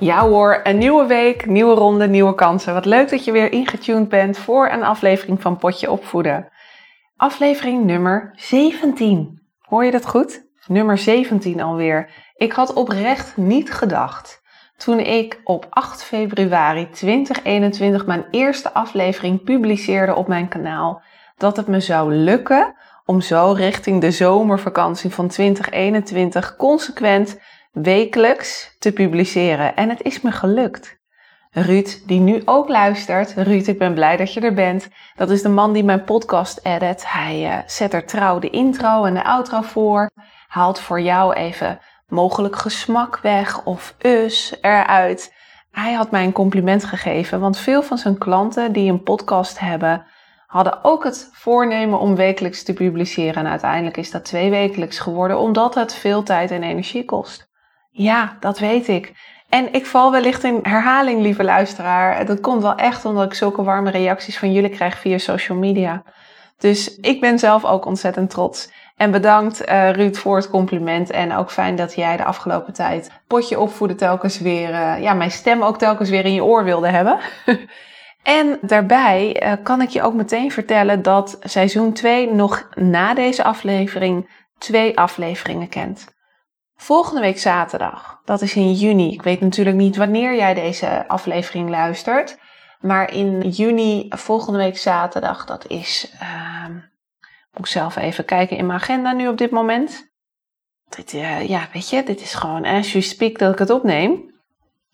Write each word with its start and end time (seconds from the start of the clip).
Ja 0.00 0.28
hoor, 0.28 0.60
een 0.62 0.78
nieuwe 0.78 1.06
week, 1.06 1.46
nieuwe 1.46 1.74
ronde, 1.74 2.08
nieuwe 2.08 2.34
kansen. 2.34 2.74
Wat 2.74 2.84
leuk 2.84 3.10
dat 3.10 3.24
je 3.24 3.32
weer 3.32 3.52
ingetuned 3.52 4.08
bent 4.08 4.38
voor 4.38 4.68
een 4.68 4.82
aflevering 4.82 5.42
van 5.42 5.56
Potje 5.56 5.90
Opvoeden. 5.90 6.48
Aflevering 7.16 7.84
nummer 7.84 8.32
17. 8.34 9.42
Hoor 9.60 9.84
je 9.84 9.90
dat 9.90 10.06
goed? 10.06 10.46
Nummer 10.66 10.98
17 10.98 11.60
alweer. 11.60 12.10
Ik 12.36 12.52
had 12.52 12.72
oprecht 12.72 13.36
niet 13.36 13.72
gedacht 13.72 14.42
toen 14.76 14.98
ik 14.98 15.40
op 15.44 15.66
8 15.70 16.04
februari 16.04 16.90
2021 16.90 18.06
mijn 18.06 18.24
eerste 18.30 18.72
aflevering 18.72 19.42
publiceerde 19.42 20.14
op 20.14 20.28
mijn 20.28 20.48
kanaal 20.48 21.02
dat 21.36 21.56
het 21.56 21.66
me 21.66 21.80
zou 21.80 22.14
lukken 22.14 22.74
om 23.04 23.20
zo 23.20 23.52
richting 23.52 24.00
de 24.00 24.10
zomervakantie 24.10 25.10
van 25.10 25.28
2021 25.28 26.56
consequent 26.56 27.38
wekelijks 27.82 28.76
te 28.78 28.92
publiceren. 28.92 29.76
En 29.76 29.88
het 29.88 30.02
is 30.02 30.20
me 30.20 30.32
gelukt. 30.32 30.98
Ruud, 31.50 32.02
die 32.06 32.20
nu 32.20 32.42
ook 32.44 32.68
luistert. 32.68 33.34
Ruud, 33.34 33.66
ik 33.66 33.78
ben 33.78 33.94
blij 33.94 34.16
dat 34.16 34.32
je 34.32 34.40
er 34.40 34.54
bent. 34.54 34.88
Dat 35.16 35.30
is 35.30 35.42
de 35.42 35.48
man 35.48 35.72
die 35.72 35.84
mijn 35.84 36.04
podcast 36.04 36.60
edit. 36.62 37.12
Hij 37.12 37.42
uh, 37.42 37.58
zet 37.66 37.92
er 37.92 38.06
trouw 38.06 38.38
de 38.38 38.50
intro 38.50 39.04
en 39.04 39.14
de 39.14 39.24
outro 39.24 39.60
voor. 39.60 40.10
Haalt 40.48 40.80
voor 40.80 41.00
jou 41.00 41.34
even 41.34 41.80
mogelijk 42.06 42.56
gesmak 42.56 43.18
weg 43.18 43.64
of 43.64 43.94
us 43.98 44.56
eruit. 44.60 45.34
Hij 45.70 45.92
had 45.92 46.10
mij 46.10 46.24
een 46.24 46.32
compliment 46.32 46.84
gegeven, 46.84 47.40
want 47.40 47.58
veel 47.58 47.82
van 47.82 47.98
zijn 47.98 48.18
klanten 48.18 48.72
die 48.72 48.90
een 48.90 49.02
podcast 49.02 49.58
hebben, 49.58 50.06
hadden 50.46 50.84
ook 50.84 51.04
het 51.04 51.30
voornemen 51.32 51.98
om 51.98 52.16
wekelijks 52.16 52.62
te 52.62 52.72
publiceren. 52.72 53.44
En 53.44 53.50
uiteindelijk 53.50 53.96
is 53.96 54.10
dat 54.10 54.24
twee 54.24 54.50
wekelijks 54.50 54.98
geworden, 54.98 55.38
omdat 55.38 55.74
het 55.74 55.94
veel 55.94 56.22
tijd 56.22 56.50
en 56.50 56.62
energie 56.62 57.04
kost. 57.04 57.47
Ja, 57.98 58.36
dat 58.40 58.58
weet 58.58 58.88
ik. 58.88 59.12
En 59.48 59.72
ik 59.72 59.86
val 59.86 60.10
wellicht 60.10 60.44
in 60.44 60.58
herhaling, 60.62 61.20
lieve 61.20 61.44
luisteraar. 61.44 62.26
Dat 62.26 62.40
komt 62.40 62.62
wel 62.62 62.74
echt 62.74 63.04
omdat 63.04 63.24
ik 63.24 63.34
zulke 63.34 63.62
warme 63.62 63.90
reacties 63.90 64.38
van 64.38 64.52
jullie 64.52 64.70
krijg 64.70 64.98
via 64.98 65.18
social 65.18 65.58
media. 65.58 66.02
Dus 66.58 66.96
ik 66.96 67.20
ben 67.20 67.38
zelf 67.38 67.64
ook 67.64 67.84
ontzettend 67.86 68.30
trots. 68.30 68.70
En 68.96 69.10
bedankt 69.10 69.68
uh, 69.68 69.90
Ruud 69.90 70.16
voor 70.16 70.36
het 70.36 70.50
compliment. 70.50 71.10
En 71.10 71.36
ook 71.36 71.50
fijn 71.50 71.76
dat 71.76 71.94
jij 71.94 72.16
de 72.16 72.24
afgelopen 72.24 72.72
tijd 72.72 73.10
potje 73.26 73.60
opvoeden 73.60 73.96
telkens 73.96 74.38
weer, 74.38 74.70
uh, 74.70 75.02
ja, 75.02 75.14
mijn 75.14 75.30
stem 75.30 75.62
ook 75.62 75.78
telkens 75.78 76.10
weer 76.10 76.24
in 76.24 76.34
je 76.34 76.44
oor 76.44 76.64
wilde 76.64 76.88
hebben. 76.88 77.18
en 78.22 78.58
daarbij 78.60 79.42
uh, 79.42 79.52
kan 79.62 79.80
ik 79.80 79.88
je 79.88 80.02
ook 80.02 80.14
meteen 80.14 80.52
vertellen 80.52 81.02
dat 81.02 81.36
seizoen 81.40 81.92
2 81.92 82.32
nog 82.32 82.68
na 82.74 83.14
deze 83.14 83.44
aflevering 83.44 84.30
twee 84.58 84.98
afleveringen 84.98 85.68
kent. 85.68 86.16
Volgende 86.80 87.20
week 87.20 87.38
zaterdag, 87.38 88.20
dat 88.24 88.42
is 88.42 88.54
in 88.54 88.72
juni. 88.72 89.12
Ik 89.12 89.22
weet 89.22 89.40
natuurlijk 89.40 89.76
niet 89.76 89.96
wanneer 89.96 90.34
jij 90.34 90.54
deze 90.54 91.08
aflevering 91.08 91.68
luistert. 91.68 92.38
Maar 92.80 93.12
in 93.12 93.48
juni, 93.48 94.06
volgende 94.08 94.58
week 94.58 94.78
zaterdag, 94.78 95.44
dat 95.44 95.66
is. 95.66 96.12
Uh, 96.22 96.64
moet 97.52 97.58
ik 97.58 97.66
zelf 97.66 97.96
even 97.96 98.24
kijken 98.24 98.56
in 98.56 98.66
mijn 98.66 98.78
agenda 98.78 99.12
nu 99.12 99.28
op 99.28 99.38
dit 99.38 99.50
moment. 99.50 100.12
Dit, 100.88 101.12
uh, 101.12 101.48
ja, 101.48 101.68
weet 101.72 101.90
je, 101.90 102.02
dit 102.02 102.20
is 102.20 102.34
gewoon 102.34 102.64
as 102.64 102.92
you 102.92 103.04
speak 103.04 103.38
dat 103.38 103.52
ik 103.52 103.58
het 103.58 103.70
opneem. 103.70 104.34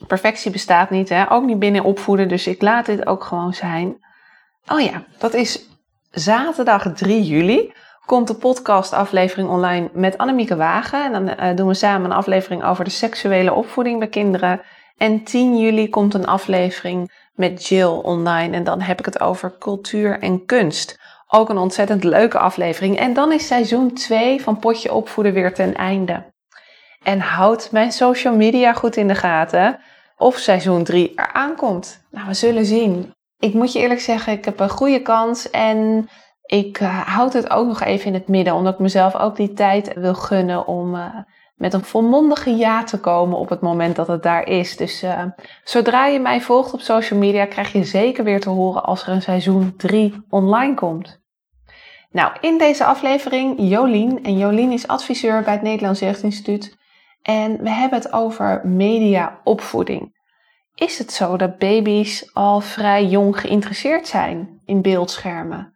Perfectie 0.06 0.50
bestaat 0.50 0.91
niet, 0.91 1.08
hè? 1.08 1.31
ook 1.31 1.44
niet 1.44 1.58
binnen 1.58 1.84
opvoeden, 1.84 2.28
dus 2.28 2.47
ik 2.47 2.62
laat 2.62 2.87
dit 2.87 3.06
ook 3.06 3.25
gewoon 3.25 3.54
zijn. 3.54 3.97
Oh 4.66 4.81
ja, 4.81 5.04
dat 5.19 5.34
is 5.34 5.69
zaterdag 6.10 6.92
3 6.92 7.22
juli 7.22 7.72
komt 8.06 8.28
de 8.28 8.34
podcastaflevering 8.34 9.48
online 9.48 9.91
met 9.92 10.19
Annemieke 10.19 10.56
Wagen. 10.56 11.04
En 11.04 11.12
dan 11.12 11.28
uh, 11.28 11.56
doen 11.56 11.69
we 11.69 11.75
samen 11.75 12.10
een 12.10 12.16
aflevering 12.16 12.65
over 12.65 12.84
de 12.84 12.91
seksuele 12.91 13.53
opvoeding 13.53 13.98
bij 13.98 14.09
kinderen. 14.09 14.60
En 14.97 15.25
10 15.25 15.59
juli 15.59 15.88
komt 15.88 16.14
een 16.14 16.26
aflevering 16.26 17.28
met 17.34 17.66
Jill 17.66 18.00
online. 18.03 18.56
En 18.56 18.64
dan 18.64 18.81
heb 18.81 18.98
ik 18.98 19.04
het 19.04 19.20
over 19.20 19.59
cultuur 19.59 20.19
en 20.19 20.44
kunst. 20.47 20.98
Ook 21.26 21.48
een 21.48 21.59
ontzettend 21.59 22.04
leuke 22.04 22.38
aflevering. 22.38 22.98
En 22.98 23.14
dan 23.14 23.32
is 23.32 23.47
seizoen 23.47 23.93
2 23.93 24.43
van 24.43 24.59
Potje 24.59 24.94
Opvoeden 24.94 25.32
weer 25.32 25.54
ten 25.54 25.75
einde. 25.75 26.32
En 27.03 27.20
houd 27.20 27.69
mijn 27.72 27.93
social 27.93 28.37
media 28.37 28.72
goed 28.72 28.97
in 28.97 29.09
de 29.09 29.14
gaten 29.14 29.81
of 30.16 30.37
seizoen 30.37 30.84
3 30.84 31.12
eraan 31.16 31.56
komt. 31.56 32.04
Nou, 32.10 32.26
we 32.26 32.34
zullen 32.34 32.64
zien. 32.64 33.12
Ik 33.38 33.54
moet 33.54 33.72
je 33.72 33.78
eerlijk 33.78 34.00
zeggen, 34.00 34.32
ik 34.32 34.44
heb 34.44 34.60
een 34.60 34.69
goede 34.69 35.03
kans 35.03 35.50
en 35.50 36.09
ik 36.54 36.81
uh, 36.81 37.00
houd 37.00 37.32
het 37.32 37.50
ook 37.50 37.66
nog 37.66 37.82
even 37.82 38.06
in 38.06 38.15
het 38.15 38.28
midden, 38.28 38.54
omdat 38.54 38.72
ik 38.72 38.78
mezelf 38.78 39.16
ook 39.16 39.37
die 39.37 39.53
tijd 39.53 39.94
wil 39.94 40.15
gunnen 40.15 40.66
om 40.66 40.94
uh, 40.94 41.06
met 41.54 41.72
een 41.72 41.84
volmondige 41.84 42.50
ja 42.50 42.84
te 42.84 43.00
komen 43.00 43.38
op 43.38 43.48
het 43.48 43.60
moment 43.60 43.97
dat 43.97 44.06
het 44.06 44.22
daar 44.22 44.47
is. 44.47 44.76
Dus 44.76 45.03
uh, 45.03 45.25
zodra 45.64 46.06
je 46.06 46.20
mij 46.20 46.41
volgt 46.41 46.72
op 46.72 46.81
social 46.81 47.19
media, 47.19 47.47
krijg 47.47 47.72
je 47.72 47.84
zeker 47.84 48.25
weer 48.25 48.41
te 48.41 48.48
horen 48.48 48.84
als 48.84 49.03
er 49.03 49.09
een 49.09 49.22
seizoen 49.22 49.75
3 49.76 50.25
online 50.28 50.75
komt. 50.75 51.22
Nou, 52.10 52.32
in 52.41 52.59
deze 52.59 52.84
aflevering 52.84 53.54
Jolien. 53.59 54.25
En 54.25 54.38
Jolien 54.38 54.72
is 54.72 54.88
adviseur 54.88 55.43
bij 55.43 55.53
het 55.53 55.62
Nederlands 55.62 56.00
Jeugdinstituut. 56.00 56.76
En 57.22 57.62
we 57.62 57.70
hebben 57.70 57.98
het 57.98 58.12
over 58.12 58.60
mediaopvoeding. 58.66 60.16
Is 60.75 60.98
het 60.98 61.12
zo 61.12 61.37
dat 61.37 61.59
baby's 61.59 62.31
al 62.32 62.60
vrij 62.60 63.06
jong 63.06 63.41
geïnteresseerd 63.41 64.06
zijn 64.06 64.60
in 64.64 64.82
beeldschermen? 64.82 65.73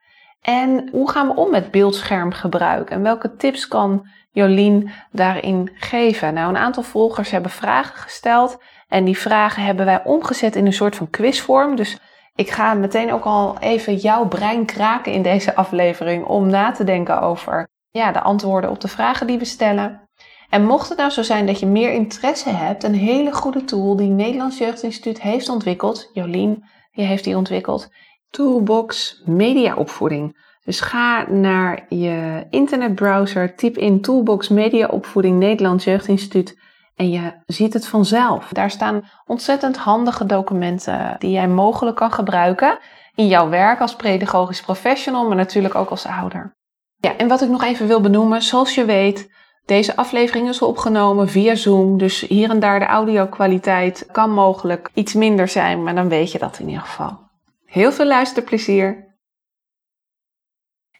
En 0.48 0.88
hoe 0.92 1.10
gaan 1.10 1.26
we 1.26 1.34
om 1.34 1.50
met 1.50 1.70
beeldschermgebruik? 1.70 2.90
En 2.90 3.02
welke 3.02 3.36
tips 3.36 3.68
kan 3.68 4.06
Jolien 4.30 4.90
daarin 5.10 5.70
geven? 5.74 6.34
Nou, 6.34 6.48
een 6.48 6.56
aantal 6.56 6.82
volgers 6.82 7.30
hebben 7.30 7.50
vragen 7.50 7.98
gesteld. 7.98 8.62
En 8.86 9.04
die 9.04 9.18
vragen 9.18 9.62
hebben 9.62 9.84
wij 9.84 10.04
omgezet 10.04 10.56
in 10.56 10.66
een 10.66 10.72
soort 10.72 10.96
van 10.96 11.10
quizvorm. 11.10 11.76
Dus 11.76 11.98
ik 12.34 12.50
ga 12.50 12.74
meteen 12.74 13.12
ook 13.12 13.24
al 13.24 13.58
even 13.58 13.96
jouw 13.96 14.28
brein 14.28 14.64
kraken 14.64 15.12
in 15.12 15.22
deze 15.22 15.54
aflevering 15.54 16.24
om 16.24 16.46
na 16.46 16.70
te 16.70 16.84
denken 16.84 17.20
over 17.20 17.68
ja, 17.90 18.12
de 18.12 18.20
antwoorden 18.20 18.70
op 18.70 18.80
de 18.80 18.88
vragen 18.88 19.26
die 19.26 19.38
we 19.38 19.44
stellen. 19.44 20.08
En 20.48 20.64
mocht 20.64 20.88
het 20.88 20.98
nou 20.98 21.10
zo 21.10 21.22
zijn 21.22 21.46
dat 21.46 21.60
je 21.60 21.66
meer 21.66 21.92
interesse 21.92 22.50
hebt, 22.50 22.84
een 22.84 22.94
hele 22.94 23.32
goede 23.32 23.64
tool 23.64 23.96
die 23.96 24.08
Nederlands 24.08 24.58
Jeugdinstituut 24.58 25.20
heeft 25.20 25.48
ontwikkeld, 25.48 26.10
Jolien, 26.12 26.64
die 26.92 27.04
heeft 27.06 27.24
die 27.24 27.36
ontwikkeld, 27.36 27.88
Toolbox 28.30 29.22
Mediaopvoeding. 29.24 30.46
Dus 30.64 30.80
ga 30.80 31.30
naar 31.30 31.86
je 31.88 32.46
internetbrowser, 32.50 33.56
typ 33.56 33.76
in 33.76 34.00
Toolbox 34.00 34.48
Mediaopvoeding 34.48 35.38
Nederlands 35.38 35.84
Jeugdinstituut 35.84 36.58
en 36.98 37.10
je 37.10 37.32
ziet 37.46 37.72
het 37.72 37.86
vanzelf. 37.86 38.48
Daar 38.52 38.70
staan 38.70 39.04
ontzettend 39.26 39.76
handige 39.76 40.26
documenten 40.26 41.16
die 41.18 41.30
jij 41.30 41.48
mogelijk 41.48 41.96
kan 41.96 42.12
gebruiken 42.12 42.78
in 43.14 43.26
jouw 43.26 43.48
werk 43.48 43.80
als 43.80 43.96
pedagogisch 43.96 44.60
professional, 44.60 45.26
maar 45.26 45.36
natuurlijk 45.36 45.74
ook 45.74 45.90
als 45.90 46.06
ouder. 46.06 46.56
Ja, 46.96 47.16
en 47.16 47.28
wat 47.28 47.42
ik 47.42 47.48
nog 47.48 47.62
even 47.62 47.86
wil 47.86 48.00
benoemen, 48.00 48.42
zoals 48.42 48.74
je 48.74 48.84
weet, 48.84 49.30
deze 49.64 49.96
aflevering 49.96 50.48
is 50.48 50.62
opgenomen 50.62 51.28
via 51.28 51.54
Zoom, 51.54 51.98
dus 51.98 52.20
hier 52.20 52.50
en 52.50 52.60
daar 52.60 52.78
de 52.78 52.86
audio-kwaliteit 52.86 54.08
kan 54.12 54.30
mogelijk 54.30 54.90
iets 54.94 55.14
minder 55.14 55.48
zijn, 55.48 55.82
maar 55.82 55.94
dan 55.94 56.08
weet 56.08 56.32
je 56.32 56.38
dat 56.38 56.58
in 56.58 56.68
ieder 56.68 56.82
geval. 56.82 57.27
Heel 57.68 57.92
veel 57.92 58.06
luisterplezier. 58.06 59.16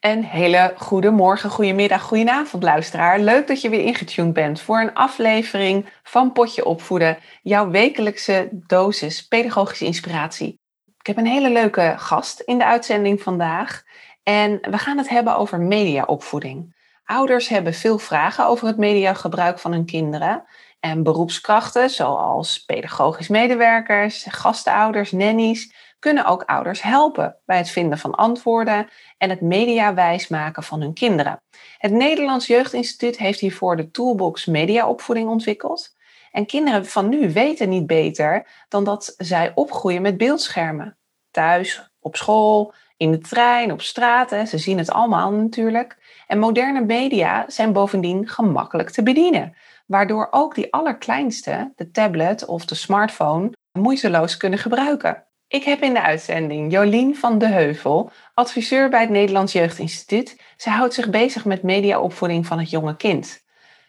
En 0.00 0.22
hele 0.22 0.74
goede 0.76 1.10
morgen, 1.10 1.50
goedemiddag, 1.50 2.02
goedenavond 2.02 2.62
luisteraar. 2.62 3.20
Leuk 3.20 3.46
dat 3.46 3.60
je 3.60 3.68
weer 3.68 3.84
ingetuned 3.84 4.32
bent 4.32 4.60
voor 4.60 4.80
een 4.80 4.94
aflevering 4.94 5.86
van 6.02 6.32
Potje 6.32 6.64
Opvoeden, 6.64 7.18
jouw 7.42 7.70
wekelijkse 7.70 8.48
dosis 8.52 9.26
pedagogische 9.26 9.84
inspiratie. 9.84 10.60
Ik 10.98 11.06
heb 11.06 11.16
een 11.16 11.26
hele 11.26 11.50
leuke 11.50 11.94
gast 11.96 12.40
in 12.40 12.58
de 12.58 12.64
uitzending 12.64 13.22
vandaag 13.22 13.82
en 14.22 14.58
we 14.70 14.78
gaan 14.78 14.98
het 14.98 15.08
hebben 15.08 15.36
over 15.36 15.60
mediaopvoeding. 15.60 16.76
Ouders 17.04 17.48
hebben 17.48 17.74
veel 17.74 17.98
vragen 17.98 18.46
over 18.46 18.66
het 18.66 18.76
mediagebruik 18.76 19.58
van 19.58 19.72
hun 19.72 19.86
kinderen. 19.86 20.44
En 20.80 21.02
beroepskrachten, 21.02 21.90
zoals 21.90 22.64
pedagogisch 22.64 23.28
medewerkers, 23.28 24.26
gastouders, 24.28 25.12
nannies, 25.12 25.72
kunnen 25.98 26.24
ook 26.24 26.42
ouders 26.42 26.82
helpen 26.82 27.36
bij 27.46 27.56
het 27.56 27.70
vinden 27.70 27.98
van 27.98 28.14
antwoorden 28.14 28.88
en 29.18 29.30
het 29.30 29.40
mediawijs 29.40 30.28
maken 30.28 30.62
van 30.62 30.80
hun 30.80 30.94
kinderen. 30.94 31.42
Het 31.78 31.92
Nederlands 31.92 32.46
Jeugdinstituut 32.46 33.18
heeft 33.18 33.40
hiervoor 33.40 33.76
de 33.76 33.90
Toolbox 33.90 34.46
Mediaopvoeding 34.46 35.28
ontwikkeld. 35.28 35.96
En 36.32 36.46
kinderen 36.46 36.86
van 36.86 37.08
nu 37.08 37.32
weten 37.32 37.68
niet 37.68 37.86
beter 37.86 38.46
dan 38.68 38.84
dat 38.84 39.14
zij 39.16 39.52
opgroeien 39.54 40.02
met 40.02 40.16
beeldschermen. 40.16 40.96
Thuis, 41.30 41.90
op 42.00 42.16
school, 42.16 42.74
in 42.96 43.10
de 43.10 43.18
trein, 43.18 43.72
op 43.72 43.82
straat. 43.82 44.30
Ze 44.48 44.58
zien 44.58 44.78
het 44.78 44.90
allemaal 44.90 45.32
natuurlijk. 45.32 46.22
En 46.26 46.38
moderne 46.38 46.84
media 46.84 47.44
zijn 47.46 47.72
bovendien 47.72 48.28
gemakkelijk 48.28 48.90
te 48.90 49.02
bedienen, 49.02 49.56
waardoor 49.86 50.28
ook 50.30 50.54
die 50.54 50.72
allerkleinste, 50.72 51.72
de 51.76 51.90
tablet 51.90 52.44
of 52.44 52.64
de 52.64 52.74
smartphone, 52.74 53.52
moeiteloos 53.72 54.36
kunnen 54.36 54.58
gebruiken. 54.58 55.27
Ik 55.48 55.64
heb 55.64 55.82
in 55.82 55.94
de 55.94 56.02
uitzending 56.02 56.72
Jolien 56.72 57.16
van 57.16 57.38
de 57.38 57.46
Heuvel, 57.46 58.10
adviseur 58.34 58.88
bij 58.88 59.00
het 59.00 59.10
Nederlands 59.10 59.52
Jeugdinstituut. 59.52 60.40
Ze 60.56 60.70
houdt 60.70 60.94
zich 60.94 61.10
bezig 61.10 61.44
met 61.44 61.62
mediaopvoeding 61.62 62.46
van 62.46 62.58
het 62.58 62.70
jonge 62.70 62.96
kind. 62.96 63.44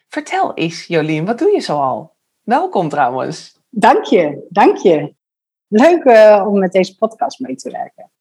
Vertel 0.07 0.53
eens, 0.53 0.85
Jolien, 0.85 1.25
wat 1.25 1.39
doe 1.39 1.51
je 1.51 1.61
zoal? 1.61 2.15
Welkom 2.41 2.89
trouwens. 2.89 3.59
Dank 3.69 4.03
je, 4.03 4.45
dank 4.49 4.77
je. 4.77 5.13
Leuk 5.67 6.03
uh, 6.03 6.45
om 6.47 6.59
met 6.59 6.71
deze 6.71 6.95
podcast 6.95 7.39
mee 7.39 7.55
te 7.55 7.71
werken. 7.71 8.11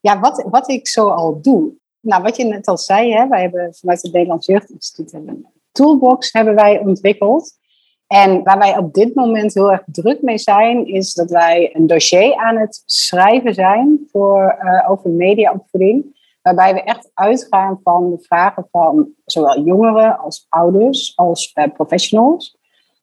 Ja, 0.00 0.20
wat, 0.20 0.44
wat 0.50 0.68
ik 0.68 0.88
zo 0.88 1.08
al 1.08 1.42
doe. 1.42 1.72
Nou, 2.00 2.22
wat 2.22 2.36
je 2.36 2.44
net 2.44 2.66
al 2.66 2.78
zei, 2.78 3.12
hè, 3.12 3.28
wij 3.28 3.40
hebben 3.40 3.74
vanuit 3.74 4.02
het 4.02 4.12
Nederlands 4.12 4.46
Jeugdinstituut 4.46 5.12
een 5.12 5.46
toolbox 5.72 6.32
hebben 6.32 6.54
wij 6.54 6.78
ontwikkeld. 6.78 7.58
En 8.08 8.42
waar 8.42 8.58
wij 8.58 8.76
op 8.76 8.94
dit 8.94 9.14
moment 9.14 9.54
heel 9.54 9.72
erg 9.72 9.82
druk 9.86 10.22
mee 10.22 10.38
zijn, 10.38 10.86
is 10.86 11.14
dat 11.14 11.30
wij 11.30 11.70
een 11.74 11.86
dossier 11.86 12.36
aan 12.36 12.56
het 12.56 12.82
schrijven 12.86 13.54
zijn 13.54 14.06
voor, 14.12 14.58
uh, 14.62 14.90
over 14.90 15.10
mediaopvoeding. 15.10 16.16
Waarbij 16.42 16.74
we 16.74 16.82
echt 16.82 17.10
uitgaan 17.14 17.80
van 17.82 18.10
de 18.10 18.18
vragen 18.18 18.68
van 18.70 19.08
zowel 19.24 19.60
jongeren 19.60 20.18
als 20.18 20.46
ouders 20.48 21.12
als 21.16 21.52
uh, 21.54 21.64
professionals. 21.74 22.56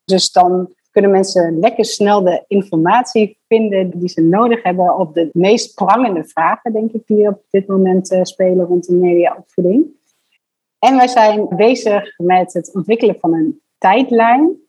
Dus 0.05 0.31
dan 0.31 0.73
kunnen 0.91 1.11
mensen 1.11 1.59
lekker 1.59 1.85
snel 1.85 2.23
de 2.23 2.43
informatie 2.47 3.37
vinden 3.47 3.89
die 3.89 4.09
ze 4.09 4.21
nodig 4.21 4.63
hebben 4.63 4.97
op 4.97 5.13
de 5.13 5.29
meest 5.33 5.75
prangende 5.75 6.23
vragen, 6.23 6.73
denk 6.73 6.91
ik, 6.91 7.07
die 7.07 7.27
op 7.27 7.41
dit 7.49 7.67
moment 7.67 8.11
uh, 8.11 8.19
spelen 8.23 8.65
rond 8.65 8.87
de 8.87 8.95
mediaopvoeding. 8.95 9.85
En 10.79 10.95
wij 10.95 11.07
zijn 11.07 11.47
bezig 11.49 12.17
met 12.17 12.53
het 12.53 12.73
ontwikkelen 12.73 13.17
van 13.19 13.33
een 13.33 13.61
tijdlijn. 13.77 14.63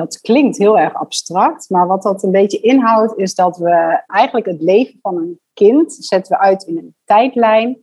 Dat 0.00 0.20
klinkt 0.20 0.58
heel 0.58 0.78
erg 0.78 0.94
abstract, 0.94 1.70
maar 1.70 1.86
wat 1.86 2.02
dat 2.02 2.22
een 2.22 2.30
beetje 2.30 2.60
inhoudt, 2.60 3.18
is 3.18 3.34
dat 3.34 3.56
we 3.56 4.02
eigenlijk 4.06 4.46
het 4.46 4.60
leven 4.60 4.98
van 5.02 5.16
een 5.16 5.40
kind 5.52 5.96
zetten 5.98 6.36
we 6.36 6.42
uit 6.42 6.62
in 6.62 6.76
een 6.76 6.94
tijdlijn. 7.04 7.78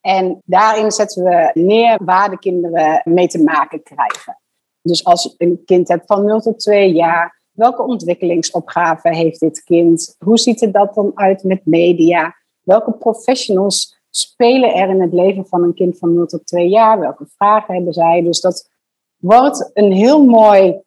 En 0.00 0.42
daarin 0.44 0.90
zetten 0.90 1.24
we 1.24 1.50
neer 1.54 2.00
waar 2.04 2.30
de 2.30 2.38
kinderen 2.38 3.02
mee 3.04 3.28
te 3.28 3.42
maken 3.42 3.82
krijgen. 3.82 4.38
Dus 4.82 5.04
als 5.04 5.22
je 5.22 5.34
een 5.36 5.62
kind 5.64 5.88
hebt 5.88 6.06
van 6.06 6.24
0 6.24 6.40
tot 6.40 6.58
2 6.58 6.92
jaar, 6.92 7.42
welke 7.52 7.82
ontwikkelingsopgave 7.82 9.14
heeft 9.14 9.40
dit 9.40 9.62
kind? 9.64 10.16
Hoe 10.18 10.38
ziet 10.38 10.62
er 10.62 10.72
dat 10.72 10.94
dan 10.94 11.10
uit 11.14 11.42
met 11.42 11.66
media? 11.66 12.34
Welke 12.62 12.92
professionals 12.92 14.00
spelen 14.10 14.74
er 14.74 14.88
in 14.88 15.00
het 15.00 15.12
leven 15.12 15.46
van 15.46 15.62
een 15.62 15.74
kind 15.74 15.98
van 15.98 16.14
0 16.14 16.26
tot 16.26 16.46
2 16.46 16.68
jaar? 16.68 16.98
Welke 16.98 17.26
vragen 17.36 17.74
hebben 17.74 17.92
zij? 17.92 18.22
Dus 18.22 18.40
dat 18.40 18.70
wordt 19.16 19.70
een 19.72 19.92
heel 19.92 20.24
mooi 20.24 20.80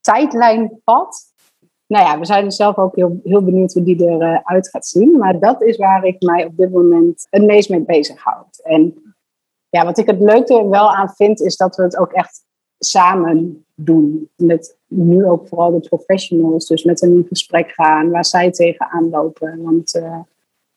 tijdlijnpad. 0.00 1.28
Nou 1.86 2.04
ja, 2.04 2.18
we 2.18 2.24
zijn 2.24 2.50
zelf 2.50 2.76
ook 2.76 2.96
heel, 2.96 3.20
heel 3.24 3.44
benieuwd 3.44 3.72
hoe 3.72 3.82
die 3.82 4.02
eruit 4.02 4.68
gaat 4.68 4.86
zien. 4.86 5.18
Maar 5.18 5.38
dat 5.38 5.62
is 5.62 5.76
waar 5.76 6.04
ik 6.04 6.22
mij 6.22 6.44
op 6.44 6.56
dit 6.56 6.70
moment 6.72 7.26
het 7.30 7.42
meest 7.42 7.68
mee 7.68 7.80
bezighoud. 7.80 8.60
En 8.62 8.94
ja, 9.68 9.84
wat 9.84 9.98
ik 9.98 10.06
het 10.06 10.20
leuke 10.20 10.68
wel 10.68 10.94
aan 10.94 11.10
vind, 11.10 11.40
is 11.40 11.56
dat 11.56 11.76
we 11.76 11.82
het 11.82 11.96
ook 11.96 12.12
echt 12.12 12.44
samen 12.78 13.64
doen. 13.74 14.30
Met 14.36 14.78
nu 14.86 15.26
ook 15.26 15.48
vooral 15.48 15.70
de 15.70 15.88
professionals, 15.88 16.66
dus 16.66 16.84
met 16.84 17.02
een 17.02 17.26
gesprek 17.28 17.70
gaan 17.70 18.10
waar 18.10 18.24
zij 18.24 18.50
tegenaan 18.50 19.10
lopen. 19.10 19.62
Want 19.62 19.94
uh, 19.94 20.18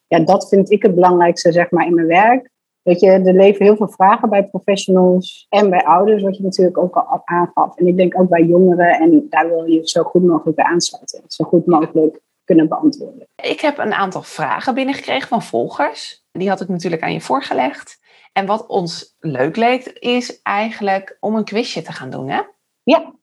ja, 0.07 0.19
dat 0.19 0.47
vind 0.47 0.71
ik 0.71 0.83
het 0.83 0.95
belangrijkste 0.95 1.51
zeg 1.51 1.71
maar, 1.71 1.85
in 1.85 1.95
mijn 1.95 2.07
werk. 2.07 2.49
Weet 2.83 2.99
je, 2.99 3.07
er 3.07 3.33
leven 3.33 3.65
heel 3.65 3.75
veel 3.75 3.89
vragen 3.89 4.29
bij 4.29 4.47
professionals 4.47 5.45
en 5.49 5.69
bij 5.69 5.83
ouders, 5.83 6.23
wat 6.23 6.37
je 6.37 6.43
natuurlijk 6.43 6.77
ook 6.77 6.95
al 6.95 7.21
aangaf. 7.25 7.77
En 7.77 7.87
ik 7.87 7.97
denk 7.97 8.19
ook 8.19 8.29
bij 8.29 8.43
jongeren, 8.43 8.99
en 8.99 9.27
daar 9.29 9.49
wil 9.49 9.65
je 9.65 9.87
zo 9.87 10.03
goed 10.03 10.23
mogelijk 10.23 10.55
bij 10.55 10.65
aansluiten. 10.65 11.23
Zo 11.27 11.45
goed 11.45 11.65
mogelijk 11.65 12.19
kunnen 12.43 12.67
beantwoorden. 12.67 13.27
Ik 13.35 13.59
heb 13.59 13.77
een 13.77 13.93
aantal 13.93 14.21
vragen 14.21 14.73
binnengekregen 14.73 15.27
van 15.27 15.41
volgers. 15.41 16.25
Die 16.31 16.49
had 16.49 16.61
ik 16.61 16.67
natuurlijk 16.67 17.03
aan 17.03 17.13
je 17.13 17.21
voorgelegd. 17.21 18.01
En 18.33 18.45
wat 18.45 18.67
ons 18.67 19.15
leuk 19.19 19.55
leek, 19.55 19.85
is 19.85 20.41
eigenlijk 20.41 21.17
om 21.19 21.35
een 21.35 21.43
quizje 21.43 21.81
te 21.81 21.91
gaan 21.91 22.09
doen, 22.09 22.29
hè? 22.29 22.41
Ja. 22.83 23.13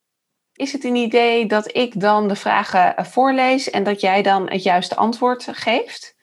Is 0.52 0.72
het 0.72 0.84
een 0.84 0.96
idee 0.96 1.46
dat 1.46 1.76
ik 1.76 2.00
dan 2.00 2.28
de 2.28 2.36
vragen 2.36 3.04
voorlees 3.04 3.70
en 3.70 3.84
dat 3.84 4.00
jij 4.00 4.22
dan 4.22 4.50
het 4.50 4.62
juiste 4.62 4.96
antwoord 4.96 5.48
geeft? 5.50 6.16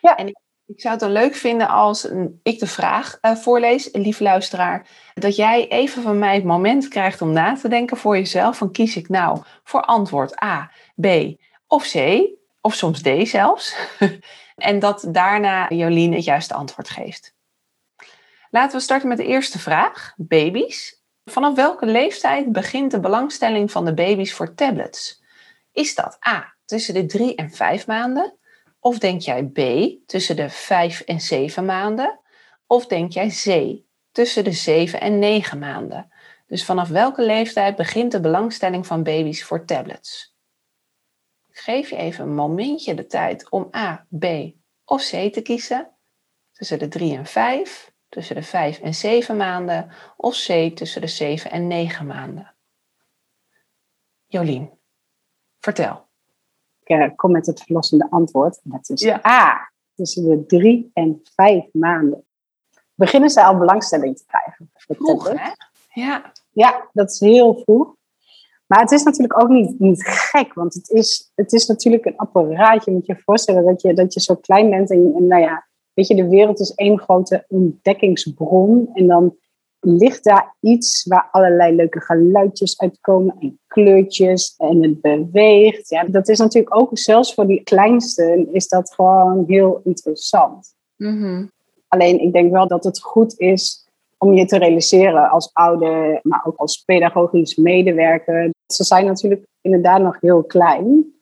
Ja. 0.00 0.16
En 0.16 0.26
ik, 0.26 0.36
ik 0.74 0.80
zou 0.80 0.94
het 0.94 1.02
dan 1.02 1.12
leuk 1.12 1.34
vinden 1.34 1.68
als 1.68 2.08
ik 2.42 2.58
de 2.58 2.66
vraag 2.66 3.18
uh, 3.22 3.36
voorlees, 3.36 3.88
lieve 3.92 4.22
luisteraar, 4.22 4.86
dat 5.14 5.36
jij 5.36 5.68
even 5.68 6.02
van 6.02 6.18
mij 6.18 6.34
het 6.34 6.44
moment 6.44 6.88
krijgt 6.88 7.22
om 7.22 7.32
na 7.32 7.54
te 7.54 7.68
denken 7.68 7.96
voor 7.96 8.16
jezelf. 8.16 8.56
Van 8.56 8.72
kies 8.72 8.96
ik 8.96 9.08
nou 9.08 9.42
voor 9.64 9.82
antwoord 9.82 10.42
A, 10.42 10.70
B 11.00 11.06
of 11.66 11.90
C, 11.90 12.28
of 12.60 12.74
soms 12.74 13.02
D 13.02 13.08
zelfs. 13.28 13.76
en 14.56 14.78
dat 14.78 15.06
daarna 15.08 15.68
Jolien 15.68 16.12
het 16.12 16.24
juiste 16.24 16.54
antwoord 16.54 16.88
geeft. 16.88 17.34
Laten 18.50 18.76
we 18.76 18.82
starten 18.82 19.08
met 19.08 19.16
de 19.16 19.26
eerste 19.26 19.58
vraag. 19.58 20.12
Baby's. 20.16 21.00
Vanaf 21.24 21.54
welke 21.54 21.86
leeftijd 21.86 22.52
begint 22.52 22.90
de 22.90 23.00
belangstelling 23.00 23.70
van 23.70 23.84
de 23.84 23.94
baby's 23.94 24.32
voor 24.32 24.54
tablets? 24.54 25.22
Is 25.72 25.94
dat 25.94 26.18
A 26.28 26.54
tussen 26.64 26.94
de 26.94 27.06
3 27.06 27.34
en 27.34 27.50
5 27.50 27.86
maanden? 27.86 28.36
Of 28.84 28.98
denk 28.98 29.20
jij 29.20 29.44
B 29.44 29.58
tussen 30.06 30.36
de 30.36 30.50
5 30.50 31.00
en 31.00 31.20
7 31.20 31.64
maanden? 31.64 32.20
Of 32.66 32.86
denk 32.86 33.12
jij 33.12 33.28
C 33.28 33.76
tussen 34.12 34.44
de 34.44 34.52
7 34.52 35.00
en 35.00 35.18
9 35.18 35.58
maanden? 35.58 36.12
Dus 36.46 36.64
vanaf 36.64 36.88
welke 36.88 37.22
leeftijd 37.22 37.76
begint 37.76 38.12
de 38.12 38.20
belangstelling 38.20 38.86
van 38.86 39.02
baby's 39.02 39.44
voor 39.44 39.64
tablets? 39.64 40.36
Ik 41.48 41.58
geef 41.58 41.90
je 41.90 41.96
even 41.96 42.24
een 42.24 42.34
momentje 42.34 42.94
de 42.94 43.06
tijd 43.06 43.50
om 43.50 43.68
A, 43.76 44.06
B 44.18 44.24
of 44.84 45.02
C 45.02 45.32
te 45.32 45.40
kiezen. 45.42 45.90
Tussen 46.52 46.78
de 46.78 46.88
3 46.88 47.16
en 47.16 47.26
5, 47.26 47.92
tussen 48.08 48.34
de 48.34 48.42
5 48.42 48.78
en 48.78 48.94
7 48.94 49.36
maanden 49.36 49.92
of 50.16 50.44
C 50.46 50.76
tussen 50.76 51.00
de 51.00 51.06
7 51.06 51.50
en 51.50 51.66
9 51.66 52.06
maanden. 52.06 52.54
Jolien, 54.26 54.78
vertel. 55.58 56.10
Ik 56.84 56.96
uh, 56.96 57.10
kom 57.16 57.30
met 57.32 57.46
het 57.46 57.62
verlossende 57.62 58.10
antwoord. 58.10 58.60
Dat 58.62 58.90
is 58.90 59.00
ja. 59.00 59.20
A, 59.26 59.70
tussen 59.94 60.28
de 60.28 60.46
3 60.46 60.90
en 60.92 61.20
5 61.34 61.64
maanden. 61.72 62.24
Beginnen 62.94 63.30
ze 63.30 63.44
al 63.44 63.58
belangstelling 63.58 64.16
te 64.16 64.24
krijgen. 64.26 64.70
Vroeg, 64.74 65.28
hè? 65.28 65.50
Ja. 66.02 66.32
Ja, 66.50 66.88
dat 66.92 67.10
is 67.10 67.20
heel 67.20 67.54
vroeg. 67.64 67.94
Maar 68.66 68.80
het 68.80 68.90
is 68.90 69.02
natuurlijk 69.02 69.42
ook 69.42 69.48
niet, 69.48 69.78
niet 69.78 70.02
gek, 70.06 70.54
want 70.54 70.74
het 70.74 70.90
is, 70.90 71.32
het 71.34 71.52
is 71.52 71.66
natuurlijk 71.66 72.04
een 72.04 72.16
apparaatje. 72.16 72.90
Je 72.90 72.96
moet 72.96 73.06
je 73.06 73.22
voorstellen 73.24 73.64
dat 73.64 73.82
je, 73.82 73.94
dat 73.94 74.14
je 74.14 74.20
zo 74.20 74.34
klein 74.34 74.70
bent 74.70 74.90
en, 74.90 75.12
en 75.16 75.26
nou 75.26 75.42
ja, 75.42 75.66
Weet 75.94 76.06
je, 76.06 76.14
de 76.14 76.28
wereld 76.28 76.60
is 76.60 76.74
één 76.74 76.98
grote 76.98 77.44
ontdekkingsbron. 77.48 78.90
En 78.92 79.06
dan 79.06 79.36
ligt 79.84 80.24
daar 80.24 80.54
iets 80.60 81.04
waar 81.04 81.28
allerlei 81.30 81.74
leuke 81.74 82.00
geluidjes 82.00 82.78
uitkomen 82.78 83.36
en 83.38 83.58
kleurtjes 83.66 84.54
en 84.56 84.82
het 84.82 85.00
beweegt. 85.00 85.88
Ja, 85.88 86.04
dat 86.04 86.28
is 86.28 86.38
natuurlijk 86.38 86.76
ook 86.76 86.98
zelfs 86.98 87.34
voor 87.34 87.46
die 87.46 87.62
kleinste 87.62 88.48
is 88.52 88.68
dat 88.68 88.94
gewoon 88.94 89.44
heel 89.46 89.80
interessant. 89.84 90.74
Mm 90.96 91.50
Alleen 91.88 92.20
ik 92.20 92.32
denk 92.32 92.52
wel 92.52 92.68
dat 92.68 92.84
het 92.84 93.00
goed 93.00 93.38
is 93.38 93.88
om 94.18 94.34
je 94.34 94.44
te 94.44 94.58
realiseren 94.58 95.30
als 95.30 95.50
ouder, 95.52 96.20
maar 96.22 96.42
ook 96.44 96.56
als 96.56 96.82
pedagogisch 96.84 97.56
medewerker. 97.56 98.50
Ze 98.66 98.84
zijn 98.84 99.06
natuurlijk 99.06 99.46
inderdaad 99.60 100.02
nog 100.02 100.20
heel 100.20 100.42
klein. 100.42 101.12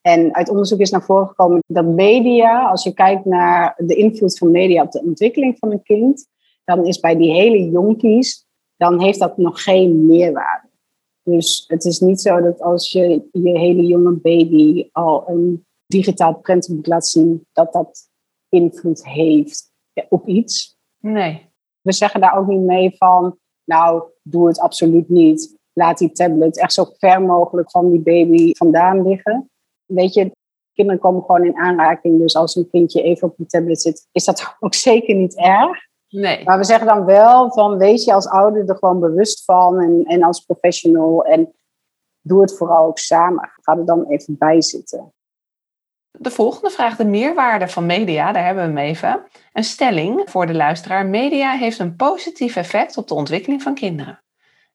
En 0.00 0.34
uit 0.34 0.48
onderzoek 0.48 0.80
is 0.80 0.90
naar 0.90 1.02
voren 1.02 1.26
gekomen 1.26 1.60
dat 1.66 1.84
media, 1.84 2.68
als 2.68 2.82
je 2.82 2.94
kijkt 2.94 3.24
naar 3.24 3.74
de 3.76 3.94
invloed 3.94 4.38
van 4.38 4.50
media 4.50 4.82
op 4.82 4.90
de 4.90 5.02
ontwikkeling 5.02 5.56
van 5.58 5.70
een 5.70 5.82
kind, 5.82 6.26
dan 6.64 6.86
is 6.86 7.00
bij 7.00 7.16
die 7.16 7.32
hele 7.32 7.70
jonkies, 7.70 8.46
dan 8.76 9.00
heeft 9.00 9.18
dat 9.18 9.36
nog 9.36 9.62
geen 9.62 10.06
meerwaarde. 10.06 10.68
Dus 11.22 11.64
het 11.68 11.84
is 11.84 12.00
niet 12.00 12.20
zo 12.20 12.40
dat 12.40 12.60
als 12.60 12.92
je 12.92 13.28
je 13.32 13.58
hele 13.58 13.82
jonge 13.82 14.12
baby 14.12 14.88
al 14.92 15.28
een 15.28 15.66
digitaal 15.86 16.34
printboek 16.34 16.86
laat 16.86 17.06
zien, 17.06 17.46
dat 17.52 17.72
dat 17.72 18.10
invloed 18.48 19.06
heeft 19.06 19.72
op 20.08 20.28
iets. 20.28 20.76
Nee. 20.98 21.50
We 21.80 21.92
zeggen 21.92 22.20
daar 22.20 22.38
ook 22.38 22.46
niet 22.46 22.60
mee 22.60 22.96
van, 22.96 23.38
nou, 23.64 24.02
doe 24.22 24.46
het 24.46 24.58
absoluut 24.58 25.08
niet. 25.08 25.56
Laat 25.72 25.98
die 25.98 26.12
tablet 26.12 26.58
echt 26.58 26.72
zo 26.72 26.84
ver 26.98 27.22
mogelijk 27.22 27.70
van 27.70 27.90
die 27.90 28.00
baby 28.00 28.52
vandaan 28.54 29.08
liggen 29.08 29.50
weet 29.94 30.14
je, 30.14 30.32
Kinderen 30.72 31.00
komen 31.00 31.22
gewoon 31.22 31.44
in 31.44 31.56
aanraking. 31.56 32.18
Dus 32.18 32.36
als 32.36 32.56
een 32.56 32.70
kindje 32.70 33.02
even 33.02 33.28
op 33.28 33.38
een 33.38 33.46
tablet 33.46 33.80
zit, 33.82 34.08
is 34.12 34.24
dat 34.24 34.54
ook 34.60 34.74
zeker 34.74 35.14
niet 35.14 35.36
erg. 35.36 35.90
Nee. 36.12 36.44
Maar 36.44 36.58
we 36.58 36.64
zeggen 36.64 36.86
dan 36.86 37.04
wel 37.04 37.52
van 37.52 37.78
wees 37.78 38.04
je 38.04 38.12
als 38.12 38.28
ouder 38.28 38.68
er 38.68 38.76
gewoon 38.76 39.00
bewust 39.00 39.44
van 39.44 39.80
en, 39.80 40.04
en 40.04 40.22
als 40.22 40.40
professional. 40.40 41.24
En 41.24 41.54
doe 42.20 42.40
het 42.40 42.56
vooral 42.56 42.86
ook 42.86 42.98
samen. 42.98 43.50
Ga 43.60 43.76
er 43.76 43.84
dan 43.84 44.06
even 44.08 44.38
bij 44.38 44.62
zitten. 44.62 45.12
De 46.10 46.30
volgende 46.30 46.70
vraag, 46.70 46.96
de 46.96 47.04
meerwaarde 47.04 47.68
van 47.68 47.86
media, 47.86 48.32
daar 48.32 48.44
hebben 48.44 48.62
we 48.62 48.80
hem 48.80 48.88
even. 48.88 49.26
Een 49.52 49.64
stelling 49.64 50.22
voor 50.24 50.46
de 50.46 50.54
luisteraar. 50.54 51.06
Media 51.06 51.52
heeft 51.52 51.78
een 51.78 51.96
positief 51.96 52.56
effect 52.56 52.96
op 52.96 53.08
de 53.08 53.14
ontwikkeling 53.14 53.62
van 53.62 53.74
kinderen. 53.74 54.22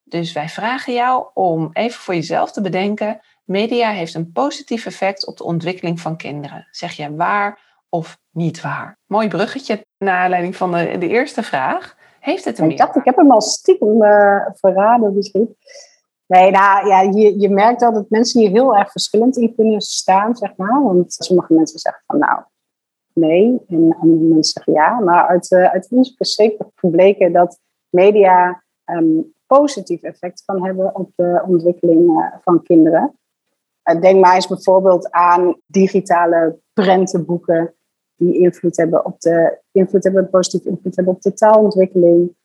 Dus 0.03 0.34
wij 0.34 0.50
vragen 0.50 0.94
jou 0.94 1.27
om 1.34 1.70
even 1.74 2.00
voor 2.00 2.15
jezelf 2.15 2.51
te 2.51 2.62
bedenken. 2.62 3.20
Media 3.44 3.89
heeft 3.89 4.13
een 4.13 4.32
positief 4.32 4.86
effect 4.86 5.27
op 5.27 5.38
de 5.38 5.44
ontwikkeling 5.44 6.00
van 6.00 6.17
kinderen. 6.17 6.67
Zeg 6.72 6.94
je 6.94 7.15
waar 7.15 7.66
of 7.89 8.17
niet 8.32 8.62
waar? 8.62 8.98
Mooi 9.06 9.27
bruggetje 9.27 9.86
naar 9.98 10.24
aanleiding 10.24 10.56
van 10.56 10.72
de, 10.72 10.98
de 10.98 11.08
eerste 11.08 11.44
vraag. 11.44 11.96
Heeft 12.20 12.46
het 12.46 12.60
een 12.60 12.70
Ik 12.70 12.77
dacht, 12.77 12.96
ik 12.96 13.06
heb 13.06 13.15
hem 13.15 13.32
al 13.32 13.41
stiekem 13.41 14.03
uh, 14.03 14.46
verraden 14.53 15.15
misschien. 15.15 15.56
Nee, 16.25 16.51
nou 16.51 16.88
ja, 16.88 17.01
je, 17.01 17.39
je 17.39 17.50
merkt 17.50 17.82
wel 17.82 17.94
dat 17.94 18.10
mensen 18.10 18.41
hier 18.41 18.50
heel 18.50 18.75
erg 18.75 18.91
verschillend 18.91 19.38
in 19.38 19.56
kunnen 19.56 19.82
staan, 19.82 20.36
zeg 20.36 20.56
maar. 20.56 20.84
Want 20.84 21.13
sommige 21.13 21.53
mensen 21.53 21.79
zeggen 21.79 22.03
van 22.08 22.17
nou, 22.20 22.41
nee. 23.13 23.60
En 23.67 23.98
andere 24.00 24.20
mensen 24.20 24.53
zeggen 24.53 24.74
ja. 24.74 25.00
Maar 25.00 25.27
uit, 25.27 25.51
uh, 25.51 25.72
uit 25.72 25.88
onderzoek 25.89 26.20
is 26.20 26.36
zeker 26.36 26.65
gebleken 26.75 27.32
dat 27.32 27.60
media 27.89 28.63
um, 28.86 29.34
positief 29.46 30.01
effect 30.01 30.44
kan 30.46 30.65
hebben 30.65 30.96
op 30.96 31.12
de 31.15 31.44
ontwikkeling 31.48 32.10
uh, 32.10 32.25
van 32.41 32.63
kinderen. 32.63 33.20
Uh, 33.89 34.01
denk 34.01 34.20
maar 34.20 34.36
eens 34.36 34.48
bijvoorbeeld 34.48 35.12
aan 35.12 35.62
digitale 35.65 36.60
prentenboeken 36.74 37.75
die 38.15 38.39
invloed 38.39 38.77
hebben 38.77 39.06
op 39.06 39.20
de 39.20 39.60
invloed 39.72 40.03
hebben, 40.03 40.29
positief 40.29 40.65
invloed 40.65 40.96
hebben 40.96 41.13
op 41.13 41.22
de 41.22 41.34
taalontwikkeling. 41.34 42.36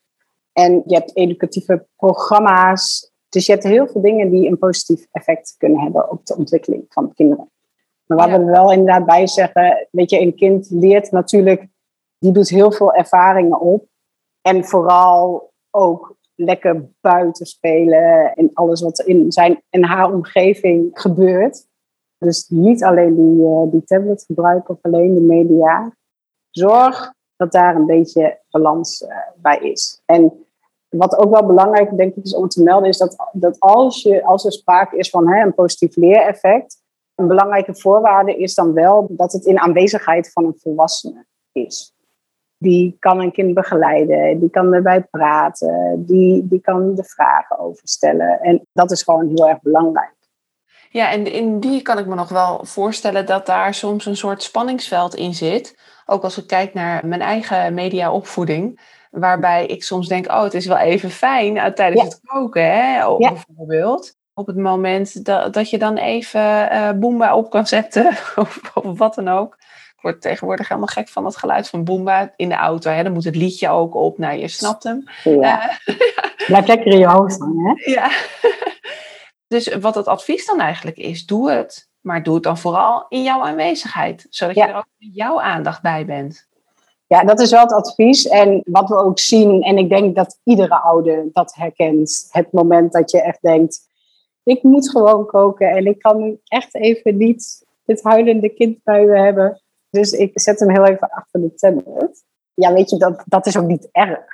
En 0.52 0.82
je 0.87 0.94
hebt 0.94 1.16
educatieve 1.16 1.87
programma's 1.96 3.12
dus 3.32 3.46
je 3.46 3.52
hebt 3.52 3.64
heel 3.64 3.88
veel 3.88 4.00
dingen 4.00 4.30
die 4.30 4.49
een 4.49 4.58
positief 4.58 5.06
effect 5.11 5.54
kunnen 5.58 5.80
hebben 5.80 6.11
op 6.11 6.26
de 6.26 6.37
ontwikkeling 6.37 6.84
van 6.88 7.14
kinderen. 7.14 7.50
Maar 8.06 8.18
wat 8.18 8.26
ja. 8.26 8.38
we 8.38 8.44
er 8.44 8.50
wel 8.50 8.72
inderdaad 8.72 9.06
bij 9.06 9.26
zeggen, 9.26 9.88
weet 9.90 10.11
je, 10.11 10.20
een 10.20 10.34
kind 10.34 10.70
leert 10.70 11.11
natuurlijk, 11.11 11.66
die 12.18 12.32
doet 12.32 12.49
heel 12.49 12.72
veel 12.72 12.94
ervaringen 12.94 13.61
op. 13.61 13.87
En 14.40 14.64
vooral 14.64 15.52
ook 15.70 16.16
lekker 16.34 16.88
buiten 17.00 17.46
spelen 17.46 18.32
en 18.34 18.50
alles 18.52 18.82
wat 18.82 19.00
in 19.00 19.32
zijn 19.32 19.62
en 19.70 19.84
haar 19.84 20.12
omgeving 20.12 20.90
gebeurt. 20.92 21.66
Dus 22.18 22.48
niet 22.48 22.84
alleen 22.84 23.14
die, 23.14 23.46
uh, 23.46 23.70
die 23.70 23.84
tablet 23.84 24.24
gebruiken 24.24 24.74
of 24.74 24.78
alleen 24.82 25.14
de 25.14 25.20
media. 25.20 25.96
Zorg 26.50 27.14
dat 27.36 27.52
daar 27.52 27.76
een 27.76 27.86
beetje 27.86 28.40
balans 28.50 29.02
uh, 29.02 29.08
bij 29.36 29.58
is. 29.58 30.02
En 30.04 30.46
wat 30.88 31.18
ook 31.18 31.30
wel 31.30 31.46
belangrijk 31.46 31.96
denk 31.96 32.14
ik 32.14 32.24
is 32.24 32.34
om 32.34 32.48
te 32.48 32.62
melden, 32.62 32.88
is 32.88 32.98
dat, 32.98 33.16
dat 33.32 33.60
als, 33.60 34.02
je, 34.02 34.24
als 34.24 34.44
er 34.44 34.52
sprake 34.52 34.96
is 34.96 35.10
van 35.10 35.32
een 35.32 35.54
positief 35.54 35.96
leereffect, 35.96 36.82
een 37.14 37.26
belangrijke 37.26 37.74
voorwaarde 37.74 38.36
is 38.36 38.54
dan 38.54 38.72
wel 38.72 39.06
dat 39.10 39.32
het 39.32 39.44
in 39.44 39.58
aanwezigheid 39.58 40.32
van 40.32 40.44
een 40.44 40.58
volwassene 40.58 41.26
is. 41.52 41.94
Die 42.62 42.97
kan 42.99 43.21
een 43.21 43.33
kind 43.33 43.54
begeleiden, 43.54 44.40
die 44.40 44.50
kan 44.50 44.73
erbij 44.73 45.02
praten, 45.02 46.04
die, 46.07 46.49
die 46.49 46.61
kan 46.61 46.95
de 46.95 47.04
vragen 47.04 47.59
over 47.59 47.88
stellen. 47.88 48.40
En 48.40 48.66
dat 48.73 48.90
is 48.90 49.02
gewoon 49.02 49.28
heel 49.35 49.49
erg 49.49 49.61
belangrijk. 49.61 50.14
Ja, 50.90 51.11
en 51.11 51.33
in 51.33 51.61
die 51.61 51.83
kan 51.83 51.99
ik 51.99 52.07
me 52.07 52.14
nog 52.14 52.28
wel 52.28 52.64
voorstellen 52.64 53.26
dat 53.26 53.47
daar 53.47 53.75
soms 53.75 54.07
een 54.07 54.16
soort 54.16 54.42
spanningsveld 54.42 55.14
in 55.14 55.35
zit. 55.35 55.78
Ook 56.07 56.23
als 56.23 56.38
ik 56.38 56.47
kijk 56.47 56.75
naar 56.75 57.07
mijn 57.07 57.21
eigen 57.21 57.75
mediaopvoeding. 57.75 58.81
Waarbij 59.11 59.66
ik 59.66 59.85
soms 59.85 60.09
denk, 60.09 60.26
oh, 60.26 60.42
het 60.42 60.54
is 60.54 60.66
wel 60.66 60.76
even 60.76 61.11
fijn 61.11 61.57
uh, 61.57 61.64
tijdens 61.64 62.02
ja. 62.02 62.09
het 62.09 62.21
koken, 62.25 62.64
hè, 62.64 62.99
ja. 62.99 63.16
bijvoorbeeld. 63.16 64.16
Op 64.35 64.47
het 64.47 64.57
moment 64.57 65.25
dat, 65.25 65.52
dat 65.52 65.71
je 65.71 65.78
dan 65.78 65.97
even 65.97 66.73
uh, 66.73 66.90
Boomba 66.92 67.37
op 67.37 67.50
kan 67.50 67.66
zetten, 67.66 68.07
of, 68.37 68.61
of, 68.75 68.99
wat 68.99 69.14
dan 69.14 69.28
ook. 69.28 69.59
Ik 70.02 70.09
word 70.09 70.23
tegenwoordig 70.23 70.68
helemaal 70.68 70.88
gek 70.88 71.09
van 71.09 71.25
het 71.25 71.37
geluid 71.37 71.68
van 71.68 71.85
Boomba 71.85 72.32
in 72.37 72.49
de 72.49 72.54
auto. 72.54 72.90
Hè. 72.90 73.02
Dan 73.02 73.12
moet 73.12 73.25
het 73.25 73.37
liedje 73.37 73.68
ook 73.68 73.94
op, 73.94 74.18
nou, 74.18 74.38
je 74.38 74.49
snapt 74.49 74.82
hem. 74.82 75.04
Ja. 75.25 75.71
Uh, 76.42 76.49
Blijf 76.49 76.66
lekker 76.66 76.92
in 76.92 76.99
je 76.99 77.06
hoofd 77.06 77.38
hangen, 77.38 77.66
hè? 77.66 77.90
Ja. 77.90 78.11
dus 79.54 79.75
wat 79.75 79.94
het 79.94 80.06
advies 80.06 80.47
dan 80.47 80.61
eigenlijk 80.61 80.97
is, 80.97 81.26
doe 81.26 81.50
het. 81.50 81.88
Maar 82.00 82.23
doe 82.23 82.35
het 82.35 82.42
dan 82.42 82.59
vooral 82.59 83.06
in 83.09 83.23
jouw 83.23 83.40
aanwezigheid. 83.40 84.26
Zodat 84.30 84.54
ja. 84.54 84.64
je 84.64 84.71
er 84.71 84.78
ook 84.78 84.87
met 84.99 85.14
jouw 85.14 85.40
aandacht 85.40 85.82
bij 85.82 86.04
bent. 86.04 86.49
Ja, 87.06 87.25
dat 87.25 87.40
is 87.40 87.50
wel 87.50 87.61
het 87.61 87.73
advies. 87.73 88.28
En 88.28 88.62
wat 88.64 88.88
we 88.88 88.97
ook 88.97 89.18
zien, 89.18 89.62
en 89.62 89.78
ik 89.78 89.88
denk 89.88 90.16
dat 90.16 90.40
iedere 90.44 90.82
ouder 90.82 91.28
dat 91.32 91.54
herkent. 91.54 92.28
Het 92.30 92.52
moment 92.52 92.92
dat 92.92 93.11
je 93.11 93.23
echt 93.23 93.42
denkt, 93.42 93.80
ik 94.42 94.62
moet 94.62 94.90
gewoon 94.90 95.26
koken 95.26 95.71
en 95.71 95.87
ik 95.87 95.99
kan 95.99 96.23
nu 96.23 96.40
echt 96.44 96.75
even 96.75 97.16
niet 97.16 97.66
dit 97.85 98.02
huilende 98.02 98.49
kind 98.49 98.78
bij 98.85 99.04
me 99.04 99.18
hebben. 99.18 99.62
Dus 99.92 100.12
ik 100.12 100.40
zet 100.40 100.61
hem 100.61 100.70
heel 100.70 100.87
even 100.87 101.11
achter 101.11 101.40
de 101.40 101.54
tablet. 101.54 102.25
Ja, 102.54 102.72
weet 102.72 102.90
je, 102.90 102.96
dat, 102.96 103.22
dat 103.26 103.46
is 103.46 103.56
ook 103.56 103.66
niet 103.66 103.88
erg. 103.90 104.25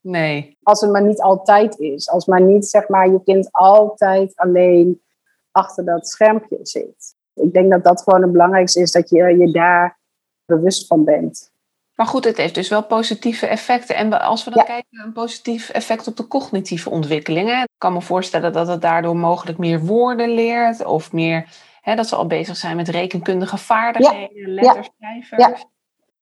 Nee. 0.00 0.58
Als 0.62 0.80
het 0.80 0.90
maar 0.90 1.02
niet 1.02 1.20
altijd 1.20 1.78
is. 1.78 2.08
Als 2.08 2.26
maar 2.26 2.42
niet, 2.42 2.66
zeg 2.66 2.88
maar, 2.88 3.10
je 3.10 3.22
kind 3.24 3.48
altijd 3.52 4.32
alleen 4.36 5.02
achter 5.50 5.84
dat 5.84 6.08
schermpje 6.08 6.58
zit. 6.62 7.14
Ik 7.34 7.52
denk 7.52 7.70
dat 7.70 7.84
dat 7.84 8.02
gewoon 8.02 8.22
het 8.22 8.32
belangrijkste 8.32 8.80
is, 8.80 8.92
dat 8.92 9.10
je 9.10 9.16
je 9.16 9.52
daar 9.52 9.98
bewust 10.44 10.86
van 10.86 11.04
bent. 11.04 11.50
Maar 11.94 12.06
goed, 12.06 12.24
het 12.24 12.36
heeft 12.36 12.54
dus 12.54 12.68
wel 12.68 12.84
positieve 12.84 13.46
effecten. 13.46 13.96
En 13.96 14.20
als 14.20 14.44
we 14.44 14.50
dan 14.50 14.64
ja. 14.66 14.72
kijken 14.72 15.00
een 15.04 15.12
positief 15.12 15.68
effect 15.68 16.06
op 16.06 16.16
de 16.16 16.26
cognitieve 16.26 16.90
ontwikkelingen. 16.90 17.62
Ik 17.62 17.68
kan 17.78 17.92
me 17.92 18.02
voorstellen 18.02 18.52
dat 18.52 18.68
het 18.68 18.82
daardoor 18.82 19.16
mogelijk 19.16 19.58
meer 19.58 19.80
woorden 19.80 20.30
leert. 20.30 20.84
Of 20.84 21.12
meer 21.12 21.48
hè, 21.86 21.94
dat 21.94 22.06
ze 22.06 22.16
al 22.16 22.26
bezig 22.26 22.56
zijn 22.56 22.76
met 22.76 22.88
rekenkundige 22.88 23.56
vaardigheden, 23.56 24.52
ja. 24.52 24.62
letters, 24.62 24.90
cijfers. 24.98 25.42
Ja. 25.42 25.56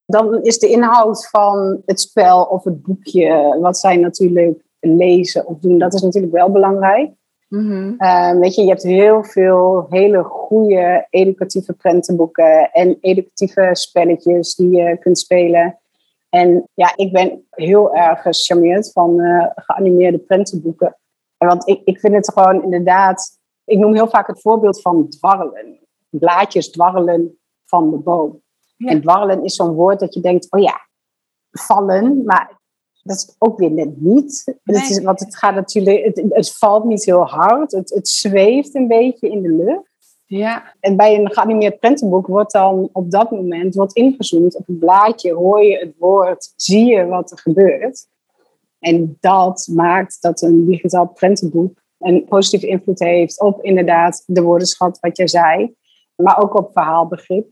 Dan 0.06 0.42
is 0.42 0.58
de 0.58 0.68
inhoud 0.68 1.28
van 1.28 1.82
het 1.86 2.00
spel 2.00 2.42
of 2.42 2.64
het 2.64 2.82
boekje, 2.82 3.58
wat 3.60 3.78
zij 3.78 3.96
natuurlijk 3.96 4.62
lezen 4.80 5.46
of 5.46 5.58
doen, 5.58 5.78
dat 5.78 5.94
is 5.94 6.02
natuurlijk 6.02 6.32
wel 6.32 6.50
belangrijk. 6.50 7.10
Mm 7.48 7.70
-hmm. 7.70 7.94
uh, 7.98 8.38
weet 8.38 8.54
je, 8.54 8.62
je 8.62 8.68
hebt 8.68 8.82
heel 8.82 9.24
veel 9.24 9.86
hele 9.88 10.22
goede 10.22 11.06
educatieve 11.10 11.72
prentenboeken 11.72 12.70
en 12.72 12.98
educatieve 13.00 13.68
spelletjes 13.72 14.54
die 14.54 14.70
je 14.70 14.98
kunt 14.98 15.18
spelen. 15.18 15.78
En 16.28 16.68
ja, 16.74 16.92
ik 16.96 17.12
ben 17.12 17.46
heel 17.50 17.94
erg 17.94 18.22
gecharmeerd 18.22 18.92
van 18.92 19.20
uh, 19.20 19.46
geanimeerde 19.54 20.18
prentenboeken. 20.18 20.96
Want 21.38 21.68
ik, 21.68 21.80
ik 21.84 22.00
vind 22.00 22.14
het 22.14 22.32
gewoon 22.32 22.62
inderdaad, 22.62 23.38
ik 23.64 23.78
noem 23.78 23.94
heel 23.94 24.08
vaak 24.08 24.26
het 24.26 24.40
voorbeeld 24.40 24.80
van 24.80 25.08
dwarrelen. 25.08 25.78
Blaadjes 26.08 26.70
dwarrelen 26.70 27.38
van 27.64 27.90
de 27.90 27.96
boom. 27.96 28.42
Ja. 28.76 28.88
En 28.88 29.00
dwarrelen 29.00 29.44
is 29.44 29.54
zo'n 29.54 29.74
woord 29.74 30.00
dat 30.00 30.14
je 30.14 30.20
denkt, 30.20 30.50
oh 30.50 30.60
ja, 30.60 30.88
vallen. 31.50 32.24
Maar 32.24 32.60
dat 33.02 33.16
is 33.16 33.34
ook 33.38 33.58
weer 33.58 33.70
net 33.70 34.00
niet. 34.00 34.42
Nee. 34.62 34.80
Het 34.80 34.90
is, 34.90 35.02
want 35.02 35.20
het 35.20 35.36
gaat 35.36 35.54
natuurlijk, 35.54 36.04
het, 36.04 36.24
het, 36.28 36.56
valt 36.56 36.84
niet 36.84 37.04
heel 37.04 37.24
hard. 37.24 37.72
Het, 37.72 37.90
het 37.90 38.08
zweeft 38.08 38.74
een 38.74 38.88
beetje 38.88 39.30
in 39.30 39.42
de 39.42 39.48
lucht. 39.48 39.92
Ja. 40.26 40.74
En 40.80 40.96
bij 40.96 41.18
een 41.18 41.32
geanimeerd 41.32 41.78
prentenboek 41.78 42.26
wordt 42.26 42.52
dan 42.52 42.88
op 42.92 43.10
dat 43.10 43.30
moment 43.30 43.74
wordt 43.74 43.92
ingezoomd 43.92 44.56
op 44.56 44.66
het 44.66 44.78
blaadje, 44.78 45.32
hoor 45.32 45.62
je 45.62 45.78
het 45.78 45.94
woord, 45.98 46.52
zie 46.56 46.84
je 46.84 47.06
wat 47.06 47.30
er 47.30 47.38
gebeurt. 47.38 48.06
En 48.78 49.16
dat 49.20 49.68
maakt 49.72 50.16
dat 50.20 50.42
een 50.42 50.66
digitaal 50.66 51.06
prentenboek 51.06 51.82
een 52.04 52.24
positieve 52.24 52.66
invloed 52.66 52.98
heeft 52.98 53.40
op 53.40 53.62
inderdaad 53.62 54.22
de 54.26 54.42
woordenschat, 54.42 54.98
wat 55.00 55.16
jij 55.16 55.28
zei, 55.28 55.74
maar 56.16 56.42
ook 56.42 56.58
op 56.58 56.70
verhaalbegrip. 56.72 57.46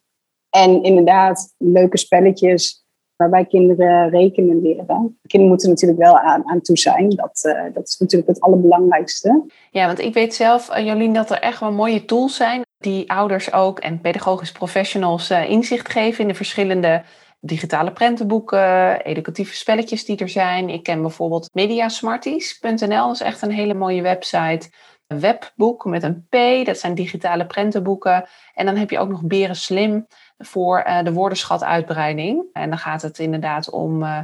En 0.51 0.83
inderdaad, 0.83 1.55
leuke 1.59 1.99
spelletjes 1.99 2.85
waarbij 3.17 3.45
kinderen 3.45 4.11
rekenen 4.11 4.63
leren. 4.63 5.19
Kinderen 5.27 5.49
moeten 5.49 5.69
natuurlijk 5.69 6.01
wel 6.01 6.19
aan, 6.19 6.49
aan 6.49 6.61
toe 6.61 6.79
zijn. 6.79 7.11
Dat, 7.11 7.43
uh, 7.47 7.75
dat 7.75 7.89
is 7.89 7.99
natuurlijk 7.99 8.31
het 8.31 8.41
allerbelangrijkste. 8.41 9.45
Ja, 9.71 9.87
want 9.87 9.99
ik 9.99 10.15
weet 10.15 10.35
zelf, 10.35 10.77
uh, 10.77 10.87
Jolien, 10.87 11.13
dat 11.13 11.31
er 11.31 11.39
echt 11.39 11.61
wel 11.61 11.73
mooie 11.73 12.05
tools 12.05 12.37
zijn 12.37 12.63
die 12.79 13.13
ouders 13.13 13.53
ook 13.53 13.79
en 13.79 14.01
pedagogisch 14.01 14.53
professionals 14.53 15.31
uh, 15.31 15.51
inzicht 15.51 15.89
geven 15.89 16.21
in 16.23 16.29
de 16.29 16.35
verschillende 16.35 17.03
digitale 17.45 17.93
prentenboeken, 17.93 19.01
educatieve 19.05 19.57
spelletjes 19.57 20.05
die 20.05 20.17
er 20.17 20.29
zijn. 20.29 20.69
Ik 20.69 20.83
ken 20.83 21.01
bijvoorbeeld 21.01 21.49
mediasmarties.nl, 21.53 23.07
dat 23.07 23.15
is 23.15 23.21
echt 23.21 23.43
een 23.43 23.51
hele 23.51 23.75
mooie 23.75 24.03
website. 24.03 24.71
Een 25.07 25.21
webboek 25.21 25.85
met 25.85 26.03
een 26.03 26.27
P, 26.29 26.67
dat 26.67 26.79
zijn 26.79 26.95
digitale 26.95 27.47
prentenboeken. 27.47 28.29
En 28.55 28.67
dan 28.67 28.77
heb 28.77 28.91
je 28.91 28.99
ook 28.99 29.09
nog 29.09 29.23
Beren 29.23 29.57
Slim 29.57 30.07
voor 30.39 30.85
uh, 30.87 31.03
de 31.03 31.13
woordenschatuitbreiding. 31.13 32.45
En 32.53 32.69
dan 32.69 32.79
gaat 32.79 33.03
het 33.03 33.19
inderdaad 33.19 33.71
om 33.71 34.03
uh, 34.03 34.19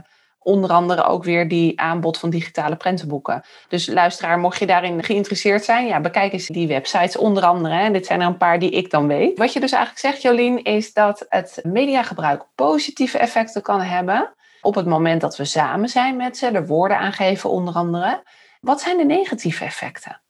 onder 0.49 0.71
andere 0.71 1.05
ook 1.05 1.25
weer 1.25 1.49
die 1.49 1.81
aanbod 1.81 2.19
van 2.19 2.31
digitale 2.31 2.77
prentenboeken. 2.77 3.43
Dus 3.69 3.87
luisteraar, 3.87 4.39
mocht 4.39 4.59
je 4.59 4.67
daarin 4.67 5.03
geïnteresseerd 5.03 5.65
zijn, 5.65 5.87
ja, 5.87 6.01
bekijk 6.01 6.33
eens 6.33 6.47
die 6.47 6.69
websites 6.69 7.17
onder 7.17 7.43
andere. 7.43 7.91
Dit 7.91 8.07
zijn 8.07 8.21
er 8.21 8.27
een 8.27 8.37
paar 8.37 8.59
die 8.59 8.71
ik 8.71 8.91
dan 8.91 9.07
weet. 9.07 9.39
Wat 9.39 9.53
je 9.53 9.61
dus 9.61 9.73
eigenlijk 9.73 10.05
zegt, 10.05 10.23
Jolien, 10.23 10.63
is 10.63 10.93
dat 10.93 11.27
het 11.29 11.61
mediagebruik 11.63 12.47
positieve 12.55 13.19
effecten 13.19 13.63
kan 13.63 13.81
hebben 13.81 14.33
op 14.61 14.75
het 14.75 14.87
moment 14.87 15.21
dat 15.21 15.37
we 15.37 15.45
samen 15.45 15.89
zijn 15.89 16.17
met 16.17 16.37
ze, 16.37 16.47
er 16.47 16.67
woorden 16.67 16.99
aangeven 16.99 17.51
onder 17.51 17.75
andere. 17.75 18.23
Wat 18.61 18.81
zijn 18.81 18.97
de 18.97 19.05
negatieve 19.05 19.65
effecten? 19.65 20.21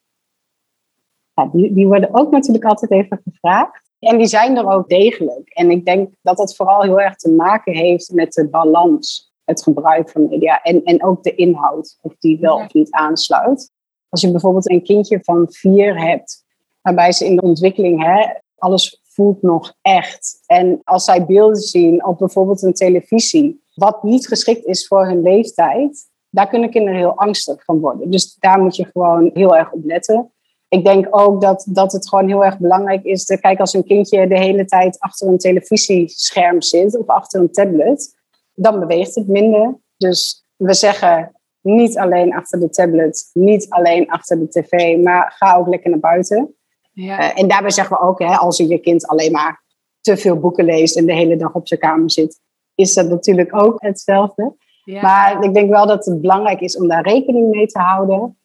Ja, 1.34 1.48
die, 1.52 1.74
die 1.74 1.86
worden 1.86 2.14
ook 2.14 2.30
natuurlijk 2.30 2.64
altijd 2.64 2.90
even 2.90 3.20
gevraagd. 3.24 3.86
En 3.98 4.18
die 4.18 4.26
zijn 4.26 4.56
er 4.56 4.70
ook 4.70 4.88
degelijk. 4.88 5.48
En 5.48 5.70
ik 5.70 5.84
denk 5.84 6.10
dat 6.22 6.36
dat 6.36 6.56
vooral 6.56 6.82
heel 6.82 7.00
erg 7.00 7.16
te 7.16 7.30
maken 7.30 7.74
heeft 7.74 8.12
met 8.12 8.32
de 8.32 8.48
balans, 8.48 9.27
het 9.48 9.62
gebruik 9.62 10.10
van 10.10 10.28
media 10.28 10.62
en, 10.62 10.82
en 10.84 11.04
ook 11.04 11.22
de 11.22 11.34
inhoud, 11.34 11.98
of 12.00 12.14
die 12.18 12.38
wel 12.40 12.56
of 12.56 12.72
niet 12.72 12.90
aansluit. 12.90 13.72
Als 14.08 14.20
je 14.20 14.30
bijvoorbeeld 14.30 14.70
een 14.70 14.82
kindje 14.82 15.18
van 15.22 15.46
vier 15.50 16.00
hebt, 16.00 16.44
waarbij 16.80 17.12
ze 17.12 17.24
in 17.24 17.36
de 17.36 17.42
ontwikkeling 17.42 18.04
hè, 18.04 18.26
alles 18.56 19.02
voelt 19.04 19.42
nog 19.42 19.74
echt. 19.82 20.42
En 20.46 20.80
als 20.84 21.04
zij 21.04 21.26
beelden 21.26 21.56
zien 21.56 22.06
op 22.06 22.18
bijvoorbeeld 22.18 22.62
een 22.62 22.74
televisie, 22.74 23.64
wat 23.74 24.02
niet 24.02 24.26
geschikt 24.26 24.64
is 24.64 24.86
voor 24.86 25.06
hun 25.06 25.22
leeftijd, 25.22 26.08
daar 26.30 26.48
kunnen 26.48 26.70
kinderen 26.70 26.98
heel 26.98 27.16
angstig 27.16 27.64
van 27.64 27.80
worden. 27.80 28.10
Dus 28.10 28.36
daar 28.38 28.60
moet 28.60 28.76
je 28.76 28.84
gewoon 28.84 29.30
heel 29.34 29.56
erg 29.56 29.72
op 29.72 29.84
letten 29.84 30.32
ik 30.68 30.84
denk 30.84 31.06
ook 31.10 31.40
dat, 31.40 31.66
dat 31.68 31.92
het 31.92 32.08
gewoon 32.08 32.28
heel 32.28 32.44
erg 32.44 32.58
belangrijk 32.58 33.04
is. 33.04 33.24
Te, 33.24 33.40
kijk, 33.40 33.60
als 33.60 33.74
een 33.74 33.84
kindje 33.84 34.26
de 34.26 34.38
hele 34.38 34.64
tijd 34.64 34.98
achter 34.98 35.28
een 35.28 35.38
televisiescherm 35.38 36.62
zit 36.62 36.98
of 36.98 37.06
achter 37.06 37.40
een 37.40 37.52
tablet, 37.52 38.17
dan 38.58 38.80
beweegt 38.80 39.14
het 39.14 39.28
minder. 39.28 39.78
Dus 39.96 40.44
we 40.56 40.74
zeggen 40.74 41.32
niet 41.60 41.98
alleen 41.98 42.34
achter 42.34 42.60
de 42.60 42.68
tablet, 42.68 43.30
niet 43.32 43.68
alleen 43.68 44.10
achter 44.10 44.38
de 44.38 44.48
tv, 44.48 44.98
maar 45.02 45.34
ga 45.36 45.56
ook 45.56 45.68
lekker 45.68 45.90
naar 45.90 45.98
buiten. 45.98 46.54
Ja. 46.92 47.20
Uh, 47.20 47.40
en 47.40 47.48
daarbij 47.48 47.70
zeggen 47.70 47.96
we 47.96 48.02
ook, 48.02 48.18
hè, 48.18 48.36
als 48.36 48.56
je 48.56 48.68
je 48.68 48.78
kind 48.78 49.06
alleen 49.06 49.32
maar 49.32 49.62
te 50.00 50.16
veel 50.16 50.38
boeken 50.38 50.64
leest 50.64 50.96
en 50.96 51.06
de 51.06 51.14
hele 51.14 51.36
dag 51.36 51.54
op 51.54 51.68
zijn 51.68 51.80
kamer 51.80 52.10
zit, 52.10 52.40
is 52.74 52.94
dat 52.94 53.08
natuurlijk 53.08 53.62
ook 53.62 53.82
hetzelfde. 53.82 54.56
Ja. 54.84 55.00
Maar 55.00 55.44
ik 55.44 55.54
denk 55.54 55.70
wel 55.70 55.86
dat 55.86 56.04
het 56.04 56.20
belangrijk 56.20 56.60
is 56.60 56.76
om 56.76 56.88
daar 56.88 57.08
rekening 57.08 57.50
mee 57.50 57.66
te 57.66 57.78
houden. 57.78 58.38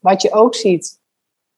Wat 0.00 0.22
je 0.22 0.32
ook 0.32 0.54
ziet, 0.54 1.00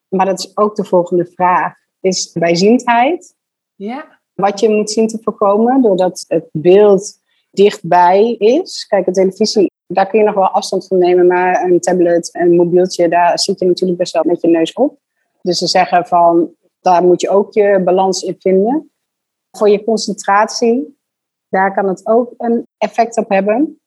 maar 0.09 0.27
dat 0.27 0.39
is 0.39 0.57
ook 0.57 0.77
de 0.77 0.85
volgende 0.85 1.27
vraag, 1.27 1.75
is 2.01 2.33
bijziendheid. 2.33 3.35
Ja. 3.75 4.21
Wat 4.35 4.61
je 4.61 4.69
moet 4.69 4.91
zien 4.91 5.09
te 5.09 5.19
voorkomen, 5.23 5.83
doordat 5.83 6.25
het 6.29 6.49
beeld 6.53 7.21
dichtbij 7.53 8.35
is. 8.39 8.87
Kijk, 8.87 9.07
een 9.07 9.13
televisie, 9.13 9.73
daar 9.87 10.07
kun 10.07 10.19
je 10.19 10.25
nog 10.25 10.35
wel 10.35 10.49
afstand 10.49 10.87
van 10.87 10.99
nemen, 10.99 11.27
maar 11.27 11.63
een 11.63 11.81
tablet, 11.81 12.29
een 12.33 12.57
mobieltje, 12.57 13.09
daar 13.09 13.39
zit 13.39 13.59
je 13.59 13.67
natuurlijk 13.67 13.99
best 13.99 14.13
wel 14.13 14.25
met 14.27 14.41
je 14.41 14.49
neus 14.49 14.73
op. 14.73 14.99
Dus 15.43 15.59
ze 15.59 15.67
zeggen 15.67 16.07
van, 16.07 16.51
daar 16.81 17.03
moet 17.03 17.21
je 17.21 17.31
ook 17.31 17.53
je 17.53 17.81
balans 17.85 18.23
in 18.23 18.37
vinden. 18.39 18.91
Voor 19.51 19.69
je 19.69 19.85
concentratie, 19.85 20.99
daar 21.49 21.75
kan 21.75 21.89
het 21.89 22.07
ook 22.07 22.35
een 22.37 22.67
effect 22.79 23.17
op 23.17 23.29
hebben 23.29 23.81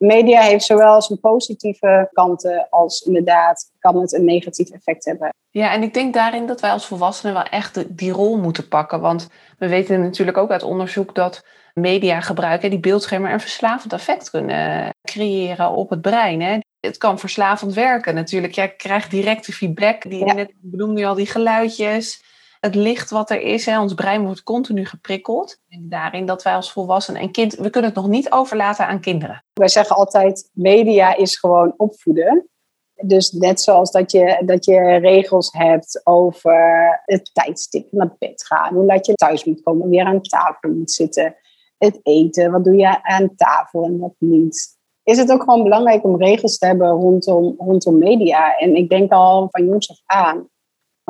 media 0.00 0.40
heeft 0.40 0.64
zowel 0.64 1.02
zijn 1.02 1.20
positieve 1.20 2.08
kanten 2.12 2.66
als 2.70 3.00
inderdaad 3.00 3.70
kan 3.78 4.00
het 4.00 4.12
een 4.12 4.24
negatief 4.24 4.70
effect 4.70 5.04
hebben. 5.04 5.34
Ja, 5.50 5.72
en 5.72 5.82
ik 5.82 5.94
denk 5.94 6.14
daarin 6.14 6.46
dat 6.46 6.60
wij 6.60 6.70
als 6.70 6.86
volwassenen 6.86 7.34
wel 7.34 7.42
echt 7.42 7.96
die 7.96 8.12
rol 8.12 8.38
moeten 8.38 8.68
pakken. 8.68 9.00
Want 9.00 9.28
we 9.58 9.68
weten 9.68 10.00
natuurlijk 10.00 10.36
ook 10.36 10.50
uit 10.50 10.62
onderzoek 10.62 11.14
dat 11.14 11.44
mediagebruik, 11.74 12.60
die 12.60 12.80
beeldschermen, 12.80 13.32
een 13.32 13.40
verslavend 13.40 13.92
effect 13.92 14.30
kunnen 14.30 14.94
creëren 15.02 15.70
op 15.70 15.90
het 15.90 16.00
brein. 16.00 16.40
Hè. 16.40 16.58
Het 16.80 16.98
kan 16.98 17.18
verslavend 17.18 17.74
werken 17.74 18.14
natuurlijk. 18.14 18.54
Jij 18.54 18.74
krijgt 18.74 19.10
directe 19.10 19.52
feedback. 19.52 20.02
Die, 20.02 20.26
ja. 20.26 20.32
Net 20.32 20.52
benoemde 20.60 21.00
je 21.00 21.06
al 21.06 21.14
die 21.14 21.26
geluidjes 21.26 22.28
het 22.60 22.74
licht 22.74 23.10
wat 23.10 23.30
er 23.30 23.40
is. 23.40 23.66
Hè, 23.66 23.80
ons 23.80 23.94
brein 23.94 24.24
wordt 24.24 24.42
continu 24.42 24.84
geprikkeld. 24.84 25.58
En 25.68 25.88
daarin 25.88 26.26
dat 26.26 26.42
wij 26.42 26.54
als 26.54 26.72
volwassenen 26.72 27.20
en 27.20 27.30
kind, 27.30 27.54
we 27.54 27.70
kunnen 27.70 27.90
het 27.90 27.98
nog 27.98 28.08
niet 28.08 28.30
overlaten 28.30 28.86
aan 28.86 29.00
kinderen. 29.00 29.44
Wij 29.52 29.68
zeggen 29.68 29.96
altijd, 29.96 30.50
media 30.52 31.16
is 31.16 31.36
gewoon 31.36 31.74
opvoeden. 31.76 32.48
Dus 33.02 33.30
net 33.30 33.60
zoals 33.60 33.90
dat 33.90 34.12
je, 34.12 34.42
dat 34.44 34.64
je 34.64 34.98
regels 34.98 35.52
hebt 35.52 36.00
over 36.04 37.00
het 37.04 37.30
tijdstip 37.32 37.92
naar 37.92 38.16
bed 38.18 38.46
gaan. 38.46 38.74
Hoe 38.74 38.84
laat 38.84 39.06
je 39.06 39.14
thuis 39.14 39.44
moet 39.44 39.62
komen, 39.62 39.88
weer 39.88 40.04
aan 40.04 40.22
tafel 40.22 40.70
moet 40.70 40.90
zitten. 40.90 41.36
Het 41.84 42.00
eten, 42.02 42.50
wat 42.50 42.64
doe 42.64 42.76
je 42.76 43.02
aan 43.02 43.34
tafel 43.34 43.84
en 43.84 43.98
wat 43.98 44.14
niet. 44.18 44.78
Is 45.02 45.18
het 45.18 45.32
ook 45.32 45.42
gewoon 45.42 45.62
belangrijk 45.62 46.04
om 46.04 46.22
regels 46.22 46.58
te 46.58 46.66
hebben 46.66 46.88
rondom, 46.88 47.54
rondom 47.58 47.98
media. 47.98 48.56
En 48.56 48.76
ik 48.76 48.88
denk 48.88 49.12
al 49.12 49.48
van 49.50 49.66
jongs 49.66 49.90
af 49.90 50.02
aan 50.06 50.48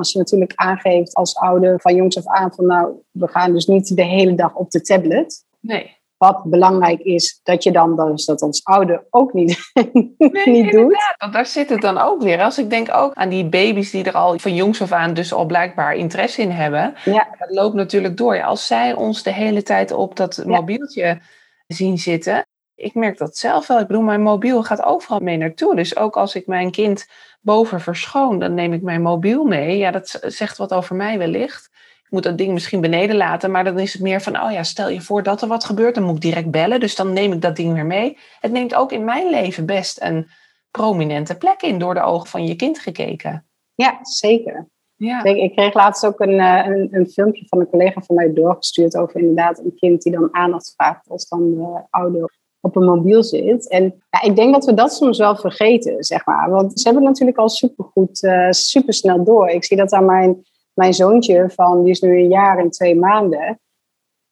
als 0.00 0.12
je 0.12 0.18
natuurlijk 0.18 0.52
aangeeft 0.54 1.14
als 1.14 1.36
ouder 1.36 1.80
van 1.80 1.94
jongs 1.94 2.16
af 2.16 2.26
aan 2.26 2.52
van 2.54 2.66
nou, 2.66 2.94
we 3.10 3.28
gaan 3.28 3.52
dus 3.52 3.66
niet 3.66 3.96
de 3.96 4.04
hele 4.04 4.34
dag 4.34 4.54
op 4.54 4.70
de 4.70 4.80
tablet. 4.80 5.44
Nee. 5.60 5.98
Wat 6.20 6.44
belangrijk 6.44 7.00
is, 7.00 7.40
dat 7.42 7.62
je 7.62 7.72
dan 7.72 7.96
dus 7.96 8.24
dat 8.24 8.42
als 8.42 8.64
ouder 8.64 9.06
ook 9.10 9.32
niet, 9.32 9.58
nee, 10.18 10.44
niet 10.44 10.70
doet. 10.70 11.14
Want 11.18 11.32
daar 11.32 11.46
zit 11.46 11.68
het 11.68 11.80
dan 11.80 11.98
ook 11.98 12.22
weer. 12.22 12.42
Als 12.42 12.58
ik 12.58 12.70
denk 12.70 12.94
ook 12.94 13.14
aan 13.14 13.28
die 13.28 13.44
baby's 13.44 13.90
die 13.90 14.04
er 14.04 14.12
al 14.12 14.38
van 14.38 14.54
jongs 14.54 14.82
af 14.82 14.92
aan 14.92 15.14
dus 15.14 15.32
al 15.32 15.44
blijkbaar 15.44 15.94
interesse 15.94 16.42
in 16.42 16.50
hebben. 16.50 16.94
Ja. 17.04 17.28
Dat 17.38 17.50
loopt 17.50 17.74
natuurlijk 17.74 18.16
door. 18.16 18.42
Als 18.42 18.66
zij 18.66 18.94
ons 18.94 19.22
de 19.22 19.32
hele 19.32 19.62
tijd 19.62 19.92
op 19.92 20.16
dat 20.16 20.42
mobieltje 20.46 21.20
zien 21.66 21.98
zitten. 21.98 22.46
Ik 22.74 22.94
merk 22.94 23.18
dat 23.18 23.36
zelf 23.36 23.66
wel. 23.66 23.80
Ik 23.80 23.86
bedoel, 23.86 24.02
mijn 24.02 24.22
mobiel 24.22 24.62
gaat 24.62 24.82
overal 24.82 25.20
mee 25.20 25.36
naartoe. 25.36 25.76
Dus 25.76 25.96
ook 25.96 26.16
als 26.16 26.34
ik 26.34 26.46
mijn 26.46 26.70
kind 26.70 27.06
boven 27.40 27.80
verschoon, 27.80 28.38
dan 28.38 28.54
neem 28.54 28.72
ik 28.72 28.82
mijn 28.82 29.02
mobiel 29.02 29.44
mee. 29.44 29.76
Ja, 29.76 29.90
dat 29.90 30.18
zegt 30.22 30.56
wat 30.56 30.72
over 30.72 30.96
mij 30.96 31.18
wellicht. 31.18 31.69
Moet 32.10 32.22
dat 32.22 32.38
ding 32.38 32.52
misschien 32.52 32.80
beneden 32.80 33.16
laten, 33.16 33.50
maar 33.50 33.64
dan 33.64 33.78
is 33.78 33.92
het 33.92 34.02
meer 34.02 34.20
van, 34.20 34.42
oh 34.42 34.52
ja, 34.52 34.62
stel 34.62 34.88
je 34.88 35.00
voor 35.00 35.22
dat 35.22 35.42
er 35.42 35.48
wat 35.48 35.64
gebeurt, 35.64 35.94
dan 35.94 36.04
moet 36.04 36.14
ik 36.14 36.20
direct 36.20 36.50
bellen. 36.50 36.80
Dus 36.80 36.96
dan 36.96 37.12
neem 37.12 37.32
ik 37.32 37.42
dat 37.42 37.56
ding 37.56 37.72
weer 37.72 37.86
mee. 37.86 38.18
Het 38.40 38.52
neemt 38.52 38.74
ook 38.74 38.92
in 38.92 39.04
mijn 39.04 39.30
leven 39.30 39.66
best 39.66 40.02
een 40.02 40.26
prominente 40.70 41.36
plek 41.36 41.62
in 41.62 41.78
door 41.78 41.94
de 41.94 42.02
ogen 42.02 42.28
van 42.28 42.46
je 42.46 42.56
kind 42.56 42.78
gekeken. 42.78 43.46
Ja, 43.74 43.98
zeker. 44.02 44.68
Ja. 44.96 45.24
Ik 45.24 45.52
kreeg 45.52 45.74
laatst 45.74 46.06
ook 46.06 46.20
een, 46.20 46.40
eh, 46.40 46.66
een, 46.66 46.88
een, 46.90 47.06
filmpje 47.06 47.46
van 47.48 47.60
een 47.60 47.68
collega 47.68 48.00
van 48.00 48.16
mij 48.16 48.32
doorgestuurd 48.32 48.96
over 48.96 49.20
inderdaad 49.20 49.58
een 49.58 49.74
kind 49.74 50.02
die 50.02 50.12
dan 50.12 50.34
aandacht 50.34 50.72
vraagt 50.76 51.08
als 51.08 51.28
dan 51.28 51.54
de 51.54 51.86
ouder 51.90 52.38
op 52.60 52.76
een 52.76 52.84
mobiel 52.84 53.24
zit. 53.24 53.68
En 53.68 54.02
ja, 54.10 54.22
ik 54.22 54.36
denk 54.36 54.52
dat 54.52 54.64
we 54.64 54.74
dat 54.74 54.94
soms 54.94 55.18
wel 55.18 55.36
vergeten, 55.36 56.04
zeg 56.04 56.26
maar. 56.26 56.50
Want 56.50 56.80
ze 56.80 56.88
hebben 56.88 57.04
natuurlijk 57.04 57.38
al 57.38 57.48
supergoed, 57.48 58.22
uh, 58.22 58.50
supersnel 58.50 59.24
door. 59.24 59.48
Ik 59.48 59.64
zie 59.64 59.76
dat 59.76 59.92
aan 59.92 60.04
mijn, 60.04 60.42
mijn 60.80 60.94
zoontje 60.94 61.50
van, 61.50 61.82
die 61.82 61.92
is 61.92 62.00
nu 62.00 62.18
een 62.18 62.28
jaar 62.28 62.58
en 62.58 62.70
twee 62.70 62.96
maanden. 62.96 63.60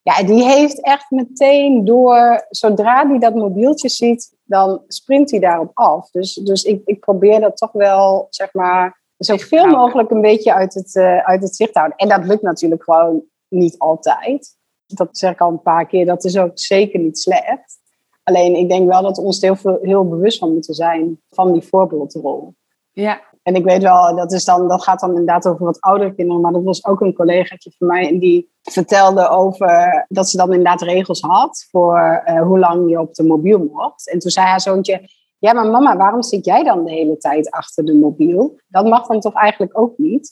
Ja, 0.01 0.23
die 0.23 0.43
heeft 0.43 0.81
echt 0.81 1.11
meteen 1.11 1.85
door, 1.85 2.45
zodra 2.49 3.07
hij 3.07 3.19
dat 3.19 3.35
mobieltje 3.35 3.89
ziet, 3.89 4.37
dan 4.43 4.81
sprint 4.87 5.31
hij 5.31 5.39
daarop 5.39 5.71
af. 5.73 6.09
Dus, 6.11 6.33
dus 6.33 6.63
ik, 6.63 6.81
ik 6.85 6.99
probeer 6.99 7.39
dat 7.39 7.57
toch 7.57 7.71
wel, 7.71 8.27
zeg 8.29 8.53
maar, 8.53 9.01
zoveel 9.17 9.65
mogelijk 9.65 10.11
een 10.11 10.21
beetje 10.21 10.53
uit 10.53 10.73
het, 10.73 10.95
uh, 10.95 11.17
uit 11.17 11.41
het 11.41 11.55
zicht 11.55 11.73
te 11.73 11.79
houden. 11.79 11.97
En 11.97 12.09
dat 12.09 12.25
lukt 12.25 12.41
natuurlijk 12.41 12.83
gewoon 12.83 13.23
niet 13.47 13.77
altijd. 13.77 14.57
Dat 14.85 15.17
zeg 15.17 15.31
ik 15.31 15.41
al 15.41 15.51
een 15.51 15.61
paar 15.61 15.87
keer, 15.87 16.05
dat 16.05 16.23
is 16.23 16.37
ook 16.37 16.59
zeker 16.59 16.99
niet 16.99 17.19
slecht. 17.19 17.77
Alleen 18.23 18.55
ik 18.55 18.69
denk 18.69 18.89
wel 18.89 19.01
dat 19.01 19.17
we 19.17 19.23
ons 19.23 19.41
heel, 19.41 19.55
veel, 19.55 19.79
heel 19.81 20.07
bewust 20.07 20.39
van 20.39 20.53
moeten 20.53 20.73
zijn 20.73 21.21
van 21.29 21.53
die 21.53 21.61
voorbeeldrol. 21.61 22.53
Ja. 22.91 23.21
En 23.43 23.55
ik 23.55 23.63
weet 23.63 23.81
wel, 23.81 24.15
dat, 24.15 24.31
is 24.31 24.45
dan, 24.45 24.67
dat 24.67 24.83
gaat 24.83 24.99
dan 24.99 25.09
inderdaad 25.09 25.47
over 25.47 25.65
wat 25.65 25.81
oudere 25.81 26.15
kinderen. 26.15 26.41
Maar 26.41 26.51
dat 26.51 26.63
was 26.63 26.85
ook 26.85 27.01
een 27.01 27.13
collegaatje 27.13 27.71
van 27.77 27.87
mij. 27.87 28.07
En 28.07 28.19
die 28.19 28.51
vertelde 28.61 29.27
over 29.27 30.05
dat 30.07 30.29
ze 30.29 30.37
dan 30.37 30.49
inderdaad 30.49 30.81
regels 30.81 31.21
had 31.21 31.67
voor 31.71 32.23
uh, 32.25 32.41
hoe 32.41 32.59
lang 32.59 32.89
je 32.89 32.99
op 32.99 33.13
de 33.13 33.23
mobiel 33.23 33.69
mocht. 33.73 34.09
En 34.09 34.19
toen 34.19 34.31
zei 34.31 34.47
haar 34.47 34.61
zoontje, 34.61 35.09
ja 35.39 35.53
maar 35.53 35.67
mama, 35.67 35.97
waarom 35.97 36.23
zit 36.23 36.45
jij 36.45 36.63
dan 36.63 36.83
de 36.83 36.91
hele 36.91 37.17
tijd 37.17 37.51
achter 37.51 37.85
de 37.85 37.95
mobiel? 37.95 38.59
Dat 38.67 38.85
mag 38.85 39.07
dan 39.07 39.19
toch 39.19 39.33
eigenlijk 39.33 39.79
ook 39.79 39.97
niet? 39.97 40.31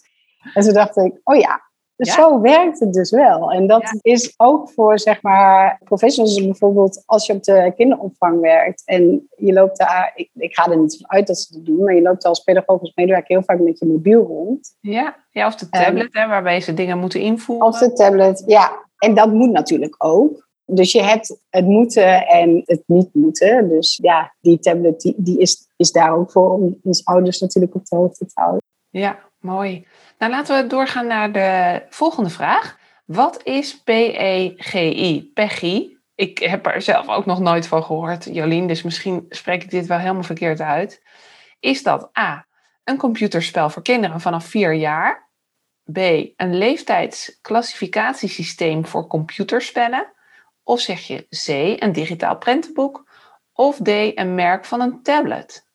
En 0.53 0.63
toen 0.63 0.73
dacht 0.73 0.97
ik, 0.97 1.19
oh 1.23 1.35
ja, 1.35 1.61
dus 1.97 2.13
zo 2.13 2.41
werkt 2.41 2.79
het 2.79 2.93
dus 2.93 3.11
wel. 3.11 3.51
En 3.51 3.67
dat 3.67 3.99
is 4.01 4.33
ook 4.37 4.69
voor, 4.69 4.99
zeg 4.99 5.21
maar, 5.21 5.79
professionals 5.83 6.45
bijvoorbeeld 6.45 7.03
als 7.05 7.25
je 7.25 7.33
op 7.33 7.43
de 7.43 7.73
kinderopvang 7.75 8.39
werkt 8.39 8.81
en 8.85 9.27
je 9.35 9.53
loopt 9.53 9.77
daar, 9.77 10.11
ik, 10.15 10.29
ik 10.33 10.55
ga 10.55 10.71
er 10.71 10.77
niet 10.77 10.97
van 10.97 11.11
uit 11.11 11.27
dat 11.27 11.39
ze 11.39 11.53
dat 11.53 11.65
doen, 11.65 11.83
maar 11.83 11.95
je 11.95 12.01
loopt 12.01 12.25
als 12.25 12.39
pedagogisch 12.39 12.91
medewerker 12.95 13.35
heel 13.35 13.45
vaak 13.45 13.59
met 13.59 13.79
je 13.79 13.85
mobiel 13.85 14.23
rond. 14.23 14.75
Ja, 14.79 15.15
ja 15.31 15.47
of 15.47 15.55
de 15.55 15.69
tablet, 15.69 16.13
hè, 16.13 16.27
waarbij 16.27 16.61
ze 16.61 16.73
dingen 16.73 16.97
moeten 16.97 17.21
invoeren. 17.21 17.67
Of 17.67 17.77
de 17.77 17.93
tablet, 17.93 18.43
ja. 18.45 18.85
En 18.97 19.13
dat 19.13 19.31
moet 19.31 19.51
natuurlijk 19.51 19.95
ook. 19.97 20.47
Dus 20.65 20.91
je 20.91 21.01
hebt 21.01 21.37
het 21.49 21.65
moeten 21.65 22.27
en 22.27 22.61
het 22.65 22.83
niet 22.85 23.09
moeten. 23.13 23.69
Dus 23.69 23.99
ja, 24.01 24.35
die 24.41 24.59
tablet 24.59 25.01
die, 25.01 25.13
die 25.17 25.39
is, 25.39 25.67
is 25.75 25.91
daar 25.91 26.17
ook 26.17 26.31
voor 26.31 26.51
om 26.51 26.79
ons 26.83 27.05
ouders 27.05 27.39
natuurlijk 27.39 27.75
op 27.75 27.85
de 27.85 27.95
hoogte 27.95 28.25
te 28.25 28.31
houden. 28.33 28.61
Ja, 28.89 29.19
mooi. 29.39 29.87
Nou, 30.17 30.31
laten 30.31 30.61
we 30.61 30.67
doorgaan 30.67 31.07
naar 31.07 31.31
de 31.31 31.81
volgende 31.89 32.29
vraag. 32.29 32.77
Wat 33.05 33.43
is 33.43 33.83
PEGI? 33.83 35.31
PEGI? 35.33 35.97
ik 36.17 36.37
heb 36.37 36.65
er 36.65 36.81
zelf 36.81 37.07
ook 37.07 37.25
nog 37.25 37.39
nooit 37.39 37.67
van 37.67 37.83
gehoord, 37.83 38.23
Jolien, 38.23 38.67
dus 38.67 38.81
misschien 38.81 39.25
spreek 39.29 39.63
ik 39.63 39.69
dit 39.69 39.85
wel 39.85 39.97
helemaal 39.97 40.23
verkeerd 40.23 40.61
uit. 40.61 41.03
Is 41.59 41.83
dat 41.83 42.09
A, 42.19 42.47
een 42.83 42.97
computerspel 42.97 43.69
voor 43.69 43.81
kinderen 43.81 44.21
vanaf 44.21 44.45
4 44.45 44.73
jaar? 44.73 45.29
B, 45.91 45.97
een 46.35 46.57
leeftijdsclassificatiesysteem 46.57 48.85
voor 48.85 49.07
computerspellen? 49.07 50.13
Of 50.63 50.79
zeg 50.79 51.07
je 51.07 51.27
C, 51.29 51.47
een 51.83 51.91
digitaal 51.91 52.37
prentenboek? 52.37 53.09
Of 53.53 53.77
D, 53.77 53.87
een 53.87 54.35
merk 54.35 54.65
van 54.65 54.81
een 54.81 55.03
tablet? 55.03 55.67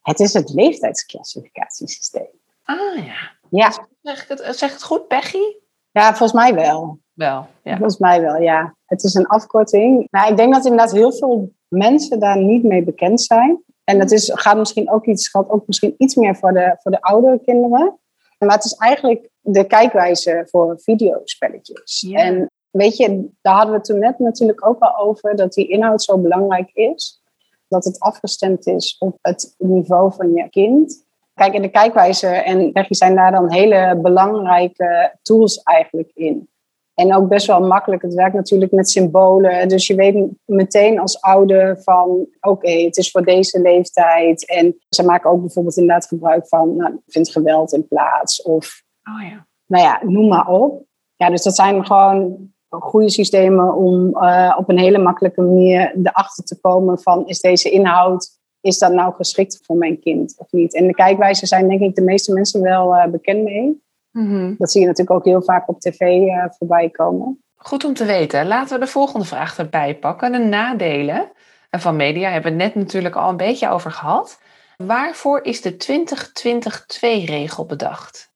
Het 0.00 0.20
is 0.20 0.32
het 0.32 0.52
leeftijdsclassificatiesysteem. 0.52 2.39
Ah 2.70 3.04
ja. 3.04 3.38
Ja, 3.50 3.88
Zeg 4.02 4.22
ik 4.22 4.28
het, 4.28 4.56
zeg 4.56 4.68
ik 4.68 4.74
het 4.74 4.82
goed, 4.82 5.08
Peggy? 5.08 5.56
ja 5.90 6.08
volgens 6.08 6.32
mij 6.32 6.54
wel. 6.54 6.98
Wel, 7.12 7.46
ja. 7.62 7.76
Volgens 7.76 7.98
mij 7.98 8.20
wel, 8.20 8.36
ja. 8.36 8.74
Het 8.86 9.02
is 9.02 9.14
een 9.14 9.26
afkorting. 9.26 10.06
Maar 10.10 10.30
ik 10.30 10.36
denk 10.36 10.54
dat 10.54 10.64
inderdaad 10.64 10.92
heel 10.92 11.12
veel 11.12 11.52
mensen 11.68 12.20
daar 12.20 12.38
niet 12.38 12.62
mee 12.62 12.84
bekend 12.84 13.20
zijn. 13.20 13.62
En 13.84 13.98
dat 13.98 14.10
is, 14.10 14.30
gaat 14.34 14.56
misschien 14.56 14.90
ook 14.90 15.06
iets, 15.06 15.28
geldt 15.28 15.50
ook 15.50 15.66
misschien 15.66 15.94
iets 15.98 16.14
meer 16.14 16.36
voor 16.36 16.52
de, 16.52 16.76
voor 16.78 16.90
de 16.90 17.00
oudere 17.00 17.38
kinderen. 17.38 17.98
Maar 18.38 18.56
het 18.56 18.64
is 18.64 18.74
eigenlijk 18.74 19.28
de 19.40 19.64
kijkwijze 19.64 20.46
voor 20.50 20.80
videospelletjes. 20.80 22.00
Ja. 22.00 22.18
En 22.18 22.50
weet 22.70 22.96
je, 22.96 23.28
daar 23.40 23.54
hadden 23.54 23.70
we 23.70 23.76
het 23.76 23.84
toen 23.84 23.98
net 23.98 24.18
natuurlijk 24.18 24.66
ook 24.66 24.80
al 24.80 24.96
over, 24.96 25.36
dat 25.36 25.52
die 25.52 25.68
inhoud 25.68 26.02
zo 26.02 26.18
belangrijk 26.18 26.70
is. 26.72 27.22
Dat 27.68 27.84
het 27.84 28.00
afgestemd 28.00 28.66
is 28.66 28.96
op 28.98 29.18
het 29.20 29.54
niveau 29.58 30.12
van 30.12 30.32
je 30.32 30.48
kind. 30.48 31.08
Kijk, 31.40 31.54
in 31.54 31.62
de 31.62 31.68
kijkwijze 31.68 32.26
en 32.26 32.72
Becky 32.72 32.94
zijn 32.94 33.14
daar 33.14 33.30
dan 33.30 33.52
hele 33.52 33.98
belangrijke 34.02 35.16
tools 35.22 35.62
eigenlijk 35.62 36.10
in. 36.14 36.48
En 36.94 37.14
ook 37.14 37.28
best 37.28 37.46
wel 37.46 37.60
makkelijk. 37.60 38.02
Het 38.02 38.14
werkt 38.14 38.34
natuurlijk 38.34 38.72
met 38.72 38.90
symbolen. 38.90 39.68
Dus 39.68 39.86
je 39.86 39.94
weet 39.94 40.26
meteen 40.44 40.98
als 40.98 41.20
ouder 41.20 41.82
van... 41.82 42.26
oké, 42.40 42.70
het 42.70 42.96
is 42.96 43.10
voor 43.10 43.24
deze 43.24 43.60
leeftijd. 43.60 44.48
En 44.48 44.76
ze 44.88 45.04
maken 45.04 45.30
ook 45.30 45.40
bijvoorbeeld 45.40 45.76
inderdaad 45.76 46.06
gebruik 46.06 46.48
van... 46.48 46.76
Nou, 46.76 47.00
vindt 47.06 47.30
geweld 47.30 47.72
in 47.72 47.88
plaats. 47.88 48.42
Of 48.42 48.82
Oh 49.14 49.22
ja. 49.22 49.46
nou 49.66 49.84
ja, 49.84 50.00
noem 50.02 50.28
maar 50.28 50.48
op. 50.48 50.84
Ja, 51.14 51.30
dus 51.30 51.42
dat 51.42 51.54
zijn 51.54 51.86
gewoon 51.86 52.50
goede 52.68 53.10
systemen 53.10 53.74
om 53.74 54.16
eh, 54.16 54.56
op 54.58 54.68
een 54.68 54.78
hele 54.78 54.98
makkelijke 54.98 55.42
manier 55.42 55.96
erachter 56.02 56.44
te 56.44 56.60
komen 56.60 56.98
van... 56.98 57.26
is 57.26 57.40
deze 57.40 57.70
inhoud, 57.70 58.39
is 58.60 58.78
dat 58.78 58.92
nou 58.92 59.14
geschikt 59.14 59.60
voor 59.62 59.76
mijn 59.76 60.00
kind 60.00 60.34
of 60.38 60.46
niet? 60.50 60.74
En 60.74 60.86
de 60.86 60.94
kijkwijzen 60.94 61.46
zijn 61.46 61.68
denk 61.68 61.80
ik 61.80 61.94
de 61.94 62.02
meeste 62.02 62.32
mensen 62.32 62.62
wel 62.62 62.94
eh, 62.94 63.10
bekend 63.10 63.42
mee. 63.44 63.82
Mhm. 64.10 64.54
Dat 64.58 64.70
zie 64.70 64.80
je 64.80 64.86
natuurlijk 64.86 65.16
ook 65.16 65.24
heel 65.24 65.42
vaak 65.42 65.68
op 65.68 65.80
tv 65.80 66.00
eh, 66.00 66.44
voorbij 66.48 66.90
komen. 66.90 67.42
Goed 67.56 67.84
om 67.84 67.94
te 67.94 68.04
weten. 68.04 68.46
Laten 68.46 68.78
we 68.78 68.84
de 68.84 68.90
volgende 68.90 69.26
vraag 69.26 69.58
erbij 69.58 69.98
pakken. 69.98 70.32
De 70.32 70.38
nadelen 70.38 71.32
van 71.70 71.96
media 71.96 72.30
hebben 72.30 72.56
we 72.56 72.62
het 72.62 72.74
net 72.74 72.84
natuurlijk 72.84 73.16
al 73.16 73.28
een 73.28 73.36
beetje 73.36 73.68
over 73.68 73.90
gehad. 73.90 74.40
Waarvoor 74.76 75.44
is 75.44 75.60
de 75.60 75.72
2020-2-regel 75.72 77.66
bedacht? 77.66 78.32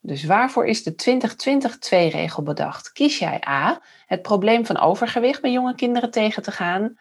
Dus 0.00 0.24
waarvoor 0.24 0.66
is 0.66 0.82
de 0.82 1.20
2020-2-regel 1.90 2.42
bedacht? 2.42 2.92
Kies 2.92 3.18
jij 3.18 3.42
A, 3.48 3.80
het 4.06 4.22
probleem 4.22 4.66
van 4.66 4.80
overgewicht 4.80 5.40
bij 5.40 5.52
jonge 5.52 5.74
kinderen 5.74 6.10
tegen 6.10 6.42
te 6.42 6.50
gaan? 6.50 6.98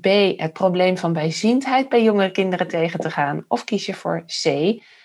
B, 0.00 0.06
het 0.36 0.52
probleem 0.52 0.98
van 0.98 1.12
bijziendheid 1.12 1.88
bij 1.88 2.02
jonge 2.02 2.30
kinderen 2.30 2.68
tegen 2.68 3.00
te 3.00 3.10
gaan? 3.10 3.44
Of 3.48 3.64
kies 3.64 3.86
je 3.86 3.94
voor 3.94 4.24
C, 4.42 4.44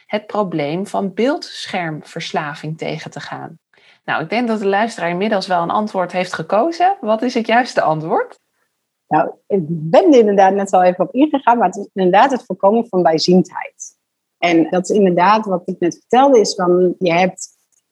het 0.06 0.26
probleem 0.28 0.88
van 0.88 1.14
beeldschermverslaving 1.14 2.78
tegen 2.78 3.12
te 3.12 3.20
gaan? 3.20 3.60
Nou, 4.04 4.24
ik 4.24 4.30
denk 4.30 4.48
dat 4.48 4.60
de 4.60 4.68
luisteraar 4.68 5.10
inmiddels 5.10 5.48
wel 5.48 5.62
een 5.62 5.70
antwoord 5.70 6.12
heeft 6.12 6.34
gekozen. 6.34 6.98
Wat 7.02 7.22
is 7.22 7.34
het 7.34 7.48
juiste 7.48 7.82
antwoord? 7.82 8.40
Nou, 9.08 9.32
ik 9.48 9.60
ben 9.68 10.14
er 10.14 10.20
inderdaad 10.20 10.54
net 10.54 10.72
al 10.72 10.84
even 10.84 11.06
op 11.06 11.14
ingegaan, 11.14 11.58
maar 11.58 11.68
het 11.68 11.78
is 11.78 11.90
inderdaad 11.94 12.32
het 12.32 12.46
voorkomen 12.46 12.88
van 12.88 13.04
bijziendheid. 13.04 13.98
En 14.38 14.70
dat 14.70 14.90
is 14.90 14.96
inderdaad 14.96 15.46
wat 15.46 15.62
ik 15.66 15.80
net 15.80 15.98
vertelde, 16.00 16.40
is 16.40 16.56
van 16.56 16.96
je 17.00 17.14
hebt 17.14 17.48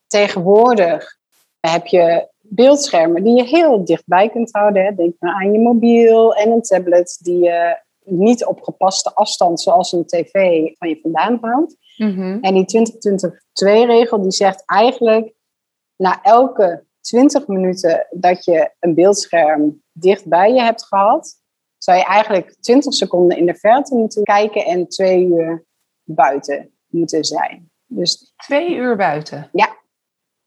tegenwoordig 0.08 1.18
heb 1.60 1.86
je 1.86 2.28
beeldschermen 2.50 3.24
die 3.24 3.36
je 3.36 3.44
heel 3.44 3.86
dichtbij 3.86 4.30
kunt 4.30 4.52
houden. 4.52 4.86
Hè. 4.86 4.96
Denk 4.96 5.16
maar 5.20 5.34
aan 5.34 5.52
je 5.52 5.60
mobiel 5.60 6.36
en 6.36 6.52
een 6.52 6.62
tablet 6.62 7.18
die 7.22 7.40
je 7.40 7.82
niet 8.04 8.46
op 8.46 8.62
gepaste 8.62 9.14
afstand, 9.14 9.62
zoals 9.62 9.92
een 9.92 10.06
tv, 10.06 10.32
van 10.78 10.90
je 10.90 11.00
vandaan 11.02 11.38
houdt. 11.42 11.76
En 12.42 12.54
die 12.54 12.90
20-20-2-regel 13.68 14.22
die 14.22 14.32
zegt 14.32 14.64
eigenlijk, 14.66 15.34
na 15.96 16.22
elke 16.22 16.84
20 17.02 17.48
minuten 17.48 18.08
dat 18.10 18.46
je 18.46 18.72
een 18.80 18.94
beeldscherm 18.94 19.84
dicht 19.92 20.28
bij 20.28 20.54
je 20.54 20.62
hebt 20.62 20.86
gehad, 20.86 21.42
zou 21.78 21.98
je 21.98 22.04
eigenlijk 22.04 22.56
20 22.60 22.94
seconden 22.94 23.38
in 23.38 23.46
de 23.46 23.56
verte 23.56 23.96
moeten 23.96 24.24
kijken 24.24 24.66
en 24.66 24.88
twee 24.88 25.26
uur 25.26 25.66
buiten 26.04 26.72
moeten 26.88 27.24
zijn. 27.24 27.72
Dus 27.86 28.34
Twee 28.38 28.76
uur 28.76 28.96
buiten? 28.96 29.50
Ja. 29.52 29.78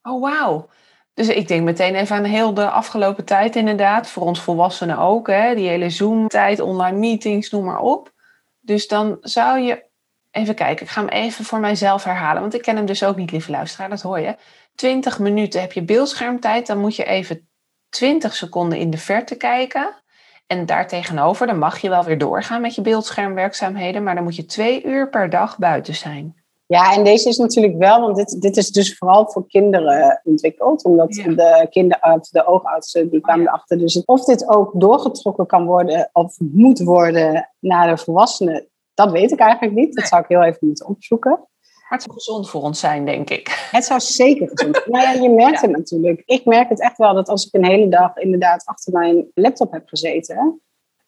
Oh, 0.02 0.20
wauw. 0.20 0.68
Dus 1.14 1.28
ik 1.28 1.48
denk 1.48 1.62
meteen 1.62 1.94
even 1.94 2.16
aan 2.16 2.24
heel 2.24 2.54
de 2.54 2.70
afgelopen 2.70 3.24
tijd 3.24 3.56
inderdaad. 3.56 4.08
Voor 4.08 4.22
ons 4.22 4.40
volwassenen 4.40 4.98
ook. 4.98 5.26
Hè? 5.26 5.54
Die 5.54 5.68
hele 5.68 5.90
Zoom-tijd, 5.90 6.60
online 6.60 6.98
meetings, 6.98 7.50
noem 7.50 7.64
maar 7.64 7.80
op. 7.80 8.12
Dus 8.60 8.88
dan 8.88 9.16
zou 9.20 9.58
je... 9.58 9.90
Even 10.30 10.54
kijken, 10.54 10.86
ik 10.86 10.92
ga 10.92 11.00
hem 11.00 11.08
even 11.08 11.44
voor 11.44 11.58
mijzelf 11.58 12.04
herhalen. 12.04 12.40
Want 12.40 12.54
ik 12.54 12.62
ken 12.62 12.76
hem 12.76 12.86
dus 12.86 13.04
ook 13.04 13.16
niet, 13.16 13.30
lieve 13.30 13.50
luisteraar. 13.50 13.88
Dat 13.88 14.02
hoor 14.02 14.20
je. 14.20 14.36
20 14.74 15.18
minuten 15.18 15.60
heb 15.60 15.72
je 15.72 15.82
beeldschermtijd. 15.82 16.66
Dan 16.66 16.78
moet 16.78 16.96
je 16.96 17.04
even 17.04 17.48
20 17.88 18.34
seconden 18.34 18.78
in 18.78 18.90
de 18.90 18.98
verte 18.98 19.36
kijken. 19.36 20.02
En 20.46 20.66
daartegenover, 20.66 21.46
dan 21.46 21.58
mag 21.58 21.78
je 21.78 21.88
wel 21.88 22.04
weer 22.04 22.18
doorgaan 22.18 22.60
met 22.60 22.74
je 22.74 22.82
beeldschermwerkzaamheden. 22.82 24.02
Maar 24.02 24.14
dan 24.14 24.24
moet 24.24 24.36
je 24.36 24.44
twee 24.44 24.84
uur 24.84 25.08
per 25.08 25.30
dag 25.30 25.58
buiten 25.58 25.94
zijn. 25.94 26.41
Ja, 26.72 26.94
en 26.94 27.04
deze 27.04 27.28
is 27.28 27.36
natuurlijk 27.36 27.76
wel, 27.78 28.00
want 28.00 28.16
dit, 28.16 28.40
dit 28.40 28.56
is 28.56 28.70
dus 28.70 28.96
vooral 28.98 29.30
voor 29.30 29.46
kinderen 29.46 30.20
ontwikkeld. 30.24 30.84
Omdat 30.84 31.14
Ja. 31.14 31.28
de 31.28 31.66
kinderarts, 31.70 32.30
de 32.30 32.46
oogartsen, 32.46 33.10
die 33.10 33.20
kwamen 33.20 33.42
Ja. 33.42 33.48
erachter. 33.48 33.78
Dus 33.78 34.04
of 34.04 34.24
dit 34.24 34.48
ook 34.48 34.70
doorgetrokken 34.74 35.46
kan 35.46 35.66
worden 35.66 36.10
of 36.12 36.36
moet 36.38 36.80
worden 36.82 37.50
naar 37.58 37.96
de 37.96 38.02
volwassenen, 38.02 38.66
dat 38.94 39.10
weet 39.10 39.32
ik 39.32 39.38
eigenlijk 39.38 39.74
niet. 39.74 39.94
Dat 39.94 40.06
zou 40.06 40.22
ik 40.22 40.28
heel 40.28 40.42
even 40.42 40.66
moeten 40.66 40.86
opzoeken. 40.86 41.30
Maar 41.30 42.00
het 42.00 42.02
zou 42.02 42.14
gezond 42.14 42.50
voor 42.50 42.62
ons 42.62 42.80
zijn, 42.80 43.04
denk 43.04 43.30
ik. 43.30 43.68
Het 43.70 43.84
zou 43.84 44.00
zeker 44.00 44.48
gezond 44.48 44.76
zijn. 44.76 44.90
Nou 44.90 45.16
ja, 45.16 45.22
je 45.22 45.30
merkt 45.30 45.60
het 45.60 45.70
natuurlijk. 45.70 46.22
Ik 46.24 46.44
merk 46.44 46.68
het 46.68 46.80
echt 46.80 46.96
wel 46.96 47.14
dat 47.14 47.28
als 47.28 47.46
ik 47.46 47.54
een 47.54 47.64
hele 47.64 47.88
dag 47.88 48.16
inderdaad 48.16 48.64
achter 48.64 48.92
mijn 48.92 49.30
laptop 49.34 49.72
heb 49.72 49.88
gezeten. 49.88 50.60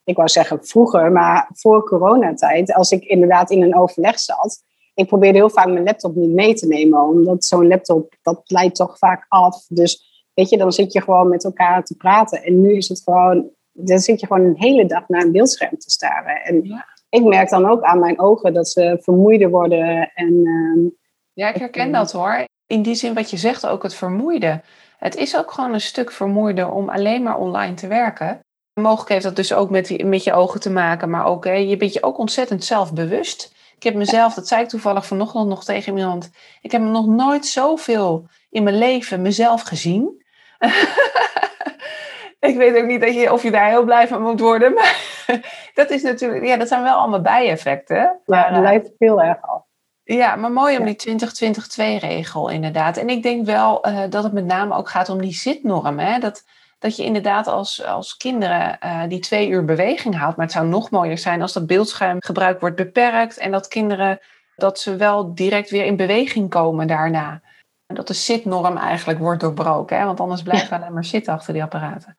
Ik 0.05 0.17
wou 0.17 0.29
zeggen 0.29 0.65
vroeger, 0.65 1.13
maar 1.13 1.51
voor 1.53 1.85
coronatijd, 1.85 2.75
als 2.75 2.91
ik 2.91 3.05
inderdaad 3.05 3.51
in 3.51 3.63
een 3.63 3.77
overleg 3.77 4.19
zat. 4.19 4.63
Ik 4.95 5.07
probeerde 5.07 5.39
heel 5.39 5.51
vaak 5.51 5.67
mijn 5.67 5.85
laptop 5.85 6.15
niet 6.15 6.31
mee 6.35 6.55
te 6.55 6.67
nemen, 6.67 7.01
omdat 7.01 7.45
zo'n 7.45 7.67
laptop, 7.67 8.15
dat 8.23 8.41
leidt 8.45 8.75
toch 8.75 8.99
vaak 8.99 9.27
af. 9.29 9.67
Dus 9.69 10.27
weet 10.35 10.49
je, 10.49 10.57
dan 10.57 10.73
zit 10.73 10.93
je 10.93 11.01
gewoon 11.03 11.29
met 11.29 11.45
elkaar 11.45 11.85
te 11.85 11.97
praten. 11.97 12.43
En 12.43 12.61
nu 12.61 12.77
is 12.77 12.89
het 12.89 13.03
gewoon, 13.05 13.51
dan 13.73 13.99
zit 13.99 14.21
je 14.21 14.27
gewoon 14.27 14.45
een 14.47 14.57
hele 14.59 14.87
dag 14.87 15.09
naar 15.09 15.23
een 15.23 15.33
beeldscherm 15.33 15.79
te 15.79 15.91
staren. 15.91 16.43
En 16.43 16.65
Ja. 16.65 16.85
ik 17.09 17.25
merk 17.25 17.49
dan 17.51 17.69
ook 17.69 17.83
aan 17.83 17.99
mijn 17.99 18.21
ogen 18.21 18.53
dat 18.55 18.69
ze 18.69 18.99
vermoeider 19.01 19.51
worden 19.51 20.11
en... 20.15 20.47
ehm, 20.47 20.89
Ja, 21.33 21.49
ik 21.49 21.57
herken 21.57 21.93
dat 21.93 22.13
hoor. 22.13 22.45
In 22.67 22.83
die 22.83 22.95
zin 22.95 23.15
wat 23.15 23.31
je 23.31 23.37
zegt, 23.37 23.67
ook 23.67 23.83
het 23.83 23.95
vermoeide. 23.95 24.63
Het 24.99 25.17
is 25.17 25.37
ook 25.37 25.51
gewoon 25.53 25.73
een 25.73 25.81
stuk 25.81 26.11
vermoeider 26.13 26.71
om 26.71 26.89
alleen 26.89 27.23
maar 27.23 27.39
online 27.39 27.75
te 27.75 27.87
werken. 27.87 28.41
Mogelijk 28.81 29.09
heeft 29.11 29.25
dat 29.25 29.37
dus 29.37 29.53
ook 29.53 29.71
met, 29.71 30.05
met 30.05 30.25
je 30.25 30.33
ogen 30.33 30.61
te 30.61 30.71
maken, 30.71 31.11
maar 31.11 31.27
ook, 31.27 31.45
hè, 31.45 31.53
je 31.53 31.77
bent 31.77 31.93
je 31.93 32.03
ook 32.03 32.19
ontzettend 32.19 32.65
zelfbewust. 32.65 33.55
Ik 33.85 33.91
heb 33.91 33.99
mezelf, 33.99 34.35
dat 34.35 34.49
zei 34.49 34.63
ik 34.63 34.69
toevallig 34.69 35.07
vanochtend 35.07 35.49
nog 35.49 35.65
tegen 35.65 35.97
iemand, 35.97 36.31
ik 36.61 36.73
heb 36.73 36.83
nog 36.83 37.07
nooit 37.07 37.47
zoveel 37.47 38.27
in 38.51 38.63
mijn 38.63 38.79
leven 38.79 39.23
mezelf 39.23 39.63
gezien. 39.63 40.25
ik 42.51 42.57
weet 42.57 42.77
ook 42.77 42.85
niet 42.85 43.01
dat 43.01 43.15
je, 43.15 43.33
of 43.33 43.43
je 43.43 43.51
daar 43.51 43.69
heel 43.69 43.85
blij 43.85 44.09
van 44.09 44.23
moet 44.23 44.41
worden, 44.41 44.73
maar 44.75 45.25
dat 45.75 45.91
is 45.91 46.03
natuurlijk, 46.03 46.45
ja, 46.45 46.57
dat 46.57 46.69
zijn 46.69 46.83
wel 46.83 46.97
allemaal 46.97 47.21
bijeffecten. 47.21 48.21
Maar, 48.27 48.53
eh, 48.53 48.61
lijkt 48.61 48.91
heel 48.99 49.23
erg 49.23 49.43
af. 49.43 49.63
ja, 50.03 50.37
maar 50.37 50.53
mooi 50.53 50.79
om 50.79 50.85
die 50.85 51.19
20-20-2-regel 51.19 52.49
inderdaad. 52.49 52.97
En 52.97 53.09
ik 53.09 53.23
denk 53.23 53.47
wel 53.47 53.83
eh, 53.83 54.03
dat 54.09 54.23
het 54.25 54.33
met 54.33 54.47
name 54.47 54.75
ook 54.75 54.89
gaat 54.89 55.09
om 55.09 55.21
die 55.21 55.35
zitnorm. 55.35 55.99
Hè? 55.99 56.19
Dat, 56.19 56.45
dat 56.85 56.97
je 56.97 57.05
inderdaad 57.05 57.47
als, 57.47 57.85
als 57.85 58.17
kinderen 58.17 58.81
eh, 58.81 59.03
die 59.09 59.19
twee 59.19 59.49
uur 59.49 59.65
beweging 59.65 60.17
houdt. 60.17 60.37
Maar 60.37 60.47
het 60.47 60.55
zou 60.55 60.67
nog 60.67 60.91
mooier 60.91 61.19
zijn 61.19 61.43
als 61.43 61.53
dat 61.53 61.67
beeldschermgebruik 61.67 62.61
wordt 62.61 62.77
beperkt. 62.77 63.39
En 63.39 63.51
dat 63.51 63.69
kinderen, 63.69 64.21
dat 64.57 64.81
ze 64.81 64.97
wel 64.97 65.35
direct 65.35 65.71
weer 65.71 65.85
in 65.85 65.97
beweging 65.97 66.51
komen 66.51 66.87
daarna. 66.87 67.43
En 67.87 67.95
dat 67.95 68.07
de 68.07 68.15
zitnorm 68.15 68.77
eigenlijk 68.77 69.19
wordt 69.19 69.41
doorbroken. 69.41 69.99
Hè? 69.99 70.05
Want 70.05 70.21
anders 70.21 70.43
blijven 70.43 70.69
we 70.69 70.75
alleen 70.75 70.93
maar 70.93 71.05
zitten 71.05 71.33
achter 71.33 71.53
die 71.53 71.63
apparaten. 71.63 72.17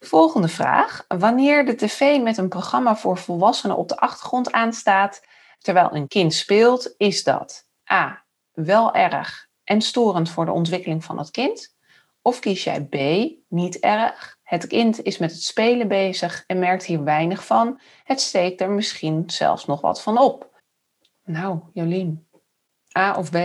Volgende 0.00 0.48
vraag. 0.48 1.04
Wanneer 1.08 1.66
de 1.66 1.74
tv 1.74 2.20
met 2.22 2.36
een 2.36 2.48
programma 2.48 2.96
voor 2.96 3.18
volwassenen 3.18 3.76
op 3.76 3.88
de 3.88 3.96
achtergrond 3.96 4.52
aanstaat 4.52 5.26
terwijl 5.58 5.94
een 5.94 6.08
kind 6.08 6.34
speelt, 6.34 6.94
is 6.96 7.24
dat 7.24 7.66
A. 7.92 8.24
wel 8.52 8.94
erg 8.94 9.46
en 9.64 9.80
storend 9.80 10.30
voor 10.30 10.44
de 10.44 10.52
ontwikkeling 10.52 11.04
van 11.04 11.18
het 11.18 11.30
kind? 11.30 11.76
Of 12.22 12.38
kies 12.38 12.64
jij 12.64 12.84
B. 12.84 12.94
niet 13.48 13.78
erg, 13.78 14.36
Het 14.42 14.66
kind 14.66 15.02
is 15.02 15.18
met 15.18 15.30
het 15.30 15.42
spelen 15.42 15.88
bezig 15.88 16.44
en 16.46 16.58
merkt 16.58 16.84
hier 16.84 17.04
weinig 17.04 17.46
van. 17.46 17.80
Het 18.04 18.20
steekt 18.20 18.60
er 18.60 18.70
misschien 18.70 19.22
zelfs 19.26 19.66
nog 19.66 19.80
wat 19.80 20.02
van 20.02 20.18
op. 20.18 20.50
Nou, 21.24 21.58
Jolien, 21.72 22.28
A 22.98 23.18
of 23.18 23.30
B? 23.30 23.36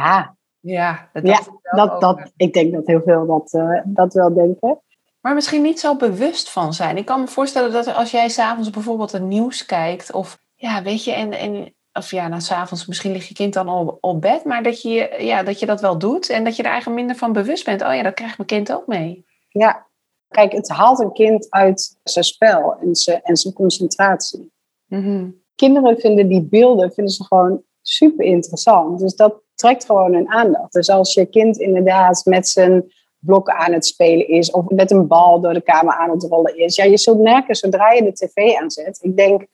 A. 0.00 0.36
Ja, 0.60 1.10
dat, 1.12 1.26
Ja, 1.26 1.40
Dat, 1.62 2.00
dat, 2.00 2.32
ik 2.36 2.52
denk 2.52 2.72
dat 2.72 2.86
heel 2.86 3.02
veel 3.02 3.26
dat, 3.26 3.52
eh, 3.52 3.80
dat 3.84 4.14
wel 4.14 4.34
denken. 4.34 4.80
Maar 5.20 5.34
misschien 5.34 5.62
niet 5.62 5.80
zo 5.80 5.96
bewust 5.96 6.50
van 6.50 6.74
zijn. 6.74 6.96
Ik 6.96 7.04
kan 7.04 7.20
me 7.20 7.26
voorstellen 7.26 7.72
dat 7.72 7.94
als 7.94 8.10
jij 8.10 8.28
s'avonds 8.28 8.70
bijvoorbeeld 8.70 9.12
het 9.12 9.22
nieuws 9.22 9.66
kijkt, 9.66 10.12
of 10.12 10.38
ja, 10.54 10.82
weet 10.82 11.04
je, 11.04 11.12
en, 11.12 11.32
en 11.32 11.74
of 11.96 12.10
ja, 12.10 12.28
nou, 12.28 12.40
s'avonds 12.40 12.86
misschien 12.86 13.12
ligt 13.12 13.28
je 13.28 13.34
kind 13.34 13.54
dan 13.54 13.68
al 13.68 13.98
op 14.00 14.20
bed, 14.20 14.44
maar 14.44 14.62
dat 14.62 14.82
je, 14.82 15.16
ja, 15.18 15.42
dat 15.42 15.60
je 15.60 15.66
dat 15.66 15.80
wel 15.80 15.98
doet 15.98 16.30
en 16.30 16.44
dat 16.44 16.56
je 16.56 16.62
er 16.62 16.68
eigenlijk 16.68 16.98
minder 16.98 17.16
van 17.16 17.32
bewust 17.32 17.64
bent. 17.64 17.82
Oh 17.82 17.94
ja, 17.94 18.02
dat 18.02 18.14
krijgt 18.14 18.36
mijn 18.36 18.48
kind 18.48 18.72
ook 18.72 18.86
mee. 18.86 19.24
Ja, 19.48 19.86
kijk, 20.28 20.52
het 20.52 20.68
haalt 20.68 21.00
een 21.00 21.12
kind 21.12 21.46
uit 21.50 21.98
zijn 22.02 22.24
spel 22.24 22.76
en 22.80 22.94
zijn, 22.94 23.20
en 23.22 23.36
zijn 23.36 23.54
concentratie. 23.54 24.52
Mhm. 24.86 25.28
Kinderen 25.54 25.98
vinden 25.98 26.28
die 26.28 26.42
beelden 26.42 26.92
vinden 26.92 27.12
ze 27.12 27.24
gewoon 27.24 27.62
super 27.82 28.24
interessant. 28.24 28.98
Dus 28.98 29.14
dat 29.14 29.34
trekt 29.54 29.84
gewoon 29.84 30.14
hun 30.14 30.28
aandacht. 30.28 30.72
Dus 30.72 30.88
als 30.88 31.14
je 31.14 31.26
kind 31.26 31.58
inderdaad 31.58 32.24
met 32.24 32.48
zijn 32.48 32.92
blokken 33.18 33.54
aan 33.54 33.72
het 33.72 33.86
spelen 33.86 34.28
is, 34.28 34.50
of 34.50 34.68
met 34.68 34.90
een 34.90 35.06
bal 35.06 35.40
door 35.40 35.54
de 35.54 35.60
kamer 35.60 35.94
aan 35.94 36.10
het 36.10 36.22
rollen 36.22 36.58
is, 36.58 36.76
ja, 36.76 36.84
je 36.84 36.98
zult 36.98 37.20
merken 37.20 37.54
zodra 37.54 37.92
je 37.92 38.02
de 38.02 38.12
tv 38.12 38.54
aanzet. 38.56 38.98
Ik 39.02 39.16
denk, 39.16 39.46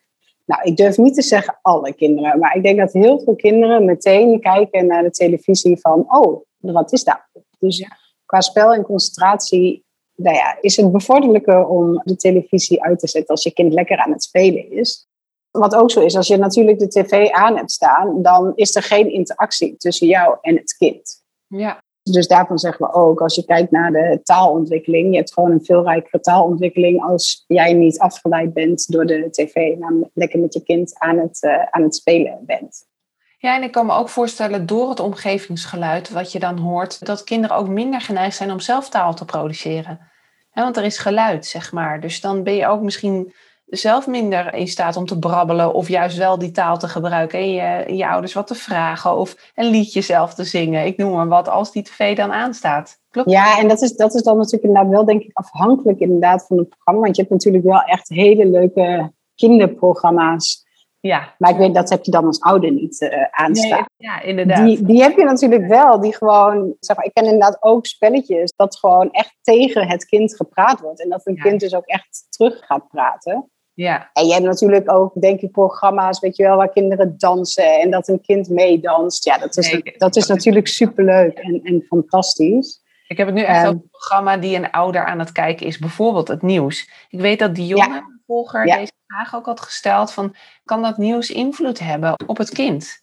nou, 0.44 0.62
ik 0.62 0.76
durf 0.76 0.96
niet 0.96 1.14
te 1.14 1.22
zeggen 1.22 1.58
alle 1.62 1.94
kinderen, 1.94 2.38
maar 2.38 2.56
ik 2.56 2.62
denk 2.62 2.78
dat 2.78 2.92
heel 2.92 3.20
veel 3.20 3.36
kinderen 3.36 3.84
meteen 3.84 4.40
kijken 4.40 4.86
naar 4.86 5.02
de 5.02 5.10
televisie 5.10 5.80
van, 5.80 6.04
oh, 6.08 6.42
wat 6.58 6.92
is 6.92 7.04
dat? 7.04 7.20
Dus 7.58 7.86
qua 8.26 8.40
spel 8.40 8.72
en 8.72 8.82
concentratie 8.82 9.84
nou 10.14 10.36
ja, 10.36 10.58
is 10.60 10.76
het 10.76 10.92
bevorderlijker 10.92 11.66
om 11.66 12.00
de 12.04 12.16
televisie 12.16 12.82
uit 12.82 12.98
te 12.98 13.08
zetten 13.08 13.34
als 13.34 13.42
je 13.42 13.52
kind 13.52 13.72
lekker 13.72 13.98
aan 13.98 14.12
het 14.12 14.22
spelen 14.22 14.70
is. 14.70 15.06
Wat 15.50 15.74
ook 15.74 15.90
zo 15.90 16.00
is, 16.00 16.16
als 16.16 16.26
je 16.26 16.36
natuurlijk 16.36 16.78
de 16.78 16.88
tv 16.88 17.30
aan 17.30 17.56
hebt 17.56 17.70
staan, 17.70 18.22
dan 18.22 18.52
is 18.54 18.74
er 18.74 18.82
geen 18.82 19.12
interactie 19.12 19.76
tussen 19.76 20.06
jou 20.06 20.36
en 20.40 20.56
het 20.56 20.76
kind. 20.76 21.22
Ja, 21.46 21.81
Dus 22.02 22.26
daarvan 22.26 22.58
zeggen 22.58 22.86
we 22.86 22.92
ook, 22.92 23.20
als 23.20 23.34
je 23.34 23.44
kijkt 23.44 23.70
naar 23.70 23.92
de 23.92 24.20
taalontwikkeling, 24.22 25.10
je 25.10 25.16
hebt 25.16 25.32
gewoon 25.32 25.50
een 25.50 25.64
veel 25.64 25.84
rijkere 25.84 26.20
taalontwikkeling 26.20 27.02
als 27.02 27.44
jij 27.46 27.72
niet 27.72 27.98
afgeleid 27.98 28.52
bent 28.52 28.92
door 28.92 29.06
de 29.06 29.30
tv, 29.30 29.76
namelijk 29.78 30.10
lekker 30.14 30.40
met 30.40 30.54
je 30.54 30.62
kind 30.62 30.98
aan 30.98 31.18
het, 31.18 31.42
eh, 31.42 31.62
aan 31.70 31.82
het 31.82 31.94
spelen 31.94 32.38
bent. 32.46 32.90
Ja, 33.38 33.56
en 33.56 33.62
ik 33.62 33.72
kan 33.72 33.86
me 33.86 33.92
ook 33.92 34.08
voorstellen 34.08 34.66
door 34.66 34.88
het 34.88 35.00
omgevingsgeluid 35.00 36.10
wat 36.10 36.32
je 36.32 36.38
dan 36.38 36.58
hoort, 36.58 37.06
dat 37.06 37.24
kinderen 37.24 37.56
ook 37.56 37.68
minder 37.68 38.00
geneigd 38.00 38.36
zijn 38.36 38.50
om 38.50 38.60
zelf 38.60 38.88
taal 38.88 39.14
te 39.14 39.24
produceren. 39.24 40.10
Want 40.52 40.76
er 40.76 40.84
is 40.84 40.98
geluid, 40.98 41.46
zeg 41.46 41.72
maar. 41.72 42.00
Dus 42.00 42.20
dan 42.20 42.42
ben 42.42 42.54
je 42.54 42.66
ook 42.66 42.82
misschien 42.82 43.32
zelf 43.66 44.06
minder 44.06 44.54
in 44.54 44.68
staat 44.68 44.96
om 44.96 45.06
te 45.06 45.18
brabbelen 45.18 45.74
of 45.74 45.88
juist 45.88 46.16
wel 46.16 46.38
die 46.38 46.50
taal 46.50 46.78
te 46.78 46.88
gebruiken 46.88 47.38
en 47.38 47.52
je, 47.52 47.94
je 47.96 48.08
ouders 48.08 48.32
wat 48.32 48.46
te 48.46 48.54
vragen 48.54 49.16
of 49.16 49.52
een 49.54 49.70
liedje 49.70 50.00
zelf 50.00 50.34
te 50.34 50.44
zingen. 50.44 50.86
Ik 50.86 50.96
noem 50.96 51.12
maar 51.12 51.28
wat, 51.28 51.48
als 51.48 51.72
die 51.72 51.82
tv 51.82 52.16
dan 52.16 52.32
aanstaat. 52.32 53.00
Klopt? 53.10 53.30
Ja, 53.30 53.58
en 53.58 53.68
dat 53.68 53.82
is, 53.82 53.96
dat 53.96 54.14
is 54.14 54.22
dan 54.22 54.36
natuurlijk 54.36 54.64
inderdaad 54.64 54.90
wel, 54.92 55.04
denk 55.04 55.22
ik, 55.22 55.30
afhankelijk 55.32 55.98
inderdaad 55.98 56.46
van 56.46 56.58
het 56.58 56.68
programma. 56.68 57.00
Want 57.00 57.16
je 57.16 57.22
hebt 57.22 57.34
natuurlijk 57.34 57.64
wel 57.64 57.82
echt 57.82 58.08
hele 58.08 58.46
leuke 58.46 59.12
kinderprogramma's. 59.34 60.64
Ja. 61.02 61.34
Maar 61.38 61.50
ik 61.50 61.56
weet, 61.56 61.74
dat 61.74 61.90
heb 61.90 62.04
je 62.04 62.10
dan 62.10 62.24
als 62.26 62.40
ouder 62.40 62.70
niet 62.72 63.00
eh, 63.00 63.22
aanstaan. 63.30 63.86
Nee, 63.96 64.10
ja, 64.10 64.20
inderdaad. 64.20 64.66
Die, 64.66 64.84
die 64.84 65.02
heb 65.02 65.16
je 65.16 65.24
natuurlijk 65.24 65.66
wel, 65.66 66.00
die 66.00 66.16
gewoon, 66.16 66.76
zeg 66.80 66.96
maar, 66.96 67.04
ik 67.04 67.14
ken 67.14 67.24
inderdaad 67.24 67.56
ook 67.60 67.86
spelletjes 67.86 68.52
dat 68.56 68.78
gewoon 68.78 69.10
echt 69.10 69.36
tegen 69.42 69.88
het 69.88 70.04
kind 70.04 70.36
gepraat 70.36 70.80
wordt. 70.80 71.02
En 71.02 71.08
dat 71.08 71.26
een 71.26 71.34
Ja. 71.34 71.42
kind 71.42 71.60
dus 71.60 71.74
ook 71.74 71.86
echt 71.86 72.26
terug 72.28 72.58
gaat 72.66 72.88
praten. 72.88 73.50
Ja, 73.74 74.10
En 74.12 74.26
je 74.26 74.32
hebt 74.32 74.44
natuurlijk 74.44 74.90
ook, 74.92 75.20
denk 75.20 75.40
ik, 75.40 75.50
programma's, 75.50 76.20
weet 76.20 76.36
je 76.36 76.42
wel, 76.42 76.56
waar 76.56 76.72
kinderen 76.72 77.14
dansen 77.18 77.80
en 77.80 77.90
dat 77.90 78.08
een 78.08 78.20
kind 78.20 78.48
meedanst. 78.48 79.24
Ja, 79.24 79.38
dat 79.38 79.56
is, 79.56 79.80
dat 79.98 80.16
is 80.16 80.26
natuurlijk 80.26 80.66
superleuk 80.68 81.38
en, 81.38 81.60
en 81.62 81.82
fantastisch. 81.88 82.82
ik 83.08 83.16
heb 83.16 83.26
het 83.26 83.36
nu 83.36 83.42
echt 83.42 83.58
over 83.58 83.68
een 83.68 83.88
programma 83.90 84.36
die 84.36 84.56
een 84.56 84.70
ouder 84.70 85.04
aan 85.04 85.18
het 85.18 85.32
kijken 85.32 85.66
is, 85.66 85.78
bijvoorbeeld 85.78 86.28
het 86.28 86.42
nieuws. 86.42 86.90
Ik 87.08 87.20
weet 87.20 87.38
dat 87.38 87.54
Dionne, 87.54 87.94
Ja. 87.94 88.02
volger, 88.26 88.66
Ja. 88.66 88.76
deze 88.76 88.92
vraag 89.12 89.34
ook 89.34 89.46
had 89.46 89.60
gesteld 89.60 90.12
van, 90.12 90.34
kan 90.64 90.82
dat 90.82 90.96
nieuws 90.96 91.30
invloed 91.30 91.78
hebben 91.78 92.14
op 92.26 92.36
het 92.36 92.50
kind? 92.50 93.02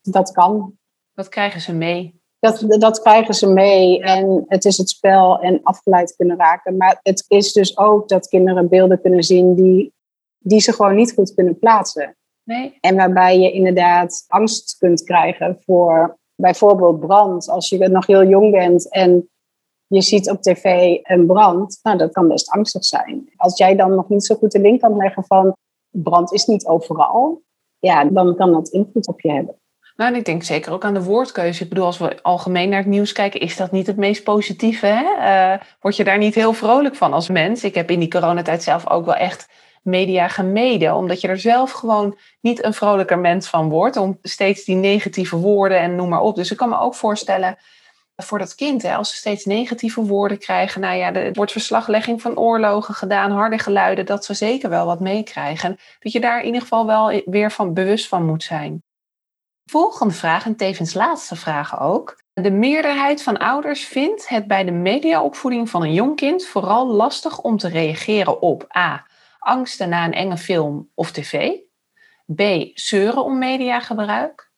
Dat 0.00 0.32
kan. 0.32 0.78
Wat 1.12 1.28
krijgen 1.28 1.60
ze 1.60 1.74
mee? 1.74 2.20
Dat, 2.38 2.64
dat 2.68 3.00
krijgen 3.00 3.34
ze 3.34 3.46
mee 3.46 4.02
en 4.02 4.44
het 4.46 4.64
is 4.64 4.76
het 4.76 4.88
spel 4.88 5.40
en 5.40 5.60
afgeleid 5.62 6.16
kunnen 6.16 6.36
raken. 6.36 6.76
Maar 6.76 7.00
het 7.02 7.24
is 7.28 7.52
dus 7.52 7.78
ook 7.78 8.08
dat 8.08 8.28
kinderen 8.28 8.68
beelden 8.68 9.00
kunnen 9.00 9.22
zien 9.22 9.54
die, 9.54 9.92
die 10.38 10.60
ze 10.60 10.72
gewoon 10.72 10.94
niet 10.94 11.12
goed 11.12 11.34
kunnen 11.34 11.58
plaatsen. 11.58 12.16
Nee? 12.44 12.78
En 12.80 12.96
waarbij 12.96 13.38
je 13.38 13.52
inderdaad 13.52 14.24
angst 14.28 14.76
kunt 14.78 15.02
krijgen 15.02 15.58
voor 15.64 16.18
bijvoorbeeld 16.34 17.00
brand. 17.00 17.48
Als 17.48 17.68
je 17.68 17.88
nog 17.88 18.06
heel 18.06 18.24
jong 18.24 18.50
bent 18.50 18.90
en 18.90 19.30
je 19.94 20.02
ziet 20.02 20.30
op 20.30 20.42
tv 20.42 20.96
een 21.02 21.26
brand, 21.26 21.78
nou 21.82 21.98
dat 21.98 22.12
kan 22.12 22.28
best 22.28 22.50
angstig 22.50 22.84
zijn. 22.84 23.32
Als 23.36 23.58
jij 23.58 23.76
dan 23.76 23.94
nog 23.94 24.08
niet 24.08 24.24
zo 24.24 24.34
goed 24.34 24.52
de 24.52 24.60
link 24.60 24.80
kan 24.80 24.96
leggen 24.96 25.24
van 25.24 25.56
brand 25.90 26.32
is 26.32 26.44
niet 26.44 26.66
overal, 26.66 27.42
ja, 27.78 28.04
dan 28.04 28.36
kan 28.36 28.52
dat 28.52 28.68
invloed 28.68 29.06
op 29.08 29.20
je 29.20 29.32
hebben. 29.32 29.56
Nou, 29.96 30.14
ik 30.14 30.24
denk 30.24 30.42
zeker 30.42 30.72
ook 30.72 30.84
aan 30.84 30.94
de 30.94 31.02
woordkeuze. 31.02 31.62
Ik 31.62 31.68
bedoel, 31.68 31.84
als 31.84 31.98
we 31.98 32.22
algemeen 32.22 32.68
naar 32.68 32.78
het 32.78 32.88
nieuws 32.88 33.12
kijken, 33.12 33.40
is 33.40 33.56
dat 33.56 33.70
niet 33.70 33.86
het 33.86 33.96
meest 33.96 34.24
positieve. 34.24 34.86
Hè? 34.86 35.04
Eh, 35.04 35.60
word 35.80 35.96
je 35.96 36.04
daar 36.04 36.18
niet 36.18 36.34
heel 36.34 36.52
vrolijk 36.52 36.94
van 36.94 37.12
als 37.12 37.28
mens? 37.28 37.64
Ik 37.64 37.74
heb 37.74 37.90
in 37.90 37.98
die 37.98 38.10
coronatijd 38.10 38.62
zelf 38.62 38.88
ook 38.88 39.04
wel 39.04 39.14
echt 39.14 39.48
media 39.82 40.28
gemeden, 40.28 40.94
omdat 40.94 41.20
je 41.20 41.28
er 41.28 41.38
zelf 41.38 41.70
gewoon 41.70 42.16
niet 42.40 42.64
een 42.64 42.74
vrolijker 42.74 43.18
mens 43.18 43.48
van 43.48 43.68
wordt, 43.68 43.96
om 43.96 44.18
steeds 44.22 44.64
die 44.64 44.76
negatieve 44.76 45.36
woorden 45.36 45.78
en 45.78 45.94
noem 45.94 46.08
maar 46.08 46.20
op. 46.20 46.36
Dus 46.36 46.50
ik 46.50 46.56
kan 46.56 46.68
me 46.68 46.78
ook 46.78 46.94
voorstellen 46.94 47.56
voor 48.22 48.38
dat 48.38 48.54
kind, 48.54 48.82
hè, 48.82 48.94
als 48.94 49.10
ze 49.10 49.16
steeds 49.16 49.44
negatieve 49.44 50.02
woorden 50.02 50.38
krijgen, 50.38 50.80
nou 50.80 50.96
ja, 50.96 51.12
er 51.12 51.32
wordt 51.32 51.52
verslaglegging 51.52 52.22
van 52.22 52.38
oorlogen 52.38 52.94
gedaan, 52.94 53.30
harde 53.30 53.58
geluiden, 53.58 54.06
dat 54.06 54.24
ze 54.24 54.34
zeker 54.34 54.68
wel 54.68 54.86
wat 54.86 55.00
meekrijgen. 55.00 55.78
Dat 55.98 56.12
je 56.12 56.20
daar 56.20 56.40
in 56.40 56.46
ieder 56.46 56.60
geval 56.60 56.86
wel 56.86 57.22
weer 57.24 57.50
van 57.50 57.74
bewust 57.74 58.08
van 58.08 58.26
moet 58.26 58.42
zijn. 58.42 58.82
Volgende 59.64 60.14
vraag, 60.14 60.44
en 60.44 60.56
tevens 60.56 60.94
laatste 60.94 61.36
vraag 61.36 61.80
ook. 61.80 62.22
De 62.32 62.50
meerderheid 62.50 63.22
van 63.22 63.38
ouders 63.38 63.84
vindt 63.84 64.28
het 64.28 64.46
bij 64.46 64.64
de 64.64 64.70
mediaopvoeding 64.70 65.70
van 65.70 65.82
een 65.82 65.92
jong 65.92 66.16
kind 66.16 66.46
vooral 66.46 66.86
lastig 66.86 67.40
om 67.40 67.56
te 67.56 67.68
reageren 67.68 68.42
op 68.42 68.76
A. 68.76 69.06
Angsten 69.38 69.88
na 69.88 70.04
een 70.04 70.12
enge 70.12 70.36
film 70.36 70.90
of 70.94 71.10
tv. 71.10 71.50
B. 72.34 72.40
Zeuren 72.74 73.24
om 73.24 73.38
mediagebruik. 73.38 74.50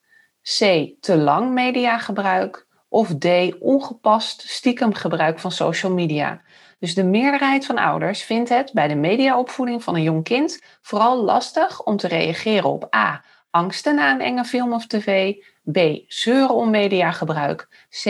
C. 0.43 0.59
Te 1.01 1.17
lang 1.17 1.51
mediagebruik. 1.53 2.64
Of 2.95 3.19
D. 3.19 3.27
Ongepast 3.61 4.43
stiekem 4.47 4.95
gebruik 4.95 5.39
van 5.39 5.53
social 5.53 5.93
media. 5.93 6.43
Dus 6.79 6.95
de 6.95 7.05
meerderheid 7.05 7.67
van 7.67 7.79
ouders 7.79 8.23
vindt 8.23 8.49
het 8.49 8.73
bij 8.73 8.89
de 8.89 8.95
mediaopvoeding 8.95 9.83
van 9.83 9.95
een 9.95 10.03
jong 10.03 10.25
kind 10.25 10.63
vooral 10.83 11.25
lastig 11.25 11.83
om 11.83 11.97
te 11.97 12.09
reageren 12.09 12.71
op 12.71 12.95
A 12.95 13.25
angsten 13.51 13.95
na 13.95 14.11
een 14.11 14.21
enge 14.21 14.45
film 14.45 14.73
of 14.73 14.87
tv. 14.87 15.35
B. 15.73 15.79
Zeuren 16.07 16.55
om 16.55 16.71
mediagebruik. 16.71 17.87
C. 18.03 18.05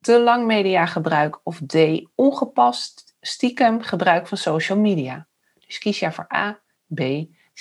Te 0.00 0.20
lang 0.20 0.46
mediagebruik. 0.46 1.40
Of 1.42 1.60
D. 1.66 1.76
Ongepast 2.14 3.16
stiekem 3.20 3.82
gebruik 3.82 4.26
van 4.26 4.38
social 4.38 4.78
media. 4.78 5.26
Dus 5.66 5.78
kies 5.78 5.98
jij 5.98 6.12
voor 6.12 6.34
A, 6.34 6.60
B, 6.94 7.00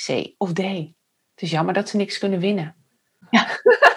C 0.05 0.33
of 0.37 0.53
D. 0.53 0.61
Het 0.61 1.41
is 1.41 1.51
jammer 1.51 1.73
dat 1.73 1.89
ze 1.89 1.97
niks 1.97 2.17
kunnen 2.17 2.39
winnen. 2.39 2.75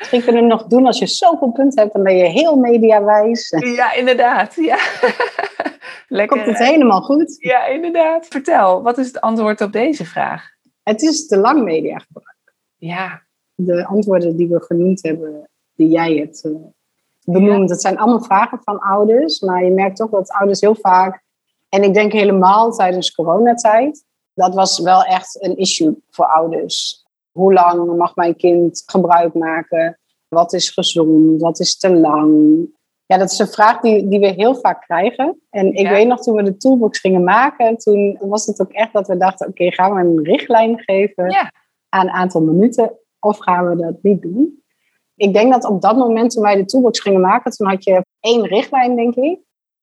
Misschien 0.00 0.22
kunnen 0.22 0.42
we 0.42 0.48
nog 0.48 0.64
doen 0.64 0.86
als 0.86 0.98
je 0.98 1.06
zoveel 1.06 1.50
punten 1.50 1.82
hebt, 1.82 1.94
dan 1.94 2.02
ben 2.02 2.16
je 2.16 2.24
heel 2.24 2.56
mediawijs. 2.56 3.48
Ja, 3.58 3.92
inderdaad. 3.92 4.54
Ja. 4.54 4.78
Lekker. 6.08 6.36
Komt 6.36 6.58
het 6.58 6.68
helemaal 6.68 7.02
goed. 7.02 7.36
Ja, 7.38 7.66
inderdaad. 7.66 8.26
Vertel, 8.26 8.82
wat 8.82 8.98
is 8.98 9.06
het 9.06 9.20
antwoord 9.20 9.60
op 9.60 9.72
deze 9.72 10.04
vraag? 10.04 10.42
Het 10.82 11.02
is 11.02 11.26
te 11.26 11.38
lang 11.38 11.62
mediagebruik. 11.62 12.54
Ja, 12.76 13.22
De 13.54 13.86
antwoorden 13.86 14.36
die 14.36 14.48
we 14.48 14.62
genoemd 14.62 15.02
hebben, 15.02 15.48
die 15.74 15.88
jij 15.88 16.14
hebt 16.14 16.44
eh, 16.44 16.52
benoemd, 17.24 17.68
dat 17.68 17.80
zijn 17.80 17.98
allemaal 17.98 18.22
vragen 18.22 18.60
van 18.62 18.78
ouders. 18.78 19.40
Maar 19.40 19.64
je 19.64 19.70
merkt 19.70 19.96
toch 19.96 20.10
dat 20.10 20.30
ouders 20.30 20.60
heel 20.60 20.76
vaak, 20.80 21.22
en 21.68 21.82
ik 21.82 21.94
denk 21.94 22.12
helemaal 22.12 22.72
tijdens 22.72 23.14
coronatijd, 23.14 24.04
dat 24.34 24.54
was 24.54 24.78
wel 24.78 25.02
echt 25.02 25.42
een 25.42 25.56
issue 25.56 26.02
voor 26.10 26.26
ouders. 26.26 27.04
Hoe 27.32 27.52
lang 27.52 27.96
mag 27.96 28.14
mijn 28.14 28.36
kind 28.36 28.82
gebruik 28.86 29.34
maken? 29.34 29.98
Wat 30.28 30.52
is 30.52 30.68
gezond? 30.70 31.40
Wat 31.40 31.60
is 31.60 31.78
te 31.78 31.94
lang? 31.94 32.58
Ja, 33.06 33.16
dat 33.18 33.30
is 33.30 33.38
een 33.38 33.46
vraag 33.48 33.80
die, 33.80 34.08
die 34.08 34.20
we 34.20 34.26
heel 34.26 34.54
vaak 34.54 34.82
krijgen. 34.82 35.40
En 35.50 35.66
ik 35.72 35.78
Ja. 35.86 35.90
weet 35.90 36.06
nog, 36.06 36.22
toen 36.22 36.36
we 36.36 36.42
de 36.42 36.56
toolbox 36.56 36.98
gingen 36.98 37.24
maken, 37.24 37.76
toen 37.76 38.16
was 38.20 38.46
het 38.46 38.60
ook 38.60 38.72
echt 38.72 38.92
dat 38.92 39.06
we 39.06 39.16
dachten, 39.16 39.48
oké, 39.48 39.70
gaan 39.72 39.94
we 39.94 40.00
een 40.00 40.24
richtlijn 40.24 40.78
geven 40.80 41.30
Ja. 41.30 41.52
aan 41.88 42.06
een 42.06 42.12
aantal 42.12 42.40
minuten 42.42 42.98
of 43.20 43.38
gaan 43.38 43.68
we 43.68 43.76
dat 43.76 44.02
niet 44.02 44.22
doen? 44.22 44.62
Ik 45.16 45.32
denk 45.32 45.52
dat 45.52 45.64
op 45.64 45.80
dat 45.82 45.96
moment 45.96 46.30
toen 46.30 46.42
wij 46.42 46.56
de 46.56 46.64
toolbox 46.64 47.00
gingen 47.00 47.20
maken, 47.20 47.50
toen 47.52 47.68
had 47.68 47.84
je 47.84 48.04
één 48.20 48.46
richtlijn, 48.46 48.96
denk 48.96 49.14
ik. 49.14 49.38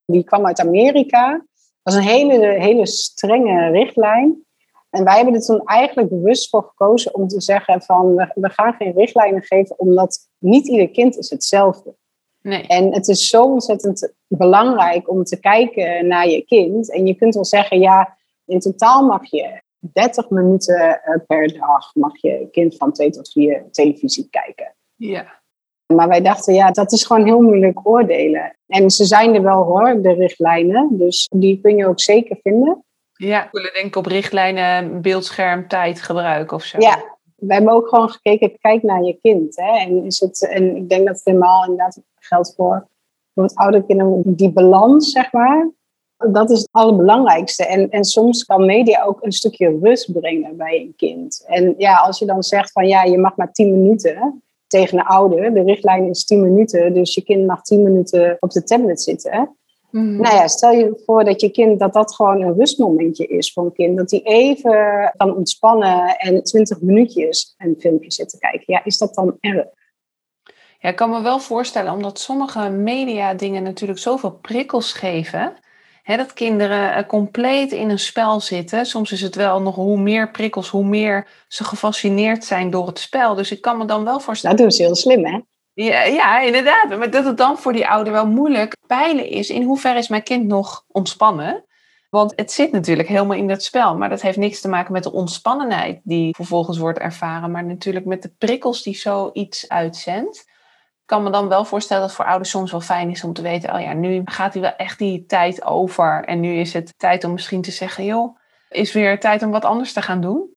Die 0.05 0.23
kwam 0.23 0.45
uit 0.45 0.59
Amerika. 0.59 1.31
Dat 1.31 1.43
was 1.83 1.95
een 1.95 2.01
hele, 2.09 2.45
hele 2.59 2.85
strenge 2.87 3.69
richtlijn. 3.69 4.45
En 4.89 5.03
wij 5.03 5.15
hebben 5.15 5.33
er 5.33 5.41
toen 5.41 5.61
eigenlijk 5.65 6.09
bewust 6.09 6.49
voor 6.49 6.63
gekozen 6.63 7.15
om 7.15 7.27
te 7.27 7.41
zeggen 7.41 7.81
van 7.81 8.15
we, 8.15 8.31
we 8.33 8.49
gaan 8.49 8.73
geen 8.73 8.93
richtlijnen 8.93 9.43
geven, 9.43 9.79
omdat 9.79 10.29
niet 10.37 10.67
ieder 10.67 10.89
kind 10.89 11.17
is 11.17 11.29
hetzelfde. 11.29 11.95
Nee. 12.41 12.67
En 12.67 12.93
het 12.93 13.07
is 13.07 13.27
zo 13.27 13.43
ontzettend 13.43 14.13
belangrijk 14.27 15.09
om 15.09 15.23
te 15.23 15.39
kijken 15.39 16.07
naar 16.07 16.27
je 16.27 16.41
kind. 16.41 16.91
En 16.91 17.05
je 17.07 17.15
kunt 17.15 17.35
wel 17.35 17.45
zeggen, 17.45 17.79
ja, 17.79 18.17
in 18.45 18.59
totaal 18.59 19.05
mag 19.05 19.25
je 19.25 19.61
30 19.79 20.29
minuten 20.29 21.03
eh, 21.03 21.19
per 21.27 21.57
dag 21.59 21.95
mag 21.95 22.21
je 22.21 22.47
kind 22.51 22.75
van 22.77 22.91
2 22.91 23.09
tot 23.09 23.31
4 23.31 23.65
televisie 23.71 24.27
kijken. 24.29 24.75
Ja. 24.95 25.41
Maar 25.93 26.07
wij 26.07 26.21
dachten, 26.21 26.53
ja, 26.53 26.71
dat 26.71 26.91
is 26.91 27.05
gewoon 27.05 27.25
heel 27.25 27.41
moeilijk 27.41 27.87
oordelen. 27.87 28.57
En 28.67 28.89
ze 28.89 29.05
zijn 29.05 29.35
er 29.35 29.43
wel 29.43 29.63
hoor, 29.63 30.01
de 30.01 30.13
richtlijnen. 30.13 30.97
Dus 30.97 31.29
die 31.35 31.61
kun 31.61 31.75
je 31.75 31.87
ook 31.87 31.99
zeker 31.99 32.37
vinden. 32.41 32.85
Ja, 33.17 33.43
ik 33.43 33.51
wil 33.51 33.69
denken 33.73 33.99
op 33.99 34.05
richtlijnen, 34.05 35.01
beeldscherm, 35.01 35.67
tijd 35.67 36.01
gebruiken 36.01 36.57
of 36.57 36.63
zo. 36.63 36.79
Ja, 36.79 37.17
we 37.35 37.53
hebben 37.53 37.73
ook 37.73 37.87
gewoon 37.87 38.09
gekeken, 38.09 38.57
kijk 38.59 38.83
naar 38.83 39.03
je 39.03 39.17
kind. 39.21 39.55
Hè? 39.55 39.77
En, 39.77 40.05
is 40.05 40.19
het, 40.19 40.47
en 40.49 40.75
ik 40.75 40.89
denk 40.89 41.05
dat 41.05 41.15
het 41.15 41.25
helemaal 41.25 41.63
inderdaad 41.63 42.01
geldt 42.15 42.53
voor, 42.55 42.87
voor 43.33 43.43
het 43.43 43.55
oude 43.55 43.85
kinderen, 43.85 44.21
die 44.25 44.51
balans, 44.51 45.11
zeg 45.11 45.31
maar. 45.31 45.69
Dat 46.17 46.49
is 46.49 46.59
het 46.59 46.69
allerbelangrijkste. 46.71 47.65
En, 47.65 47.89
en 47.89 48.03
soms 48.03 48.43
kan 48.43 48.65
media 48.65 49.03
ook 49.03 49.23
een 49.23 49.31
stukje 49.31 49.79
rust 49.81 50.11
brengen 50.11 50.57
bij 50.57 50.79
een 50.81 50.93
kind. 50.95 51.43
En 51.47 51.73
ja, 51.77 51.95
als 51.95 52.19
je 52.19 52.25
dan 52.25 52.43
zegt 52.43 52.71
van 52.71 52.87
ja, 52.87 53.03
je 53.03 53.17
mag 53.17 53.35
maar 53.35 53.51
tien 53.51 53.71
minuten 53.71 54.43
tegen 54.67 54.99
een 54.99 55.05
ouder. 55.05 55.53
De 55.53 55.61
richtlijn 55.61 56.09
is 56.09 56.25
tien 56.25 56.41
minuten, 56.41 56.93
dus 56.93 57.13
je 57.13 57.23
kind 57.23 57.45
mag 57.45 57.61
tien 57.61 57.83
minuten 57.83 58.37
op 58.39 58.49
de 58.49 58.63
tablet 58.63 59.01
zitten. 59.01 59.56
Mhm. 59.89 60.21
Nou 60.21 60.35
ja, 60.35 60.47
stel 60.47 60.71
je 60.71 61.01
voor 61.05 61.23
dat 61.23 61.41
je 61.41 61.51
kind, 61.51 61.79
dat 61.79 61.93
dat 61.93 62.15
gewoon 62.15 62.41
een 62.41 62.55
rustmomentje 62.55 63.27
is 63.27 63.53
voor 63.53 63.65
een 63.65 63.73
kind. 63.73 63.97
Dat 63.97 64.11
hij 64.11 64.21
even 64.23 65.13
kan 65.17 65.35
ontspannen 65.35 66.17
en 66.17 66.43
twintig 66.43 66.81
minuutjes 66.81 67.55
een 67.57 67.75
filmpje 67.79 68.11
zit 68.11 68.29
te 68.29 68.37
kijken. 68.37 68.63
Ja, 68.65 68.83
is 68.83 68.97
dat 68.97 69.15
dan 69.15 69.37
erg? 69.39 69.65
Ja, 70.79 70.89
ik 70.89 70.95
kan 70.95 71.09
me 71.09 71.21
wel 71.21 71.39
voorstellen, 71.39 71.93
omdat 71.93 72.19
sommige 72.19 72.69
media 72.69 73.33
dingen 73.33 73.63
natuurlijk 73.63 73.99
zoveel 73.99 74.31
prikkels 74.31 74.93
geven. 74.93 75.53
Hè, 76.03 76.17
dat 76.17 76.33
kinderen 76.33 77.05
compleet 77.05 77.71
in 77.71 77.89
een 77.89 77.99
spel 77.99 78.39
zitten. 78.39 78.85
Soms 78.85 79.11
is 79.11 79.21
het 79.21 79.35
wel 79.35 79.61
nog 79.61 79.75
hoe 79.75 79.99
meer 79.99 80.31
prikkels, 80.31 80.69
hoe 80.69 80.85
meer 80.85 81.27
ze 81.47 81.63
gefascineerd 81.63 82.43
zijn 82.43 82.69
door 82.69 82.87
het 82.87 82.99
spel. 82.99 83.35
Dus 83.35 83.51
ik 83.51 83.61
kan 83.61 83.77
me 83.77 83.85
dan 83.85 84.03
wel 84.03 84.19
voorstellen. 84.19 84.55
Dat 84.57 84.65
doen 84.65 84.75
ze 84.75 84.83
heel 84.83 84.95
slim, 84.95 85.25
hè? 85.25 85.39
Ja, 85.83 86.03
ja, 86.03 86.39
inderdaad. 86.39 86.97
Maar 86.97 87.11
dat 87.11 87.25
het 87.25 87.37
dan 87.37 87.57
voor 87.57 87.73
die 87.73 87.87
ouder 87.87 88.13
wel 88.13 88.27
moeilijk 88.27 88.75
peilen 88.87 89.29
is. 89.29 89.49
In 89.49 89.63
hoeverre 89.63 89.97
is 89.97 90.07
mijn 90.07 90.23
kind 90.23 90.47
nog 90.47 90.85
ontspannen? 90.87 91.65
Want 92.09 92.33
het 92.35 92.51
zit 92.51 92.71
natuurlijk 92.71 93.07
helemaal 93.07 93.37
in 93.37 93.47
dat 93.47 93.63
spel. 93.63 93.97
Maar 93.97 94.09
dat 94.09 94.21
heeft 94.21 94.37
niks 94.37 94.61
te 94.61 94.67
maken 94.67 94.93
met 94.93 95.03
de 95.03 95.11
ontspannenheid 95.11 95.99
die 96.03 96.35
vervolgens 96.35 96.77
wordt 96.77 96.99
ervaren. 96.99 97.51
Maar 97.51 97.65
natuurlijk 97.65 98.05
met 98.05 98.21
de 98.21 98.33
prikkels 98.37 98.83
die 98.83 98.95
zoiets 98.95 99.69
uitzendt. 99.69 100.37
Ik 100.37 101.05
kan 101.05 101.23
me 101.23 101.29
dan 101.29 101.47
wel 101.47 101.65
voorstellen 101.65 102.01
dat 102.01 102.11
het 102.11 102.21
voor 102.21 102.29
ouders 102.29 102.49
soms 102.49 102.71
wel 102.71 102.81
fijn 102.81 103.09
is 103.09 103.23
om 103.23 103.33
te 103.33 103.41
weten... 103.41 103.73
oh 103.73 103.81
ja, 103.81 103.93
nu 103.93 104.21
gaat 104.25 104.53
hij 104.53 104.61
wel 104.61 104.75
echt 104.75 104.97
die 104.97 105.25
tijd 105.25 105.63
over. 105.63 106.23
En 106.23 106.39
nu 106.39 106.55
is 106.55 106.73
het 106.73 106.93
tijd 106.97 107.23
om 107.23 107.31
misschien 107.31 107.61
te 107.61 107.71
zeggen... 107.71 108.05
joh, 108.05 108.37
is 108.69 108.93
weer 108.93 109.19
tijd 109.19 109.43
om 109.43 109.51
wat 109.51 109.65
anders 109.65 109.93
te 109.93 110.01
gaan 110.01 110.21
doen. 110.21 110.55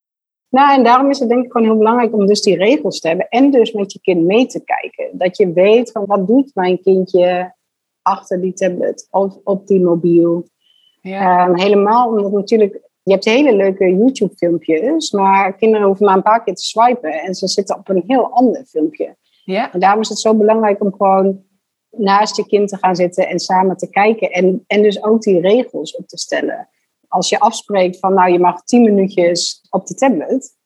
Nou, 0.50 0.74
en 0.74 0.84
daarom 0.84 1.10
is 1.10 1.18
het 1.18 1.28
denk 1.28 1.44
ik 1.44 1.52
gewoon 1.52 1.66
heel 1.66 1.76
belangrijk 1.76 2.14
om 2.14 2.26
dus 2.26 2.42
die 2.42 2.56
regels 2.56 3.00
te 3.00 3.08
hebben. 3.08 3.28
En 3.28 3.50
dus 3.50 3.72
met 3.72 3.92
je 3.92 4.00
kind 4.00 4.24
mee 4.24 4.46
te 4.46 4.64
kijken. 4.64 5.18
Dat 5.18 5.36
je 5.36 5.52
weet 5.52 5.90
van 5.90 6.06
wat 6.06 6.26
doet 6.26 6.50
mijn 6.54 6.82
kindje 6.82 7.54
achter 8.02 8.40
die 8.40 8.52
tablet 8.52 9.08
of 9.10 9.38
op 9.44 9.66
die 9.66 9.80
mobiel. 9.80 10.48
Ja. 11.00 11.48
Um, 11.48 11.58
helemaal 11.58 12.08
omdat 12.08 12.32
natuurlijk, 12.32 12.80
je 13.02 13.12
hebt 13.12 13.24
hele 13.24 13.56
leuke 13.56 13.96
YouTube 13.96 14.34
filmpjes. 14.36 15.10
Maar 15.10 15.56
kinderen 15.56 15.86
hoeven 15.86 16.06
maar 16.06 16.16
een 16.16 16.22
paar 16.22 16.44
keer 16.44 16.54
te 16.54 16.64
swipen. 16.64 17.12
En 17.12 17.34
ze 17.34 17.48
zitten 17.48 17.76
op 17.76 17.88
een 17.88 18.04
heel 18.06 18.32
ander 18.32 18.64
filmpje. 18.64 19.16
ja. 19.44 19.72
En 19.72 19.80
daarom 19.80 20.00
is 20.00 20.08
het 20.08 20.18
zo 20.18 20.34
belangrijk 20.34 20.82
om 20.82 20.94
gewoon 20.96 21.42
naast 21.90 22.36
je 22.36 22.46
kind 22.46 22.68
te 22.68 22.76
gaan 22.76 22.96
zitten 22.96 23.28
en 23.28 23.38
samen 23.38 23.76
te 23.76 23.90
kijken. 23.90 24.30
En, 24.30 24.64
en 24.66 24.82
dus 24.82 25.04
ook 25.04 25.22
die 25.22 25.40
regels 25.40 25.96
op 25.96 26.08
te 26.08 26.18
stellen. 26.18 26.68
Als 27.08 27.28
je 27.28 27.40
afspreekt 27.40 27.98
van 27.98 28.14
nou 28.14 28.32
je 28.32 28.38
mag 28.38 28.64
tien 28.64 28.82
minuutjes 28.82 29.59
op 29.70 29.86
de 29.86 29.94
tablet, 29.94 30.56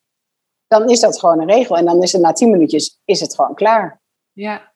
dan 0.67 0.89
is 0.89 1.01
dat 1.01 1.19
gewoon 1.19 1.41
een 1.41 1.51
regel. 1.51 1.77
En 1.77 1.85
dan 1.85 2.03
is 2.03 2.13
het 2.13 2.23
na 2.23 2.33
tien 2.33 2.51
minuutjes 2.51 3.01
is 3.05 3.21
het 3.21 3.35
gewoon 3.35 3.55
klaar. 3.55 4.03
ja. 4.33 4.73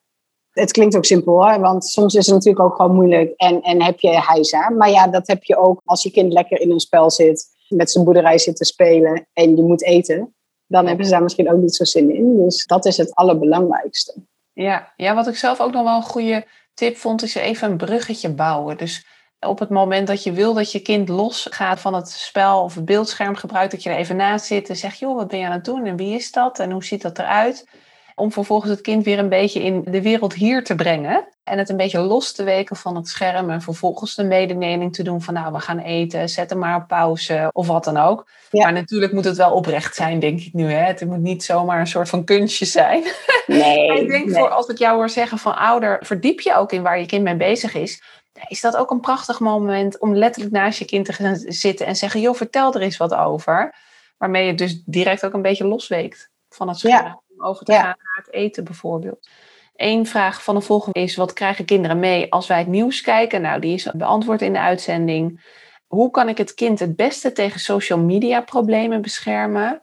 Het 0.49 0.73
klinkt 0.73 0.97
ook 0.97 1.05
simpel 1.05 1.33
hoor, 1.33 1.61
want 1.61 1.85
soms 1.85 2.15
is 2.15 2.27
het 2.27 2.35
natuurlijk 2.35 2.65
ook 2.65 2.77
gewoon 2.77 2.95
moeilijk 2.95 3.33
en, 3.37 3.63
en 3.63 3.83
heb 3.83 4.01
je 4.01 4.21
hijza. 4.21 4.71
Maar 4.71 4.91
ja, 4.91 5.07
dat 5.07 5.27
heb 5.27 5.45
je 5.45 5.57
ook 5.57 5.81
als 5.85 6.03
je 6.03 6.11
kind 6.11 6.33
lekker 6.33 6.61
in 6.61 6.71
een 6.71 6.81
spel 6.81 7.11
zit, 7.11 7.47
met 7.69 7.91
zijn 7.91 8.05
boerderij 8.05 8.39
zit 8.39 8.57
te 8.57 8.65
spelen 8.65 9.29
en 9.33 9.57
je 9.57 9.63
moet 9.63 9.83
eten. 9.83 10.35
Dan 10.67 10.87
hebben 10.87 11.05
ze 11.05 11.11
daar 11.11 11.23
misschien 11.23 11.53
ook 11.53 11.61
niet 11.61 11.75
zo 11.75 11.85
zin 11.85 12.15
in. 12.15 12.37
Dus 12.37 12.67
dat 12.67 12.85
is 12.85 12.97
het 12.97 13.15
allerbelangrijkste. 13.15 14.15
Ja, 14.53 14.93
ja, 14.97 15.15
wat 15.15 15.27
ik 15.27 15.37
zelf 15.37 15.61
ook 15.61 15.73
nog 15.73 15.83
wel 15.83 15.97
een 15.97 16.03
goede 16.03 16.47
tip 16.75 16.97
vond, 16.97 17.23
is 17.23 17.35
even 17.35 17.71
een 17.71 17.77
bruggetje 17.77 18.35
bouwen. 18.35 18.77
Dus 18.77 19.07
op 19.41 19.59
het 19.59 19.69
moment 19.69 20.07
dat 20.07 20.23
je 20.23 20.33
wil 20.33 20.55
dat 20.55 20.73
je 20.73 20.81
kind 20.81 21.09
losgaat 21.09 21.81
van 21.81 21.95
het 21.95 22.09
spel 22.09 22.63
of 22.63 22.75
het 22.75 22.85
beeldscherm 22.85 23.37
gebruikt, 23.37 23.73
dat 23.73 23.83
je 23.83 23.91
er 23.91 23.97
even 23.97 24.17
naast 24.17 24.47
zit 24.47 24.69
en 24.69 24.77
zegt, 24.77 24.99
joh, 24.99 25.17
wat 25.17 25.29
ben 25.29 25.39
je 25.39 25.47
aan 25.47 25.53
het 25.53 25.65
doen 25.65 25.87
en 25.87 25.97
wie 25.97 26.15
is 26.15 26.33
dat 26.33 26.59
en 26.59 26.71
hoe 26.71 26.85
ziet 26.85 27.03
dat 27.03 27.19
eruit? 27.19 27.69
Om 28.15 28.33
vervolgens 28.33 28.71
het 28.71 28.81
kind 28.81 29.05
weer 29.05 29.19
een 29.19 29.29
beetje 29.29 29.63
in 29.63 29.83
de 29.85 30.03
wereld 30.03 30.35
hier 30.35 30.65
te 30.65 30.75
brengen 30.75 31.29
en 31.45 31.59
het 31.59 31.69
een 31.69 31.77
beetje 31.77 32.01
los 32.01 32.33
te 32.33 32.45
weken 32.45 32.77
van 32.77 32.97
het 32.97 33.09
scherm 33.09 33.51
en 33.51 33.63
vervolgens 33.63 34.15
de 34.15 34.25
mededeling 34.25 34.95
te 34.95 35.03
doen 35.03 35.23
van, 35.23 35.35
nou, 35.35 35.53
we 35.53 35.61
gaan 35.61 35.79
eten, 35.79 36.29
zet 36.29 36.51
hem 36.51 36.59
maar 36.59 36.77
op 36.77 36.89
pauze 36.89 37.51
of 37.53 37.67
wat 37.67 37.85
dan 37.85 37.97
ook. 37.97 38.29
Ja. 38.51 38.63
Maar 38.63 38.73
natuurlijk 38.73 39.13
moet 39.13 39.25
het 39.25 39.37
wel 39.37 39.53
oprecht 39.53 39.95
zijn, 39.95 40.21
denk 40.21 40.41
ik 40.41 40.53
nu. 40.53 40.73
Hè? 40.73 40.85
Het 40.85 41.05
moet 41.07 41.19
niet 41.19 41.45
zomaar 41.45 41.81
een 41.81 41.87
soort 41.87 42.09
van 42.09 42.25
kunstje 42.25 42.65
zijn. 42.65 43.05
Nee. 43.47 43.87
Ik 44.01 44.09
denk 44.09 44.25
nee. 44.25 44.35
voor 44.35 44.49
als 44.49 44.67
ik 44.67 44.79
jou 44.79 44.97
hoor 44.97 45.11
zeggen 45.11 45.39
van 45.39 45.57
ouder, 45.57 45.99
verdiep 46.01 46.41
je 46.41 46.55
ook 46.55 46.73
in 46.73 46.83
waar 46.83 47.01
je 47.01 47.07
kind 47.07 47.23
mee 47.23 47.37
bezig 47.37 47.75
is. 47.75 48.03
Is 48.49 48.61
dat 48.61 48.77
ook 48.77 48.91
een 48.91 49.01
prachtig 49.01 49.41
moment 49.41 49.99
om 49.99 50.15
letterlijk 50.15 50.55
naast 50.55 50.79
je 50.79 50.85
kind 50.85 51.05
te 51.05 51.13
gaan 51.13 51.37
zitten 51.37 51.87
en 51.87 51.97
zeggen, 51.97 52.21
joh, 52.21 52.35
vertel 52.35 52.75
er 52.75 52.81
eens 52.81 52.97
wat 52.97 53.15
over. 53.15 53.75
Waarmee 54.19 54.47
je 54.47 54.55
dus 54.55 54.83
direct 54.85 55.25
ook 55.25 55.33
een 55.33 55.43
beetje 55.43 55.67
losweekt 55.67 56.31
van 56.49 56.69
het 56.69 56.79
scherm. 56.79 57.05
Ja. 57.05 57.21
Om 57.29 57.45
over 57.45 57.65
te 57.65 57.73
Ja. 57.73 57.79
gaan 57.79 57.87
naar 58.03 58.23
het 58.25 58.33
eten 58.33 58.65
bijvoorbeeld. 58.65 59.29
Eén 59.77 60.07
vraag 60.07 60.43
van 60.43 60.55
de 60.55 60.61
volgende 60.61 61.01
is, 61.01 61.17
wat 61.17 61.33
krijgen 61.33 61.65
kinderen 61.65 61.99
mee 61.99 62.33
als 62.33 62.47
wij 62.47 62.59
het 62.59 62.67
nieuws 62.67 63.01
kijken? 63.01 63.43
Nou, 63.43 63.61
die 63.61 63.75
is 63.75 63.91
beantwoord 63.95 64.43
in 64.43 64.53
de 64.53 64.61
uitzending. 64.61 65.57
Hoe 65.87 66.11
kan 66.11 66.29
ik 66.29 66.39
het 66.39 66.55
kind 66.55 66.79
het 66.79 66.97
beste 66.97 67.33
tegen 67.33 67.61
social 67.61 67.99
media 67.99 68.41
problemen 68.41 69.03
beschermen? 69.03 69.81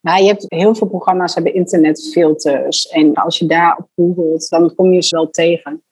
Nou, 0.00 0.22
je 0.22 0.28
hebt 0.28 0.44
heel 0.48 0.74
veel 0.74 0.86
programma's 0.86 1.34
hebben 1.34 1.54
internetfilters. 1.54 2.88
En 2.88 3.14
als 3.14 3.38
je 3.38 3.46
daarop 3.46 3.88
googelt, 3.96 4.48
dan 4.48 4.74
kom 4.74 4.92
je 4.92 5.02
ze 5.02 5.16
wel 5.16 5.30
tegen. 5.30 5.82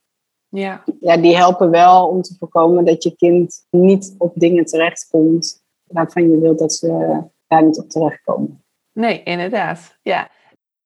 Ja, 0.48 0.84
Ja, 1.00 1.16
die 1.16 1.36
helpen 1.36 1.70
wel 1.70 2.08
om 2.08 2.22
te 2.22 2.34
voorkomen 2.38 2.84
dat 2.84 3.02
je 3.02 3.16
kind 3.16 3.66
niet 3.70 4.14
op 4.18 4.32
dingen 4.34 4.64
terechtkomt 4.64 5.64
waarvan 5.84 6.30
je 6.30 6.38
wilt 6.38 6.58
dat 6.58 6.72
ze 6.72 7.20
daar 7.46 7.64
niet 7.64 7.78
op 7.78 7.90
terechtkomen. 7.90 8.64
nee, 8.92 9.22
inderdaad. 9.22 9.98
Ja. 10.02 10.30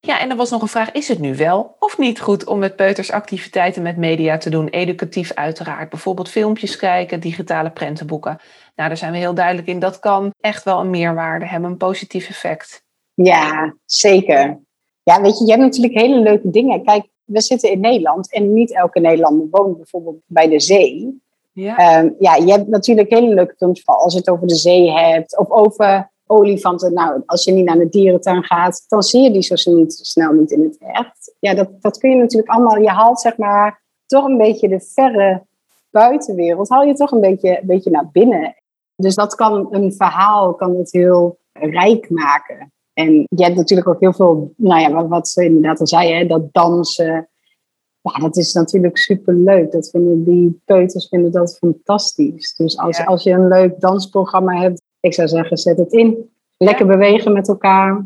Ja, 0.03 0.21
en 0.21 0.31
er 0.31 0.37
was 0.37 0.51
nog 0.51 0.63
een 0.63 0.69
vraag: 0.69 0.93
is 0.93 1.09
het 1.09 1.19
nu 1.19 1.37
wel 1.37 1.77
of 1.79 1.99
niet 1.99 2.21
goed 2.21 2.47
om 2.47 2.59
met 2.59 2.77
peuters 2.77 3.11
activiteiten 3.11 3.83
met 3.83 3.97
media 3.97 4.39
te 4.39 4.51
doen? 4.51 4.69
Educatief 4.69 5.33
uiteraard. 5.35 5.91
Bijvoorbeeld 5.91 6.29
filmpjes 6.29 6.77
kijken, 6.77 7.21
digitale 7.21 7.71
prentenboeken. 7.71 8.39
Nou, 8.77 8.89
daar 8.89 8.97
zijn 8.97 9.13
we 9.13 9.19
heel 9.19 9.35
duidelijk 9.35 9.67
in. 9.67 9.79
Dat 9.79 9.99
kan 9.99 10.33
echt 10.41 10.65
wel 10.65 10.81
een 10.81 10.91
meerwaarde 10.91 11.47
hebben, 11.47 11.71
een 11.71 11.77
positief 11.77 12.29
effect. 12.29 12.85
Ja, 13.15 13.75
zeker. 13.85 14.61
Ja, 15.03 15.21
weet 15.21 15.39
je, 15.39 15.45
je 15.45 15.51
hebt 15.51 15.63
natuurlijk 15.63 15.95
hele 15.95 16.21
leuke 16.21 16.51
dingen. 16.51 16.85
Kijk, 16.85 17.09
we 17.33 17.41
zitten 17.41 17.71
in 17.71 17.81
Nederland 17.81 18.33
en 18.33 18.53
niet 18.53 18.75
elke 18.75 19.01
Nederlander 19.01 19.47
woont 19.51 19.77
bijvoorbeeld 19.77 20.21
bij 20.27 20.49
de 20.49 20.61
zee. 20.61 21.21
Ja, 21.53 21.77
Ehm, 21.77 22.11
ja, 22.19 22.35
je 22.35 22.53
hebt 22.53 22.69
natuurlijk 22.69 23.11
hele 23.11 23.35
leuke 23.35 23.55
films 23.57 23.83
van 23.83 23.97
als 23.97 24.13
je 24.13 24.19
het 24.19 24.29
over 24.29 24.47
de 24.47 24.55
zee 24.55 24.91
hebt 24.91 25.39
of 25.39 25.51
over 25.51 26.11
olifanten. 26.27 26.93
Nou, 26.93 27.23
als 27.27 27.45
je 27.45 27.53
niet 27.53 27.65
naar 27.65 27.79
de 27.79 27.89
dierentuin 27.89 28.45
gaat, 28.45 28.85
dan 28.89 29.03
zie 29.03 29.23
je 29.23 29.31
die 29.31 29.43
zo 29.43 29.57
snel 29.57 29.77
niet, 29.77 29.93
snel 29.93 30.33
niet 30.33 30.51
in 30.51 30.63
het 30.63 30.79
echt. 30.79 31.35
Ja, 31.39 31.55
dat, 31.55 31.69
dat 31.81 31.99
kun 31.99 32.11
je 32.11 32.17
natuurlijk 32.17 32.53
allemaal. 32.53 32.79
Je 32.79 32.89
haalt 32.89 33.21
zeg 33.21 33.37
maar 33.37 33.83
toch 34.07 34.25
een 34.25 34.37
beetje 34.37 34.69
de 34.69 34.81
verre 34.81 35.43
buitenwereld, 35.91 36.69
haal 36.69 36.85
je 36.85 36.95
toch 36.95 37.11
een 37.11 37.21
beetje, 37.21 37.61
een 37.61 37.67
beetje 37.67 37.91
naar 37.91 38.09
binnen. 38.13 38.55
Dus 38.97 39.15
dat 39.15 39.35
kan 39.35 39.69
een 39.71 39.93
verhaal, 39.93 40.55
kan 40.55 40.77
het 40.77 40.93
heel 40.93 41.39
rijk 41.53 42.11
maken. 42.11 42.73
En 43.01 43.27
je 43.29 43.45
hebt 43.45 43.57
natuurlijk 43.57 43.89
ook 43.89 44.01
heel 44.01 44.13
veel, 44.13 44.53
nou 44.57 44.81
ja, 44.81 45.07
wat, 45.07 45.29
ze 45.29 45.45
inderdaad 45.45 45.81
al 45.81 45.87
zei, 45.87 46.13
hè, 46.13 46.27
dat 46.27 46.53
dansen. 46.53 47.29
Ja, 48.03 48.19
dat 48.19 48.37
is 48.37 48.53
natuurlijk 48.53 48.99
superleuk. 48.99 49.73
Dat 49.73 49.91
vinden 49.91 50.25
die 50.25 50.61
peuters 50.65 51.09
vinden 51.09 51.33
dat 51.33 51.57
fantastisch. 51.59 52.55
Dus 52.55 52.79
als, 52.79 52.97
Ja. 52.97 53.05
als 53.05 53.23
je 53.23 53.31
een 53.31 53.49
leuk 53.49 53.81
dansprogramma 53.81 54.61
hebt, 54.61 54.83
ik 55.01 55.15
zou 55.15 55.29
zeggen, 55.29 55.57
zet 55.57 55.77
het 55.77 55.93
in. 55.93 56.31
Lekker 56.57 56.87
bewegen 56.87 57.33
met 57.33 57.49
elkaar. 57.49 58.05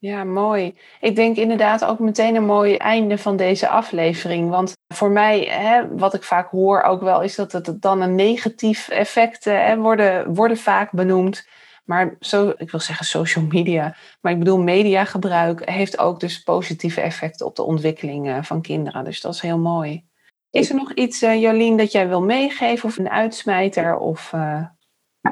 Ja, 0.00 0.24
mooi. 0.24 0.74
Ik 1.00 1.16
denk 1.16 1.36
inderdaad 1.36 1.84
ook 1.84 1.98
meteen 1.98 2.34
een 2.34 2.44
mooi 2.44 2.76
einde 2.76 3.18
van 3.18 3.36
deze 3.36 3.68
aflevering. 3.68 4.50
Want 4.50 4.72
voor 4.94 5.10
mij, 5.10 5.40
hè, 5.40 5.96
wat 5.96 6.14
ik 6.14 6.22
vaak 6.22 6.50
hoor 6.50 6.82
ook 6.82 7.00
wel, 7.00 7.22
is 7.22 7.34
dat 7.34 7.52
het 7.52 7.82
dan 7.82 8.00
een 8.00 8.14
negatief 8.14 8.88
effect 8.88 9.44
hè, 9.44 9.76
worden, 9.76 10.34
worden 10.34 10.56
vaak 10.56 10.92
benoemd. 10.92 11.48
Maar 11.88 12.16
zo, 12.20 12.52
ik 12.56 12.70
wil 12.70 12.80
zeggen 12.80 13.06
social 13.06 13.44
media, 13.44 13.94
maar 14.20 14.32
ik 14.32 14.38
bedoel 14.38 14.58
mediagebruik 14.58 15.70
heeft 15.70 15.98
ook 15.98 16.20
dus 16.20 16.42
positieve 16.42 17.00
effecten 17.00 17.46
op 17.46 17.56
de 17.56 17.62
ontwikkeling 17.62 18.28
eh, 18.28 18.42
van 18.42 18.62
kinderen. 18.62 19.04
Dus 19.04 19.20
dat 19.20 19.34
is 19.34 19.40
heel 19.40 19.58
mooi. 19.58 20.04
Is 20.50 20.70
er 20.70 20.76
nog 20.76 20.92
iets, 20.92 21.22
uh, 21.22 21.40
Jolien, 21.40 21.76
dat 21.76 21.92
jij 21.92 22.08
wil 22.08 22.22
meegeven 22.22 22.88
of 22.88 22.98
een 22.98 23.10
uitsmijter? 23.10 23.98
Of, 23.98 24.32
uh... 24.34 24.64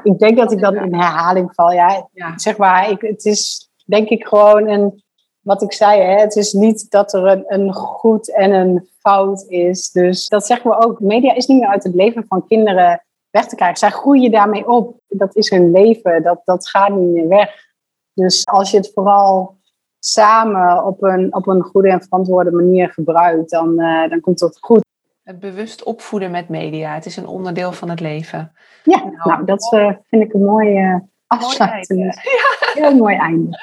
ik 0.03 0.19
denk 0.19 0.37
dat 0.37 0.51
ik 0.51 0.59
dan 0.59 0.75
in 0.75 0.93
herhaling 0.93 1.53
val. 1.53 1.71
Ja, 1.71 2.07
ja. 2.13 2.37
zeg 2.37 2.57
maar, 2.57 2.89
ik, 2.89 3.01
het 3.01 3.25
is 3.25 3.69
denk 3.85 4.09
ik 4.09 4.27
gewoon 4.27 4.67
een, 4.67 5.03
wat 5.39 5.61
ik 5.61 5.73
zei, 5.73 6.01
hè, 6.01 6.19
het 6.19 6.35
is 6.35 6.53
niet 6.53 6.89
dat 6.89 7.13
er 7.13 7.25
een, 7.25 7.43
een 7.47 7.73
goed 7.73 8.35
en 8.35 8.51
een 8.51 8.89
fout 8.99 9.45
is. 9.47 9.91
Dus 9.91 10.27
dat 10.27 10.45
zeggen 10.45 10.69
we 10.69 10.85
ook. 10.85 10.99
Media 10.99 11.33
is 11.33 11.45
niet 11.45 11.59
meer 11.59 11.69
uit 11.69 11.83
het 11.83 11.95
leven 11.95 12.25
van 12.27 12.47
kinderen 12.47 13.01
weg 13.37 13.47
te 13.47 13.55
krijgen. 13.55 13.77
Zij 13.77 13.89
groeien 13.89 14.31
daarmee 14.31 14.67
op. 14.67 14.99
Dat 15.07 15.35
is 15.35 15.49
hun 15.49 15.71
leven. 15.71 16.23
Dat, 16.23 16.41
dat 16.43 16.69
gaat 16.69 16.89
niet 16.89 17.09
meer 17.09 17.27
weg. 17.27 17.65
Dus 18.13 18.45
als 18.45 18.71
je 18.71 18.77
het 18.77 18.91
vooral 18.93 19.57
samen 19.99 20.85
op 20.85 21.03
een, 21.03 21.35
op 21.35 21.47
een 21.47 21.61
goede 21.61 21.89
en 21.89 22.01
verantwoorde 22.01 22.51
manier 22.51 22.89
gebruikt, 22.89 23.49
dan, 23.49 23.81
uh, 23.81 24.09
dan 24.09 24.19
komt 24.19 24.39
het 24.39 24.57
goed. 24.61 24.85
Het 25.23 25.39
bewust 25.39 25.83
opvoeden 25.83 26.31
met 26.31 26.49
media. 26.49 26.93
Het 26.93 27.05
is 27.05 27.17
een 27.17 27.27
onderdeel 27.27 27.71
van 27.71 27.89
het 27.89 27.99
leven. 27.99 28.51
Ja, 28.83 28.97
nou, 28.97 29.15
nou 29.23 29.45
dat 29.45 29.73
uh, 29.73 29.91
vind 30.09 30.23
ik 30.23 30.33
een 30.33 30.45
mooie 30.45 31.07
afsluiting. 31.27 31.99
Mooi 31.99 32.11
ja. 32.73 32.81
Heel 32.81 32.95
mooi 32.95 33.15
einde. 33.15 33.59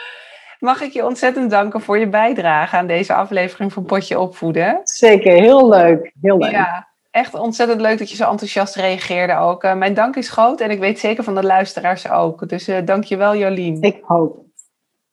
Mag 0.58 0.80
ik 0.80 0.92
je 0.92 1.04
ontzettend 1.04 1.50
danken 1.50 1.80
voor 1.80 1.98
je 1.98 2.08
bijdrage 2.08 2.76
aan 2.76 2.86
deze 2.86 3.14
aflevering 3.14 3.72
van 3.72 3.84
Potje 3.84 4.18
Opvoeden. 4.18 4.80
Zeker, 4.82 5.32
heel 5.32 5.68
leuk. 5.68 6.12
Heel 6.20 6.38
leuk. 6.38 6.50
Ja, 6.50 6.88
echt 7.14 7.34
ontzettend 7.34 7.80
leuk 7.80 7.98
dat 7.98 8.10
je 8.10 8.16
zo 8.16 8.30
enthousiast 8.30 8.74
reageerde 8.74 9.36
ook. 9.36 9.64
Uh, 9.64 9.74
mijn 9.74 9.94
dank 9.94 10.16
is 10.16 10.30
groot 10.30 10.60
en 10.60 10.70
ik 10.70 10.78
weet 10.78 10.98
zeker 10.98 11.24
van 11.24 11.34
de 11.34 11.42
luisteraars 11.42 12.10
ook. 12.10 12.48
Dus 12.48 12.68
uh, 12.68 12.78
dank 12.84 13.04
je 13.04 13.16
wel, 13.16 13.36
Jolien. 13.36 13.82
Ik 13.82 13.98
hoop 14.02 14.36
het. 14.36 14.46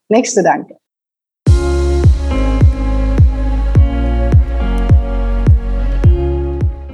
Niks 0.06 0.32
te 0.32 0.42
danken. 0.42 0.80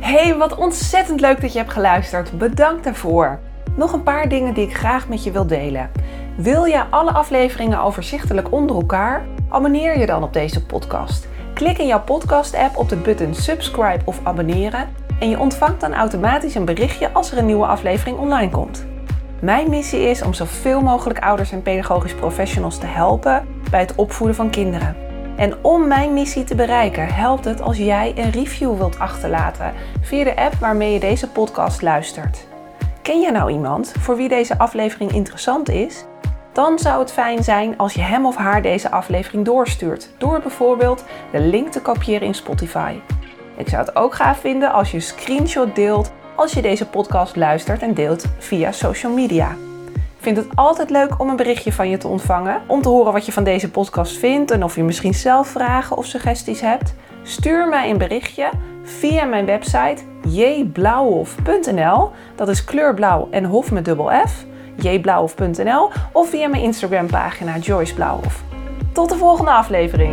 Hey, 0.00 0.36
wat 0.36 0.56
ontzettend 0.56 1.20
leuk 1.20 1.40
dat 1.40 1.52
je 1.52 1.58
hebt 1.58 1.72
geluisterd. 1.72 2.38
Bedankt 2.38 2.84
daarvoor. 2.84 3.40
Nog 3.76 3.92
een 3.92 4.02
paar 4.02 4.28
dingen 4.28 4.54
die 4.54 4.66
ik 4.66 4.76
graag 4.76 5.08
met 5.08 5.24
je 5.24 5.30
wil 5.30 5.46
delen. 5.46 5.90
Wil 6.36 6.64
je 6.64 6.84
alle 6.90 7.12
afleveringen 7.12 7.80
overzichtelijk 7.80 8.52
onder 8.52 8.76
elkaar? 8.76 9.26
Abonneer 9.48 9.98
je 9.98 10.06
dan 10.06 10.22
op 10.22 10.32
deze 10.32 10.66
podcast. 10.66 11.28
Klik 11.58 11.78
in 11.78 11.86
jouw 11.86 12.02
podcast-app 12.02 12.76
op 12.76 12.88
de 12.88 12.96
button 12.96 13.34
subscribe 13.34 14.04
of 14.04 14.20
abonneren 14.22 14.88
en 15.20 15.28
je 15.30 15.38
ontvangt 15.38 15.80
dan 15.80 15.94
automatisch 15.94 16.54
een 16.54 16.64
berichtje 16.64 17.12
als 17.12 17.32
er 17.32 17.38
een 17.38 17.46
nieuwe 17.46 17.66
aflevering 17.66 18.18
online 18.18 18.50
komt. 18.50 18.86
Mijn 19.40 19.70
missie 19.70 20.00
is 20.00 20.22
om 20.22 20.34
zoveel 20.34 20.80
mogelijk 20.80 21.18
ouders 21.18 21.52
en 21.52 21.62
pedagogisch 21.62 22.14
professionals 22.14 22.78
te 22.78 22.86
helpen 22.86 23.46
bij 23.70 23.80
het 23.80 23.94
opvoeden 23.94 24.36
van 24.36 24.50
kinderen. 24.50 24.96
En 25.36 25.64
om 25.64 25.88
mijn 25.88 26.12
missie 26.12 26.44
te 26.44 26.54
bereiken, 26.54 27.14
helpt 27.14 27.44
het 27.44 27.60
als 27.60 27.76
jij 27.76 28.12
een 28.16 28.30
review 28.30 28.76
wilt 28.76 28.98
achterlaten 28.98 29.72
via 30.00 30.24
de 30.24 30.36
app 30.36 30.54
waarmee 30.54 30.92
je 30.92 31.00
deze 31.00 31.28
podcast 31.28 31.82
luistert. 31.82 32.46
Ken 33.02 33.20
jij 33.20 33.30
nou 33.30 33.50
iemand 33.50 33.92
voor 33.98 34.16
wie 34.16 34.28
deze 34.28 34.58
aflevering 34.58 35.12
interessant 35.12 35.68
is? 35.68 36.04
Dan 36.58 36.78
zou 36.78 37.00
het 37.00 37.12
fijn 37.12 37.44
zijn 37.44 37.76
als 37.76 37.94
je 37.94 38.00
hem 38.00 38.26
of 38.26 38.36
haar 38.36 38.62
deze 38.62 38.90
aflevering 38.90 39.44
doorstuurt, 39.44 40.10
door 40.16 40.40
bijvoorbeeld 40.40 41.04
de 41.32 41.40
link 41.40 41.72
te 41.72 41.82
kopiëren 41.82 42.26
in 42.26 42.34
Spotify. 42.34 42.94
Ik 43.56 43.68
zou 43.68 43.84
het 43.84 43.96
ook 43.96 44.14
gaaf 44.14 44.38
vinden 44.40 44.72
als 44.72 44.90
je 44.90 44.96
een 44.96 45.02
screenshot 45.02 45.74
deelt 45.74 46.12
als 46.36 46.52
je 46.52 46.62
deze 46.62 46.86
podcast 46.86 47.36
luistert 47.36 47.82
en 47.82 47.94
deelt 47.94 48.24
via 48.38 48.72
social 48.72 49.12
media. 49.12 49.50
Ik 49.94 50.18
vind 50.18 50.36
het 50.36 50.46
altijd 50.54 50.90
leuk 50.90 51.20
om 51.20 51.28
een 51.28 51.36
berichtje 51.36 51.72
van 51.72 51.88
je 51.88 51.96
te 51.96 52.08
ontvangen, 52.08 52.62
om 52.66 52.82
te 52.82 52.88
horen 52.88 53.12
wat 53.12 53.26
je 53.26 53.32
van 53.32 53.44
deze 53.44 53.70
podcast 53.70 54.16
vindt 54.16 54.50
en 54.50 54.64
of 54.64 54.76
je 54.76 54.82
misschien 54.82 55.14
zelf 55.14 55.48
vragen 55.48 55.96
of 55.96 56.06
suggesties 56.06 56.60
hebt. 56.60 56.94
Stuur 57.22 57.68
mij 57.68 57.90
een 57.90 57.98
berichtje 57.98 58.50
via 58.82 59.24
mijn 59.24 59.46
website 59.46 60.02
jblauwhof.nl. 60.28 62.10
Dat 62.34 62.48
is 62.48 62.64
kleurblauw 62.64 63.28
en 63.30 63.44
hof 63.44 63.70
met 63.70 63.84
dubbel 63.84 64.10
F. 64.26 64.46
jblauwhof.nl 64.82 65.90
of 66.12 66.28
via 66.30 66.48
mijn 66.48 66.62
Instagram 66.62 67.06
pagina 67.06 67.58
Joyce 67.58 67.94
Blauwhof. 67.94 68.42
Tot 68.92 69.08
de 69.08 69.16
volgende 69.16 69.50
aflevering. 69.50 70.12